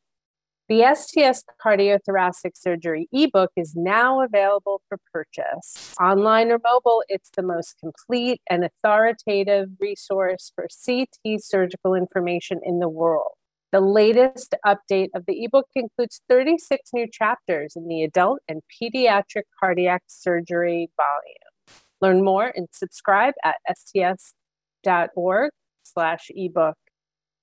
The 0.68 0.94
STS 0.94 1.44
Cardiothoracic 1.64 2.52
Surgery 2.54 3.08
ebook 3.12 3.50
is 3.56 3.74
now 3.74 4.22
available 4.22 4.80
for 4.88 4.96
purchase. 5.12 5.94
Online 6.00 6.52
or 6.52 6.60
mobile, 6.62 7.02
it's 7.08 7.30
the 7.36 7.42
most 7.42 7.76
complete 7.80 8.40
and 8.48 8.64
authoritative 8.64 9.70
resource 9.80 10.52
for 10.54 10.68
CT 10.86 11.42
surgical 11.42 11.94
information 11.94 12.60
in 12.64 12.78
the 12.78 12.88
world. 12.88 13.32
The 13.72 13.80
latest 13.80 14.54
update 14.64 15.08
of 15.14 15.26
the 15.26 15.44
ebook 15.44 15.66
includes 15.74 16.20
36 16.28 16.90
new 16.92 17.08
chapters 17.10 17.74
in 17.74 17.88
the 17.88 18.04
adult 18.04 18.38
and 18.46 18.62
pediatric 18.80 19.44
cardiac 19.58 20.04
surgery 20.06 20.90
volume. 20.96 21.80
Learn 22.00 22.22
more 22.24 22.52
and 22.54 22.68
subscribe 22.72 23.34
at 23.44 23.56
sts.org 23.76 25.50
slash 25.82 26.30
ebook. 26.34 26.76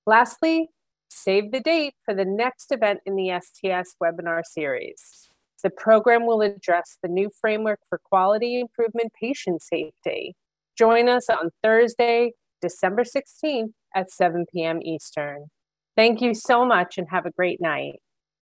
Lastly, 0.06 0.70
save 1.10 1.52
the 1.52 1.60
date 1.60 1.94
for 2.04 2.14
the 2.14 2.24
next 2.24 2.72
event 2.72 3.00
in 3.04 3.16
the 3.16 3.30
STS 3.40 3.96
webinar 4.02 4.44
series. 4.44 5.28
The 5.62 5.70
program 5.70 6.26
will 6.26 6.40
address 6.40 6.96
the 7.02 7.08
new 7.08 7.30
framework 7.40 7.80
for 7.88 8.00
quality 8.02 8.60
improvement 8.60 9.12
patient 9.20 9.62
safety. 9.62 10.34
Join 10.76 11.08
us 11.08 11.28
on 11.28 11.50
Thursday, 11.62 12.32
December 12.62 13.04
16th 13.04 13.72
at 13.94 14.10
7 14.10 14.46
p.m. 14.52 14.80
Eastern. 14.82 15.46
Thank 15.96 16.22
you 16.22 16.34
so 16.34 16.64
much 16.64 16.96
and 16.96 17.08
have 17.10 17.26
a 17.26 17.30
great 17.30 17.60
night. 17.60 18.00